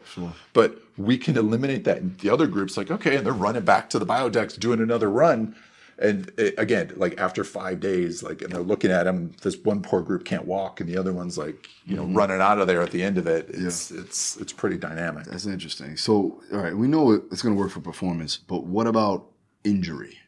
But 0.54 0.82
we 0.98 1.18
can 1.18 1.38
eliminate 1.38 1.84
that. 1.84 1.98
And 1.98 2.18
the 2.20 2.30
other 2.30 2.48
group's 2.48 2.78
like, 2.78 2.90
okay, 2.90 3.18
and 3.18 3.26
they're 3.26 3.34
running 3.34 3.66
back 3.66 3.90
to 3.92 4.00
the 4.00 4.06
biodex 4.06 4.58
doing 4.58 4.80
another 4.80 5.10
run. 5.12 5.56
And 6.00 6.32
it, 6.38 6.54
again, 6.58 6.94
like 6.96 7.20
after 7.20 7.44
five 7.44 7.80
days, 7.80 8.22
like, 8.22 8.42
and 8.42 8.52
they're 8.52 8.62
looking 8.62 8.92
at 8.92 9.04
them. 9.04 9.34
This 9.42 9.58
one 9.58 9.82
poor 9.82 10.02
group 10.02 10.26
can't 10.26 10.46
walk, 10.46 10.80
and 10.80 10.88
the 10.88 10.98
other 10.98 11.12
one's 11.12 11.38
like, 11.38 11.68
you 11.86 11.96
know, 11.96 12.04
mm-hmm. 12.04 12.16
running 12.16 12.40
out 12.40 12.60
of 12.60 12.68
there 12.68 12.82
at 12.82 12.92
the 12.92 13.02
end 13.02 13.18
of 13.18 13.26
it. 13.26 13.48
It's 13.50 13.90
it's 13.90 14.38
it's 14.38 14.54
pretty 14.54 14.78
dynamic. 14.78 15.26
That's 15.26 15.48
interesting. 15.48 15.98
So, 15.98 16.42
all 16.54 16.60
right, 16.60 16.76
we 16.76 16.88
know 16.88 17.12
it's 17.12 17.42
going 17.42 17.56
to 17.56 17.60
work 17.60 17.72
for 17.72 17.80
performance, 17.80 18.38
but 18.38 18.66
what 18.66 18.86
about 18.86 19.26
injury? 19.64 20.20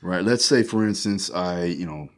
Right. 0.00 0.22
Let's 0.22 0.44
say, 0.44 0.62
for 0.62 0.86
instance, 0.86 1.30
I, 1.30 1.64
you 1.64 1.86
know, 1.86 2.08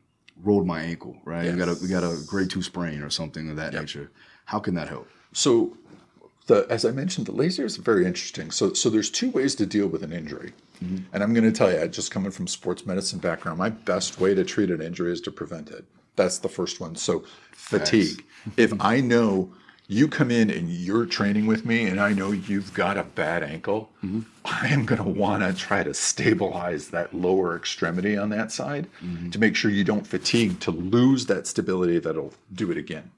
rolled 0.43 0.67
my 0.67 0.83
ankle. 0.83 1.17
Right. 1.25 1.51
We 1.51 1.59
got 1.59 1.69
a 1.69 1.77
we 1.81 1.89
got 1.89 2.05
a 2.05 2.19
grade 2.27 2.51
two 2.51 2.63
sprain 2.63 3.03
or 3.03 3.11
something 3.11 3.49
of 3.49 3.57
that 3.57 3.73
nature. 3.73 4.11
How 4.45 4.59
can 4.59 4.75
that 4.75 4.89
help? 4.89 5.09
So, 5.33 5.77
the 6.49 6.67
as 6.69 6.85
I 6.85 6.91
mentioned, 6.91 7.27
the 7.27 7.33
laser 7.33 7.65
is 7.65 7.77
very 7.77 8.05
interesting. 8.05 8.51
So, 8.51 8.73
so 8.73 8.91
there's 8.91 9.11
two 9.11 9.31
ways 9.31 9.55
to 9.57 9.67
deal 9.67 9.87
with 9.87 10.03
an 10.03 10.13
injury, 10.13 10.53
mm-hmm. 10.83 11.05
and 11.13 11.23
I'm 11.23 11.33
going 11.33 11.45
to 11.45 11.53
tell 11.53 11.71
you, 11.71 11.87
just 11.89 12.11
coming 12.11 12.33
from 12.33 12.49
sports 12.49 12.85
medicine 12.85 13.21
background, 13.21 13.59
my 13.59 13.71
best 13.71 14.19
way 14.19 14.35
to 14.35 14.45
treat 14.45 14.71
an 14.71 14.83
injury 14.83 15.13
is 15.13 15.21
to 15.23 15.31
prevent 15.31 15.71
it. 15.71 15.85
That's 16.17 16.39
the 16.39 16.49
first 16.49 16.81
one. 16.81 16.97
So, 16.97 17.25
fatigue. 17.53 18.25
if 18.57 18.73
I 18.81 19.01
know 19.01 19.53
you 19.91 20.09
come 20.09 20.31
in 20.31 20.51
and 20.51 20.71
you're 20.71 21.07
training 21.07 21.47
with 21.47 21.65
me, 21.65 21.87
and 21.87 22.01
I 22.01 22.13
know 22.13 22.33
you've 22.33 22.73
got 22.75 22.97
a 22.97 23.05
bad 23.05 23.43
ankle, 23.43 23.91
mm-hmm. 24.03 24.21
I 24.45 24.69
am 24.69 24.87
going 24.87 25.03
to 25.03 25.09
want 25.09 25.43
to 25.43 25.53
try 25.53 25.83
to 25.83 25.93
stabilize 25.93 26.89
that 26.89 27.15
lower 27.15 27.57
extremity 27.57 28.17
on 28.17 28.31
that 28.31 28.53
side 28.53 28.87
mm-hmm. 29.03 29.31
to 29.31 29.39
make 29.39 29.55
sure 29.55 29.71
you 29.71 29.85
don't 29.85 30.07
fatigue 30.07 30.61
to 30.61 30.71
lose 30.71 31.27
that 31.27 31.47
stability 31.47 31.99
that'll 31.99 32.33
do 32.55 32.71
it 32.71 32.79
again. 32.79 33.11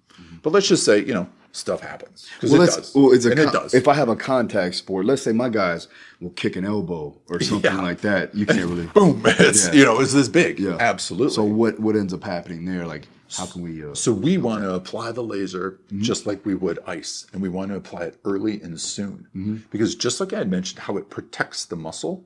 But 0.42 0.52
let's 0.52 0.68
just 0.68 0.84
say, 0.84 1.04
you 1.04 1.14
know, 1.14 1.28
stuff 1.52 1.80
happens 1.80 2.28
because 2.36 2.52
Well, 2.52 2.62
it 2.62 2.66
does. 2.66 2.94
well, 2.94 3.12
it's 3.12 3.24
a 3.24 3.30
and 3.30 3.38
con- 3.38 3.48
it 3.48 3.52
does. 3.52 3.74
If 3.74 3.88
I 3.88 3.94
have 3.94 4.08
a 4.08 4.16
contact 4.16 4.74
sport, 4.76 5.04
let's 5.06 5.22
say 5.22 5.32
my 5.32 5.48
guys 5.48 5.88
will 6.20 6.30
kick 6.30 6.56
an 6.56 6.64
elbow 6.64 7.16
or 7.28 7.40
something 7.50 7.72
Yeah. 7.74 7.82
like 7.82 8.00
that, 8.02 8.34
you 8.34 8.46
can't 8.46 8.66
really. 8.70 8.86
Boom! 8.94 9.22
It's 9.24 9.66
Yeah. 9.66 9.72
you 9.74 9.84
know, 9.84 10.00
it's 10.00 10.12
this 10.12 10.28
big. 10.28 10.60
Yeah. 10.60 10.76
Absolutely. 10.78 11.34
So 11.34 11.42
what 11.44 11.80
what 11.80 11.96
ends 11.96 12.14
up 12.14 12.24
happening 12.24 12.64
there? 12.64 12.86
Like, 12.86 13.08
how 13.36 13.46
can 13.46 13.62
we? 13.62 13.84
Uh, 13.84 13.94
So 13.94 14.12
we 14.12 14.38
want 14.38 14.62
to 14.62 14.72
apply 14.74 15.12
the 15.12 15.22
laser 15.22 15.78
Mm-hmm. 15.88 16.02
just 16.02 16.26
like 16.26 16.44
we 16.46 16.54
would 16.54 16.78
ice, 16.86 17.26
and 17.32 17.42
we 17.42 17.48
want 17.48 17.70
to 17.70 17.76
apply 17.76 18.02
it 18.04 18.18
early 18.24 18.60
and 18.62 18.80
soon. 18.80 19.26
Mm-hmm. 19.36 19.56
Because 19.70 19.94
just 19.96 20.20
like 20.20 20.32
I 20.32 20.38
had 20.38 20.50
mentioned, 20.50 20.80
how 20.80 20.96
it 20.96 21.10
protects 21.10 21.64
the 21.64 21.76
muscle, 21.76 22.24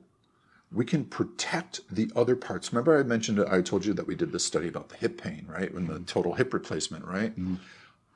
we 0.71 0.85
can 0.85 1.05
protect 1.05 1.81
the 1.89 2.11
other 2.15 2.35
parts. 2.35 2.71
Remember, 2.73 2.99
I 2.99 3.03
mentioned 3.03 3.39
I 3.39 3.61
told 3.61 3.85
you 3.85 3.93
that 3.93 4.07
we 4.07 4.15
did 4.15 4.31
this 4.31 4.43
study 4.45 4.67
about 4.67 4.89
the 4.89 4.97
hip 4.97 5.19
pain, 5.21 5.45
right? 5.49 5.73
When 5.73 5.87
the 5.87 5.99
total 5.99 6.33
hip 6.33 6.53
replacement, 6.53 7.05
right? 7.05 7.33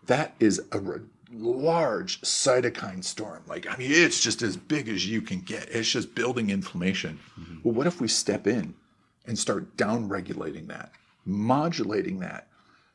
That 0.10 0.34
is 0.40 0.60
a 0.72 0.80
re- 0.80 1.02
large 1.32 2.22
cytokine 2.22 3.04
storm. 3.04 3.44
Like, 3.46 3.72
I 3.72 3.78
mean, 3.78 3.92
it's 3.92 4.20
just 4.20 4.42
as 4.42 4.58
big 4.58 4.90
as 4.90 5.06
you 5.06 5.22
can 5.22 5.42
get. 5.42 5.70
It's 5.70 5.92
just 5.92 6.16
building 6.16 6.50
inflammation. 6.50 7.20
Mm-hmm. 7.40 7.58
Well, 7.64 7.76
what 7.76 7.86
if 7.86 8.02
we 8.02 8.08
step 8.08 8.48
in 8.48 8.74
and 9.28 9.38
start 9.38 9.78
down 9.78 10.10
regulating 10.10 10.66
that, 10.66 10.94
modulating 11.26 12.22
that? 12.22 12.48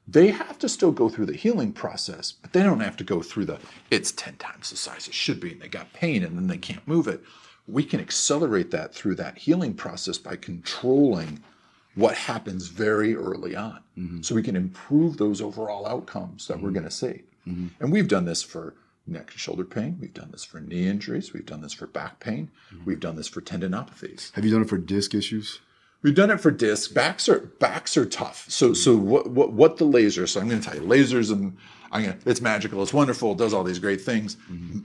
They 0.08 0.32
have 0.32 0.58
to 0.58 0.68
still 0.68 0.90
go 0.90 1.08
through 1.08 1.26
the 1.26 1.36
healing 1.36 1.72
process, 1.72 2.32
but 2.32 2.52
they 2.52 2.64
don't 2.64 2.80
have 2.80 2.96
to 2.96 3.04
go 3.04 3.22
through 3.22 3.44
the 3.44 3.60
it's 3.92 4.10
10 4.10 4.34
times 4.38 4.70
the 4.70 4.76
size 4.76 5.06
it 5.06 5.14
should 5.14 5.38
be, 5.38 5.52
and 5.52 5.62
they 5.62 5.68
got 5.68 5.92
pain 5.92 6.24
and 6.24 6.36
then 6.36 6.48
they 6.48 6.58
can't 6.58 6.86
move 6.88 7.06
it. 7.06 7.22
We 7.68 7.84
can 7.84 8.00
accelerate 8.00 8.72
that 8.72 8.92
through 8.92 9.14
that 9.14 9.38
healing 9.38 9.74
process 9.74 10.18
by 10.18 10.34
controlling 10.34 11.44
what 11.94 12.16
happens 12.16 12.68
very 12.68 13.14
early 13.14 13.54
on. 13.56 13.80
Mm-hmm. 13.98 14.22
So 14.22 14.34
we 14.34 14.42
can 14.42 14.56
improve 14.56 15.16
those 15.16 15.40
overall 15.40 15.86
outcomes 15.86 16.48
that 16.48 16.60
we're 16.60 16.68
mm-hmm. 16.68 16.74
going 16.74 16.84
to 16.84 16.90
see. 16.90 17.22
Mm-hmm. 17.46 17.66
And 17.80 17.92
we've 17.92 18.08
done 18.08 18.24
this 18.24 18.42
for 18.42 18.74
neck 19.06 19.30
and 19.30 19.40
shoulder 19.40 19.64
pain. 19.64 19.98
We've 20.00 20.14
done 20.14 20.30
this 20.32 20.44
for 20.44 20.60
knee 20.60 20.88
injuries. 20.88 21.32
We've 21.32 21.46
done 21.46 21.60
this 21.60 21.72
for 21.72 21.86
back 21.86 22.20
pain. 22.20 22.50
We've 22.84 23.00
done 23.00 23.16
this 23.16 23.28
for 23.28 23.40
tendinopathies. 23.40 24.32
have 24.32 24.44
you 24.44 24.50
done 24.50 24.62
it 24.62 24.68
for 24.68 24.78
disc 24.78 25.14
issues? 25.14 25.60
We've 26.02 26.14
done 26.14 26.30
it 26.30 26.40
for 26.40 26.50
disc. 26.50 26.92
Backs 26.92 27.30
are 27.30 27.40
backs 27.40 27.96
are 27.96 28.04
tough. 28.04 28.44
So 28.50 28.74
so 28.74 28.94
what 28.94 29.30
what, 29.30 29.52
what 29.52 29.78
the 29.78 29.84
laser? 29.86 30.26
So 30.26 30.38
I'm 30.38 30.48
going 30.48 30.60
to 30.60 30.68
tell 30.68 30.76
you, 30.76 30.86
lasers 30.86 31.32
and 31.32 31.56
I'm 31.92 32.02
gonna, 32.02 32.18
it's 32.26 32.42
magical. 32.42 32.82
It's 32.82 32.92
wonderful. 32.92 33.32
It 33.32 33.38
does 33.38 33.54
all 33.54 33.64
these 33.64 33.78
great 33.78 34.02
things. 34.02 34.36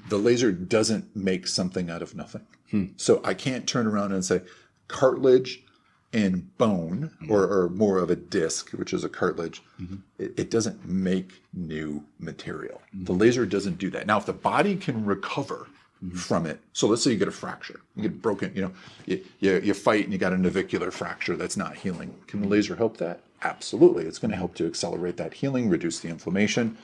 The 0.07 0.17
laser 0.17 0.51
doesn't 0.51 1.13
make 1.15 1.47
something 1.47 1.89
out 1.89 2.01
of 2.01 2.15
nothing. 2.15 2.45
Hmm. 2.71 2.85
So 2.97 3.19
I 3.25 3.33
can't 3.33 3.67
turn 3.67 3.87
around 3.87 4.13
and 4.13 4.23
say 4.23 4.41
cartilage 4.87 5.63
and 6.11 6.57
bone, 6.57 7.11
mm-hmm. 7.21 7.31
or, 7.31 7.43
or 7.43 7.69
more 7.69 7.99
of 7.99 8.09
a 8.09 8.15
disc, 8.15 8.71
which 8.71 8.93
is 8.93 9.03
a 9.03 9.09
cartilage. 9.09 9.61
Mm-hmm. 9.81 9.95
It, 10.17 10.33
it 10.37 10.51
doesn't 10.51 10.87
make 10.87 11.41
new 11.53 12.03
material. 12.19 12.81
Mm-hmm. 12.95 13.05
The 13.05 13.13
laser 13.13 13.45
doesn't 13.45 13.77
do 13.77 13.89
that. 13.91 14.07
Now, 14.07 14.17
if 14.17 14.25
the 14.25 14.33
body 14.33 14.75
can 14.75 15.05
recover 15.05 15.67
from 16.15 16.45
it. 16.45 16.61
So 16.71 16.87
let's 16.87 17.03
say 17.03 17.11
you 17.11 17.17
get 17.17 17.27
a 17.27 17.31
fracture, 17.31 17.81
you 17.95 18.03
get 18.03 18.21
broken, 18.21 18.53
you 18.55 18.61
know, 18.61 18.71
you, 19.05 19.21
you, 19.39 19.59
you 19.59 19.73
fight 19.73 20.05
and 20.05 20.13
you 20.13 20.17
got 20.17 20.31
a 20.31 20.37
navicular 20.37 20.91
fracture 20.91 21.35
that's 21.35 21.57
not 21.57 21.75
healing. 21.75 22.15
Can 22.27 22.41
the 22.41 22.47
laser 22.47 22.77
help 22.77 22.97
that? 22.97 23.19
Absolutely. 23.41 24.05
It's 24.05 24.17
going 24.17 24.31
to 24.31 24.37
help 24.37 24.55
to 24.55 24.65
accelerate 24.65 25.17
that 25.17 25.33
healing, 25.33 25.67
reduce 25.69 25.99
the 25.99 26.07
inflammation. 26.07 26.77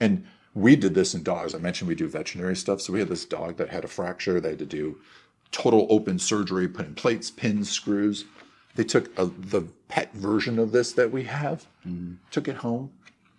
And 0.00 0.26
we 0.54 0.74
did 0.74 0.94
this 0.94 1.14
in 1.14 1.22
dogs. 1.22 1.54
I 1.54 1.58
mentioned 1.58 1.86
we 1.86 1.94
do 1.94 2.08
veterinary 2.08 2.56
stuff. 2.56 2.80
So 2.80 2.92
we 2.92 2.98
had 2.98 3.08
this 3.08 3.24
dog 3.24 3.56
that 3.58 3.68
had 3.68 3.84
a 3.84 3.88
fracture. 3.88 4.40
They 4.40 4.50
had 4.50 4.58
to 4.58 4.66
do 4.66 4.98
total 5.52 5.86
open 5.88 6.18
surgery, 6.18 6.66
put 6.66 6.86
in 6.86 6.94
plates, 6.94 7.30
pins, 7.30 7.70
screws. 7.70 8.24
They 8.76 8.84
took 8.84 9.18
a, 9.18 9.26
the 9.26 9.62
pet 9.88 10.12
version 10.14 10.58
of 10.58 10.70
this 10.72 10.92
that 10.92 11.10
we 11.10 11.24
have, 11.24 11.66
took 12.30 12.46
it 12.48 12.56
home, 12.56 12.90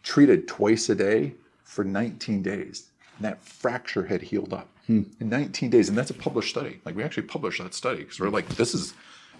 treated 0.03 0.47
twice 0.47 0.89
a 0.89 0.95
day 0.95 1.33
for 1.63 1.83
19 1.83 2.41
days. 2.41 2.89
And 3.17 3.25
that 3.25 3.43
fracture 3.43 4.05
had 4.07 4.21
healed 4.21 4.53
up 4.53 4.67
in 5.19 5.29
19 5.29 5.69
days. 5.69 5.89
And 5.89 5.97
that's 5.97 6.09
a 6.09 6.15
published 6.15 6.49
study. 6.49 6.81
Like 6.85 6.95
we 6.95 7.03
actually 7.03 7.27
published 7.27 7.61
that 7.61 7.73
study 7.73 7.99
because 7.99 8.19
we're 8.19 8.29
like, 8.29 8.47
this 8.49 8.73
is, 8.73 8.93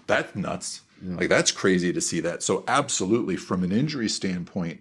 that's 0.06 0.34
nuts. 0.34 0.82
Like 1.02 1.28
that's 1.28 1.52
crazy 1.52 1.92
to 1.92 2.00
see 2.00 2.20
that. 2.20 2.42
So 2.42 2.64
absolutely 2.66 3.36
from 3.36 3.62
an 3.62 3.72
injury 3.72 4.08
standpoint, 4.08 4.80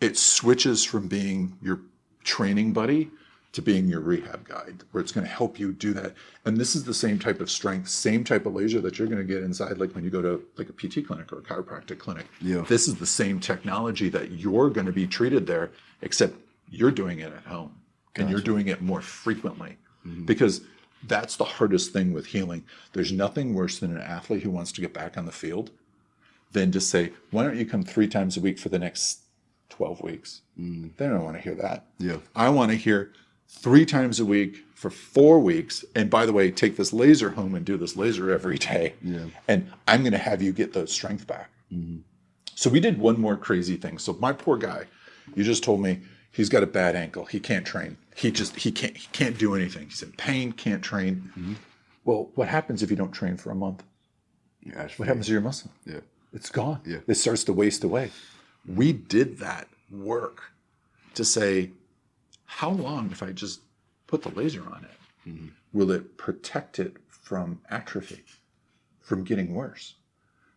it 0.00 0.16
switches 0.16 0.84
from 0.84 1.08
being 1.08 1.56
your 1.60 1.80
training 2.24 2.72
buddy 2.72 3.10
to 3.52 3.62
being 3.62 3.88
your 3.88 4.00
rehab 4.00 4.46
guide, 4.46 4.84
where 4.92 5.00
it's 5.00 5.12
going 5.12 5.26
to 5.26 5.32
help 5.32 5.58
you 5.58 5.72
do 5.72 5.94
that. 5.94 6.14
And 6.44 6.56
this 6.56 6.76
is 6.76 6.84
the 6.84 6.94
same 6.94 7.18
type 7.18 7.40
of 7.40 7.50
strength, 7.50 7.88
same 7.88 8.22
type 8.22 8.44
of 8.44 8.54
laser 8.54 8.80
that 8.82 8.98
you're 8.98 9.08
going 9.08 9.26
to 9.26 9.34
get 9.34 9.42
inside, 9.42 9.78
like 9.78 9.94
when 9.94 10.04
you 10.04 10.10
go 10.10 10.20
to 10.20 10.42
like 10.56 10.68
a 10.68 10.72
PT 10.72 11.06
clinic 11.06 11.32
or 11.32 11.38
a 11.38 11.42
chiropractic 11.42 11.98
clinic. 11.98 12.26
Yeah. 12.40 12.62
This 12.68 12.88
is 12.88 12.96
the 12.96 13.06
same 13.06 13.40
technology 13.40 14.10
that 14.10 14.32
you're 14.32 14.70
going 14.70 14.86
to 14.86 14.92
be 14.92 15.06
treated 15.06 15.46
there, 15.46 15.70
except 16.02 16.34
you're 16.70 16.90
doing 16.90 17.20
it 17.20 17.32
at 17.32 17.44
home 17.44 17.74
and 18.16 18.28
you're 18.28 18.40
doing 18.40 18.68
it 18.68 18.82
more 18.82 19.00
frequently 19.00 19.76
mm-hmm. 20.06 20.24
because 20.24 20.62
that's 21.04 21.36
the 21.36 21.44
hardest 21.44 21.92
thing 21.92 22.12
with 22.12 22.26
healing. 22.26 22.64
There's 22.92 23.12
nothing 23.12 23.54
worse 23.54 23.78
than 23.78 23.96
an 23.96 24.02
athlete 24.02 24.42
who 24.42 24.50
wants 24.50 24.72
to 24.72 24.80
get 24.80 24.92
back 24.92 25.16
on 25.16 25.26
the 25.26 25.32
field 25.32 25.70
than 26.52 26.72
to 26.72 26.80
say, 26.80 27.12
why 27.30 27.44
don't 27.44 27.56
you 27.56 27.66
come 27.66 27.82
three 27.82 28.08
times 28.08 28.36
a 28.36 28.40
week 28.40 28.58
for 28.58 28.68
the 28.68 28.78
next 28.78 29.20
12 29.70 30.02
weeks? 30.02 30.40
Mm. 30.58 30.90
They 30.96 31.06
don't 31.06 31.22
want 31.22 31.36
to 31.36 31.42
hear 31.42 31.54
that. 31.54 31.86
Yeah. 31.98 32.18
I 32.34 32.48
want 32.48 32.72
to 32.72 32.76
hear 32.76 33.12
three 33.48 33.84
times 33.84 34.20
a 34.20 34.24
week 34.24 34.64
for 34.74 34.90
four 34.90 35.40
weeks. 35.40 35.84
And 35.94 36.08
by 36.10 36.26
the 36.26 36.32
way, 36.32 36.50
take 36.50 36.76
this 36.76 36.92
laser 36.92 37.30
home 37.30 37.54
and 37.54 37.64
do 37.64 37.76
this 37.76 37.96
laser 37.96 38.30
every 38.30 38.58
day. 38.58 38.94
Yeah. 39.02 39.26
And 39.48 39.70
I'm 39.86 40.02
going 40.02 40.12
to 40.12 40.18
have 40.18 40.42
you 40.42 40.52
get 40.52 40.72
the 40.72 40.86
strength 40.86 41.26
back. 41.26 41.50
Mm-hmm. 41.72 41.98
So 42.54 42.70
we 42.70 42.80
did 42.80 42.98
one 42.98 43.20
more 43.20 43.36
crazy 43.36 43.76
thing. 43.76 43.98
So 43.98 44.14
my 44.14 44.32
poor 44.32 44.56
guy, 44.56 44.86
you 45.34 45.44
just 45.44 45.62
told 45.62 45.80
me 45.80 46.00
he's 46.32 46.48
got 46.48 46.62
a 46.62 46.66
bad 46.66 46.96
ankle. 46.96 47.24
He 47.24 47.40
can't 47.40 47.66
train. 47.66 47.96
He 48.16 48.32
just 48.32 48.56
he 48.56 48.72
can't 48.72 48.96
he 48.96 49.06
can't 49.12 49.38
do 49.38 49.54
anything. 49.54 49.84
He's 49.88 50.02
in 50.02 50.10
pain, 50.12 50.50
can't 50.50 50.82
train. 50.82 51.30
Mm-hmm. 51.38 51.52
Well, 52.04 52.30
what 52.34 52.48
happens 52.48 52.82
if 52.82 52.90
you 52.90 52.96
don't 52.96 53.12
train 53.12 53.36
for 53.36 53.50
a 53.50 53.54
month? 53.54 53.84
Yeah, 54.64 54.88
What 54.96 55.06
happens 55.06 55.26
to 55.26 55.32
your 55.32 55.40
muscle? 55.40 55.70
Yeah. 55.86 56.00
It's 56.32 56.50
gone. 56.50 56.80
Yeah. 56.84 56.98
It 57.06 57.14
starts 57.14 57.44
to 57.44 57.52
waste 57.52 57.84
away. 57.84 58.10
We 58.66 58.92
did 58.92 59.38
that 59.38 59.68
work 59.90 60.52
to 61.14 61.24
say, 61.24 61.70
how 62.48 62.70
long 62.70 63.10
if 63.12 63.22
I 63.22 63.30
just 63.30 63.60
put 64.06 64.22
the 64.22 64.30
laser 64.30 64.62
on 64.62 64.84
it? 64.84 65.30
Will 65.72 65.90
it 65.90 66.16
protect 66.16 66.78
it 66.78 66.96
from 67.08 67.60
atrophy, 67.70 68.24
from 69.00 69.22
getting 69.22 69.54
worse? 69.54 69.94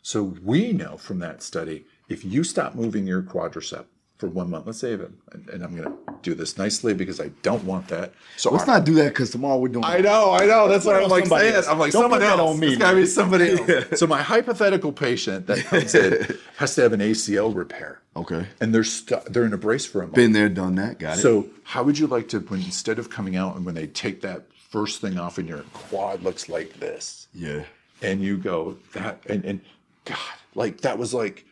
So 0.01 0.23
we 0.23 0.71
know 0.71 0.97
from 0.97 1.19
that 1.19 1.43
study, 1.43 1.85
if 2.07 2.23
you 2.25 2.43
stop 2.43 2.73
moving 2.75 3.05
your 3.05 3.21
quadricep 3.21 3.85
for 4.21 4.27
one 4.27 4.51
month, 4.51 4.67
let's 4.67 4.77
say, 4.77 4.93
and, 4.93 5.11
and 5.51 5.63
I'm 5.63 5.75
going 5.75 5.89
to 5.91 5.97
do 6.21 6.35
this 6.35 6.55
nicely 6.55 6.93
because 6.93 7.19
I 7.19 7.29
don't 7.41 7.63
want 7.63 7.87
that. 7.87 8.13
So 8.37 8.51
Let's 8.51 8.69
our- 8.69 8.77
not 8.77 8.85
do 8.85 8.93
that 8.93 9.09
because 9.09 9.31
tomorrow 9.31 9.57
we're 9.57 9.69
doing. 9.69 9.83
I 9.83 9.97
know, 9.97 10.31
I 10.31 10.45
know. 10.45 10.67
That's 10.67 10.85
Put 10.85 10.93
what 10.93 11.03
I'm 11.03 11.09
like 11.09 11.23
somebody 11.25 11.45
saying. 11.45 11.55
else. 11.55 11.67
I'm 11.67 11.79
like, 11.79 11.91
Don't 11.91 12.03
someone 12.03 12.19
put 12.19 12.27
that 12.27 12.37
else. 12.37 12.51
on 12.53 12.59
me, 12.59 12.67
It's 12.67 12.77
got 12.77 12.91
to 12.91 12.97
be 12.97 13.05
somebody 13.07 13.49
else. 13.73 13.99
So 13.99 14.05
my 14.05 14.21
hypothetical 14.21 14.91
patient 14.93 15.47
that 15.47 15.65
comes 15.65 15.95
in 15.95 16.37
has 16.57 16.75
to 16.75 16.81
have 16.83 16.93
an 16.93 16.99
ACL 16.99 17.53
repair, 17.55 17.99
Okay. 18.15 18.45
and 18.61 18.75
they're 18.75 18.83
stu- 18.83 19.21
they're 19.27 19.45
in 19.45 19.53
a 19.53 19.57
brace 19.57 19.87
for 19.87 20.01
a 20.03 20.05
month. 20.05 20.13
Been 20.13 20.33
there, 20.33 20.47
done 20.49 20.75
that. 20.75 20.99
Got 20.99 21.17
it. 21.17 21.21
So 21.21 21.47
how 21.63 21.81
would 21.81 21.97
you 21.97 22.05
like 22.05 22.29
to, 22.29 22.39
when 22.41 22.61
instead 22.61 22.99
of 22.99 23.09
coming 23.09 23.35
out 23.35 23.55
and 23.55 23.65
when 23.65 23.73
they 23.73 23.87
take 23.87 24.21
that 24.21 24.43
first 24.69 25.01
thing 25.01 25.17
off 25.17 25.39
and 25.39 25.49
your 25.49 25.63
quad 25.73 26.21
looks 26.21 26.47
like 26.47 26.73
this, 26.79 27.27
yeah. 27.33 27.63
and 28.03 28.21
you 28.21 28.37
go 28.37 28.77
that, 28.93 29.19
and 29.27 29.43
and 29.45 29.61
God, 30.05 30.17
like 30.53 30.81
that 30.81 30.99
was 30.99 31.11
like 31.11 31.43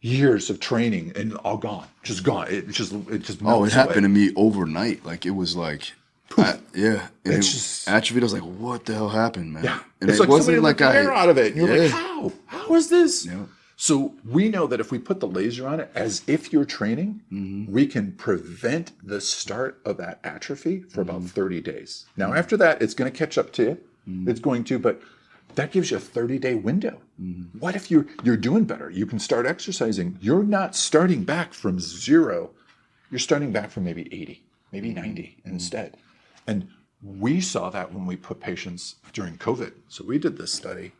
years 0.00 0.48
of 0.50 0.60
training 0.60 1.12
and 1.16 1.34
all 1.38 1.56
gone, 1.56 1.86
just 2.02 2.22
gone. 2.24 2.46
It 2.48 2.68
just 2.68 2.92
it 2.92 3.18
just 3.22 3.40
Oh, 3.44 3.64
it 3.64 3.72
happened 3.72 4.02
to 4.02 4.08
me 4.08 4.32
overnight. 4.36 5.04
Like 5.04 5.26
it 5.26 5.30
was 5.32 5.56
like, 5.56 5.92
I- 6.36 6.58
yeah. 6.74 7.08
And 7.24 7.34
It's 7.34 7.48
it, 7.48 7.52
just- 7.52 7.88
atrophy. 7.88 8.20
I 8.20 8.22
was 8.22 8.32
like, 8.32 8.42
what 8.42 8.84
the 8.86 8.94
hell 8.94 9.08
happened, 9.08 9.52
man? 9.54 9.64
Yeah, 9.64 9.80
And 10.00 10.08
it's 10.10 10.18
it 10.18 10.22
like 10.22 10.28
wasn't 10.28 10.56
somebody 10.56 10.60
like 10.62 10.80
like 10.80 10.90
I 10.90 11.00
hair 11.00 11.12
out 11.12 11.28
of 11.28 11.38
it. 11.38 11.54
And 11.54 11.56
you're 11.56 11.68
like, 11.78 11.90
Yeah. 11.90 11.96
how? 11.96 12.32
How 12.46 12.74
is 12.74 12.88
this? 12.90 13.26
Yeah. 13.26 13.44
So 13.80 14.12
we 14.28 14.48
know 14.48 14.66
that 14.66 14.80
if 14.80 14.90
we 14.90 14.98
put 14.98 15.20
the 15.20 15.28
laser 15.28 15.66
on 15.68 15.78
it, 15.78 15.88
as 15.94 16.22
if 16.26 16.52
you're 16.52 16.64
training, 16.64 17.20
Mm-hmm. 17.32 17.72
we 17.72 17.86
can 17.86 18.10
prevent 18.12 18.90
the 19.06 19.20
start 19.20 19.80
of 19.84 19.96
that 19.98 20.18
atrophy 20.24 20.80
for 20.80 21.02
Mm-hmm. 21.02 21.10
about 21.16 21.22
30 21.30 21.60
days. 21.60 22.06
Now, 22.16 22.34
after 22.34 22.56
that, 22.56 22.82
it's 22.82 22.94
going 22.94 23.10
to 23.10 23.16
catch 23.16 23.38
up 23.38 23.52
to 23.54 23.62
you. 23.62 23.78
Mm-hmm. 24.08 24.28
It's 24.30 24.40
going 24.40 24.64
to, 24.64 24.78
but 24.80 25.00
that 25.58 25.72
gives 25.72 25.90
you 25.90 25.96
a 25.96 26.00
30 26.00 26.38
day 26.38 26.54
window. 26.54 27.00
Mm-hmm. 27.20 27.58
What 27.58 27.74
if 27.74 27.90
you're 27.90 28.06
you're 28.22 28.36
doing 28.36 28.64
better? 28.64 28.90
You 28.90 29.06
can 29.06 29.18
start 29.18 29.44
exercising. 29.44 30.16
You're 30.20 30.44
not 30.44 30.76
starting 30.76 31.24
back 31.24 31.52
from 31.52 31.80
zero. 31.80 32.50
You're 33.10 33.18
starting 33.18 33.50
back 33.50 33.70
from 33.70 33.84
maybe 33.84 34.02
80. 34.02 34.44
maybe 34.70 34.90
mm-hmm. 34.90 35.00
90 35.00 35.22
mm-hmm. 35.22 35.50
instead. 35.50 35.96
And 36.46 36.68
we 37.02 37.40
saw 37.40 37.70
that 37.70 37.92
when 37.92 38.06
we 38.06 38.16
put 38.16 38.40
patients 38.40 38.96
during 39.12 39.36
COVID. 39.36 39.72
So 39.88 40.04
we 40.04 40.18
did 40.18 40.38
this 40.38 40.52
study 40.52 40.92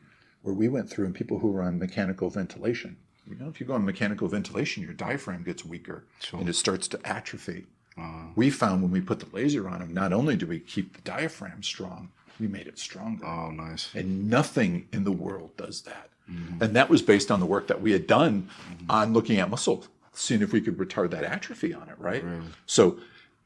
where 0.42 0.54
we 0.54 0.68
went 0.68 0.90
through 0.90 1.06
and 1.06 1.14
people 1.14 1.38
who 1.38 1.52
were 1.52 1.62
on 1.62 1.78
mechanical 1.78 2.28
ventilation. 2.28 2.96
You 3.28 3.36
know, 3.36 3.48
if 3.48 3.60
you 3.60 3.66
go 3.66 3.74
on 3.74 3.84
mechanical 3.84 4.26
ventilation, 4.26 4.82
your 4.82 4.92
diaphragm 4.92 5.44
gets 5.44 5.64
weaker 5.64 6.04
and 6.32 6.48
it 6.48 6.54
starts 6.54 6.88
to 6.88 7.00
atrophy. 7.04 7.66
Uh-huh. 7.96 8.28
We 8.34 8.50
found 8.50 8.82
when 8.82 8.90
we 8.90 9.00
put 9.00 9.20
the 9.20 9.28
laser 9.32 9.68
on 9.68 9.80
them, 9.80 9.94
not 9.94 10.12
only 10.12 10.36
do 10.36 10.46
we 10.46 10.60
keep 10.60 10.94
the 10.94 11.02
diaphragm 11.02 11.62
strong, 11.62 12.10
we 12.40 12.48
made 12.48 12.66
it 12.66 12.78
stronger. 12.78 13.24
Oh, 13.26 13.50
nice. 13.50 13.94
And 13.94 14.28
nothing 14.28 14.88
in 14.92 15.04
the 15.04 15.12
world 15.12 15.56
does 15.56 15.82
that. 15.82 16.10
Mm-hmm. 16.30 16.62
And 16.62 16.76
that 16.76 16.90
was 16.90 17.02
based 17.02 17.30
on 17.30 17.40
the 17.40 17.46
work 17.46 17.66
that 17.68 17.80
we 17.80 17.92
had 17.92 18.06
done 18.06 18.50
on 18.90 19.12
looking 19.12 19.38
at 19.38 19.48
muscle, 19.48 19.84
seeing 20.12 20.42
if 20.42 20.52
we 20.52 20.60
could 20.60 20.76
retard 20.76 21.10
that 21.10 21.24
atrophy 21.24 21.72
on 21.72 21.88
it, 21.88 21.98
right? 21.98 22.24
So 22.66 22.98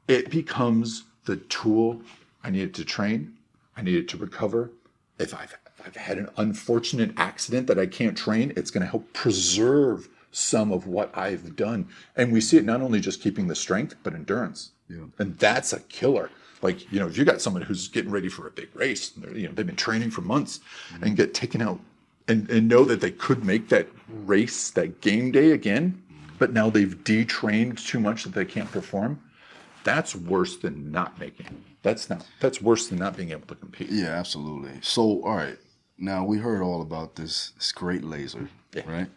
it 0.09 0.30
becomes 0.30 1.05
the 1.24 1.36
tool 1.36 2.03
I 2.43 2.51
needed 2.51 2.74
to 2.74 2.84
train, 2.84 3.34
I 3.76 3.82
needed 3.82 4.09
to 4.11 4.16
recover. 4.16 4.72
If 5.18 5.32
I've, 5.32 5.57
if 5.66 5.86
I've 5.86 5.97
had 5.97 6.18
an 6.18 6.28
unfortunate 6.36 7.12
accident 7.16 7.68
that 7.68 7.78
I 7.78 7.86
can't 7.86 8.16
train, 8.16 8.53
it's 8.57 8.70
going 8.72 8.82
to 8.82 8.90
help 8.90 9.12
preserve 9.12 10.09
some 10.32 10.72
of 10.72 10.86
what 10.86 11.16
I've 11.16 11.55
done. 11.55 11.88
And 12.16 12.32
we 12.32 12.40
see 12.40 12.57
it 12.57 12.64
not 12.64 12.80
only 12.80 12.99
just 12.99 13.22
keeping 13.22 13.47
the 13.47 13.55
strength, 13.55 13.95
but 14.03 14.14
endurance. 14.14 14.70
Yeah. 14.88 15.05
And 15.18 15.38
that's 15.38 15.72
a 15.72 15.80
killer. 15.80 16.30
Like, 16.62 16.90
you 16.92 17.00
know, 17.00 17.08
if 17.08 17.18
you 17.18 17.24
got 17.24 17.42
someone 17.42 17.62
who's 17.62 17.88
getting 17.88 18.10
ready 18.10 18.28
for 18.28 18.46
a 18.46 18.50
big 18.50 18.68
race, 18.74 19.14
and 19.14 19.24
they're, 19.24 19.36
you 19.36 19.48
know, 19.48 19.54
they've 19.54 19.66
been 19.66 19.76
training 19.76 20.10
for 20.10 20.20
months 20.22 20.60
mm-hmm. 20.92 21.04
and 21.04 21.16
get 21.16 21.34
taken 21.34 21.60
out 21.60 21.80
and, 22.28 22.48
and 22.48 22.68
know 22.68 22.84
that 22.84 23.00
they 23.00 23.10
could 23.10 23.44
make 23.44 23.68
that 23.68 23.88
race, 24.08 24.70
that 24.70 25.00
game 25.00 25.32
day 25.32 25.50
again, 25.50 26.00
mm-hmm. 26.12 26.34
but 26.38 26.52
now 26.52 26.70
they've 26.70 27.02
detrained 27.04 27.78
too 27.84 27.98
much 27.98 28.22
that 28.24 28.32
they 28.32 28.44
can't 28.44 28.70
perform. 28.70 29.20
That's 29.84 30.14
worse 30.14 30.56
than 30.56 30.92
not 30.92 31.18
making. 31.18 31.46
it. 31.46 31.52
That's 31.82 32.08
not. 32.08 32.24
That's 32.38 32.62
worse 32.62 32.86
than 32.86 32.98
not 32.98 33.16
being 33.16 33.32
able 33.32 33.48
to 33.48 33.56
compete. 33.56 33.90
Yeah, 33.90 34.10
absolutely. 34.10 34.78
So, 34.80 35.24
all 35.24 35.36
right. 35.36 35.58
Now 35.98 36.24
we 36.24 36.38
heard 36.38 36.62
all 36.62 36.80
about 36.80 37.16
this, 37.16 37.50
this 37.56 37.72
great 37.72 38.04
laser, 38.04 38.48
Yeah. 38.72 38.82
right? 38.86 39.08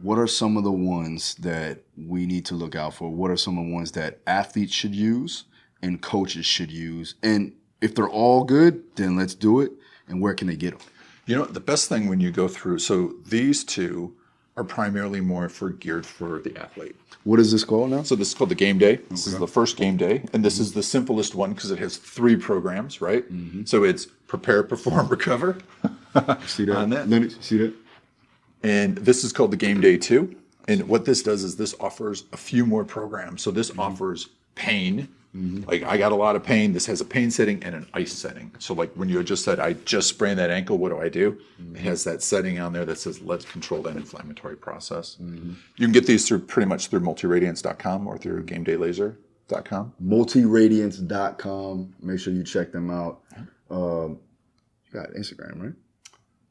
What 0.00 0.16
are 0.18 0.28
some 0.28 0.56
of 0.56 0.62
the 0.62 0.70
ones 0.70 1.34
that 1.36 1.80
we 1.96 2.24
need 2.24 2.44
to 2.46 2.54
look 2.54 2.76
out 2.76 2.94
for? 2.94 3.10
What 3.10 3.32
are 3.32 3.36
some 3.36 3.58
of 3.58 3.66
the 3.66 3.72
ones 3.72 3.92
that 3.92 4.20
athletes 4.28 4.72
should 4.72 4.94
use 4.94 5.44
and 5.82 6.00
coaches 6.00 6.46
should 6.46 6.70
use? 6.70 7.14
And 7.22 7.52
if 7.80 7.94
they're 7.94 8.08
all 8.08 8.44
good, 8.44 8.82
then 8.96 9.16
let's 9.16 9.34
do 9.34 9.60
it. 9.60 9.72
And 10.08 10.20
where 10.20 10.34
can 10.34 10.46
they 10.46 10.56
get 10.56 10.78
them? 10.78 10.86
You 11.26 11.36
know, 11.36 11.44
the 11.44 11.60
best 11.60 11.88
thing 11.88 12.08
when 12.08 12.20
you 12.20 12.30
go 12.30 12.48
through. 12.48 12.78
So 12.78 13.14
these 13.26 13.62
two 13.62 14.14
are 14.56 14.64
primarily 14.64 15.20
more 15.20 15.48
for 15.48 15.70
geared 15.70 16.04
for 16.04 16.40
the 16.40 16.56
athlete. 16.58 16.96
What 17.22 17.38
is 17.38 17.52
this 17.52 17.62
called 17.62 17.90
now? 17.90 18.02
So 18.02 18.16
this 18.16 18.28
is 18.28 18.34
called 18.34 18.50
the 18.50 18.56
game 18.56 18.78
day. 18.78 18.96
This 19.10 19.26
is 19.26 19.38
the 19.38 19.46
first 19.46 19.76
game 19.76 19.96
day, 19.96 20.24
and 20.32 20.44
this 20.44 20.58
is 20.58 20.72
the 20.72 20.82
simplest 20.82 21.34
one 21.34 21.52
because 21.52 21.70
it 21.70 21.78
has 21.78 21.96
three 21.96 22.36
programs, 22.36 23.00
right? 23.00 23.30
Mm-hmm. 23.30 23.64
So 23.66 23.84
it's 23.84 24.06
prepare, 24.06 24.64
perform, 24.64 25.08
recover. 25.10 25.58
See 26.46 26.64
that? 26.64 26.76
on 26.76 26.90
that. 26.90 27.36
See 27.40 27.58
that? 27.58 27.74
And 28.64 28.96
this 28.98 29.22
is 29.22 29.32
called 29.32 29.52
the 29.52 29.56
game 29.56 29.80
day 29.80 29.96
two. 29.96 30.34
And 30.66 30.88
what 30.88 31.04
this 31.04 31.22
does 31.22 31.44
is 31.44 31.56
this 31.56 31.74
offers 31.78 32.24
a 32.32 32.36
few 32.36 32.66
more 32.66 32.84
programs. 32.84 33.42
So 33.42 33.50
this 33.50 33.70
mm-hmm. 33.70 33.80
offers 33.80 34.28
pain. 34.54 35.08
Mm-hmm. 35.38 35.68
Like 35.68 35.84
I 35.84 35.96
got 35.96 36.12
a 36.12 36.16
lot 36.16 36.34
of 36.36 36.42
pain. 36.42 36.72
This 36.72 36.86
has 36.86 37.00
a 37.00 37.04
pain 37.04 37.30
setting 37.30 37.62
and 37.62 37.74
an 37.74 37.86
ice 37.94 38.12
setting. 38.12 38.50
So 38.58 38.74
like 38.74 38.92
when 38.94 39.08
you 39.08 39.22
just 39.22 39.44
said 39.44 39.60
I 39.60 39.74
just 39.74 40.08
sprained 40.08 40.38
that 40.38 40.50
ankle, 40.50 40.78
what 40.78 40.88
do 40.88 40.98
I 40.98 41.08
do? 41.08 41.38
Mm-hmm. 41.60 41.76
It 41.76 41.82
has 41.82 42.04
that 42.04 42.22
setting 42.22 42.58
on 42.58 42.72
there 42.72 42.84
that 42.84 42.98
says 42.98 43.20
let's 43.20 43.44
control 43.44 43.82
that 43.82 43.96
inflammatory 43.96 44.56
process. 44.56 45.16
Mm-hmm. 45.22 45.52
You 45.76 45.86
can 45.86 45.92
get 45.92 46.06
these 46.06 46.26
through 46.26 46.40
pretty 46.40 46.68
much 46.68 46.88
through 46.88 47.00
multiradiance.com 47.00 48.06
or 48.06 48.18
through 48.18 48.44
gamedaylaser.com. 48.46 49.94
Multiradiance.com. 50.04 51.94
Make 52.02 52.20
sure 52.20 52.32
you 52.32 52.44
check 52.44 52.72
them 52.72 52.90
out. 52.90 53.20
Um, 53.70 54.18
you 54.86 55.00
got 55.00 55.10
Instagram, 55.10 55.62
right? 55.62 55.74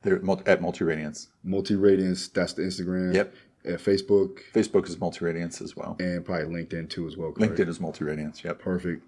They're 0.04 0.18
at 0.18 0.62
multiradiance. 0.62 1.28
Multiradiance, 1.46 2.32
that's 2.32 2.54
the 2.54 2.62
Instagram. 2.62 3.14
Yep. 3.14 3.34
At 3.66 3.80
Facebook 3.80 4.40
Facebook 4.54 4.88
is 4.88 5.00
multi 5.00 5.26
radiance 5.26 5.62
as 5.62 5.76
well. 5.76 5.98
and 6.00 6.24
probably 6.24 6.46
LinkedIn 6.64 6.90
too 6.90 7.06
as 7.08 7.18
well. 7.18 7.32
correct? 7.32 7.54
LinkedIn 7.56 7.68
is 7.68 7.80
multi 7.80 8.06
radiance. 8.06 8.44
Yep. 8.44 8.60
Perfect. 8.60 9.04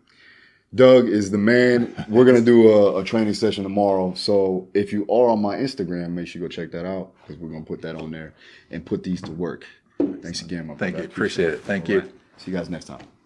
Doug 0.76 1.08
is 1.10 1.32
the 1.32 1.38
man. 1.38 1.96
We're 2.10 2.26
gonna 2.26 2.42
do 2.42 2.70
a, 2.70 3.00
a 3.00 3.04
training 3.04 3.34
session 3.34 3.64
tomorrow. 3.64 4.14
So 4.16 4.68
if 4.74 4.92
you 4.94 5.04
are 5.04 5.30
on 5.30 5.42
my 5.42 5.56
Instagram, 5.58 6.12
make 6.12 6.28
sure 6.28 6.42
you 6.42 6.48
go 6.48 6.52
check 6.52 6.72
that 6.72 6.86
out 6.86 7.12
because 7.22 7.38
we're 7.42 7.50
gonna 7.50 7.64
put 7.66 7.82
that 7.84 7.96
on 7.96 8.12
there 8.12 8.34
and 8.70 8.86
put 8.86 9.04
these 9.04 9.22
to 9.24 9.32
work. 9.32 9.66
Thanks 10.22 10.42
again, 10.42 10.68
my 10.68 10.76
Thank 10.76 10.94
brother. 10.96 11.08
you. 11.08 11.12
Appreciate 11.14 11.54
it. 11.54 11.62
Thank 11.64 11.86
All 11.86 11.96
you. 11.96 12.00
right. 12.02 12.12
See 12.38 12.52
you 12.52 12.58
guys 12.58 12.70
next 12.70 12.86
time. 12.86 13.19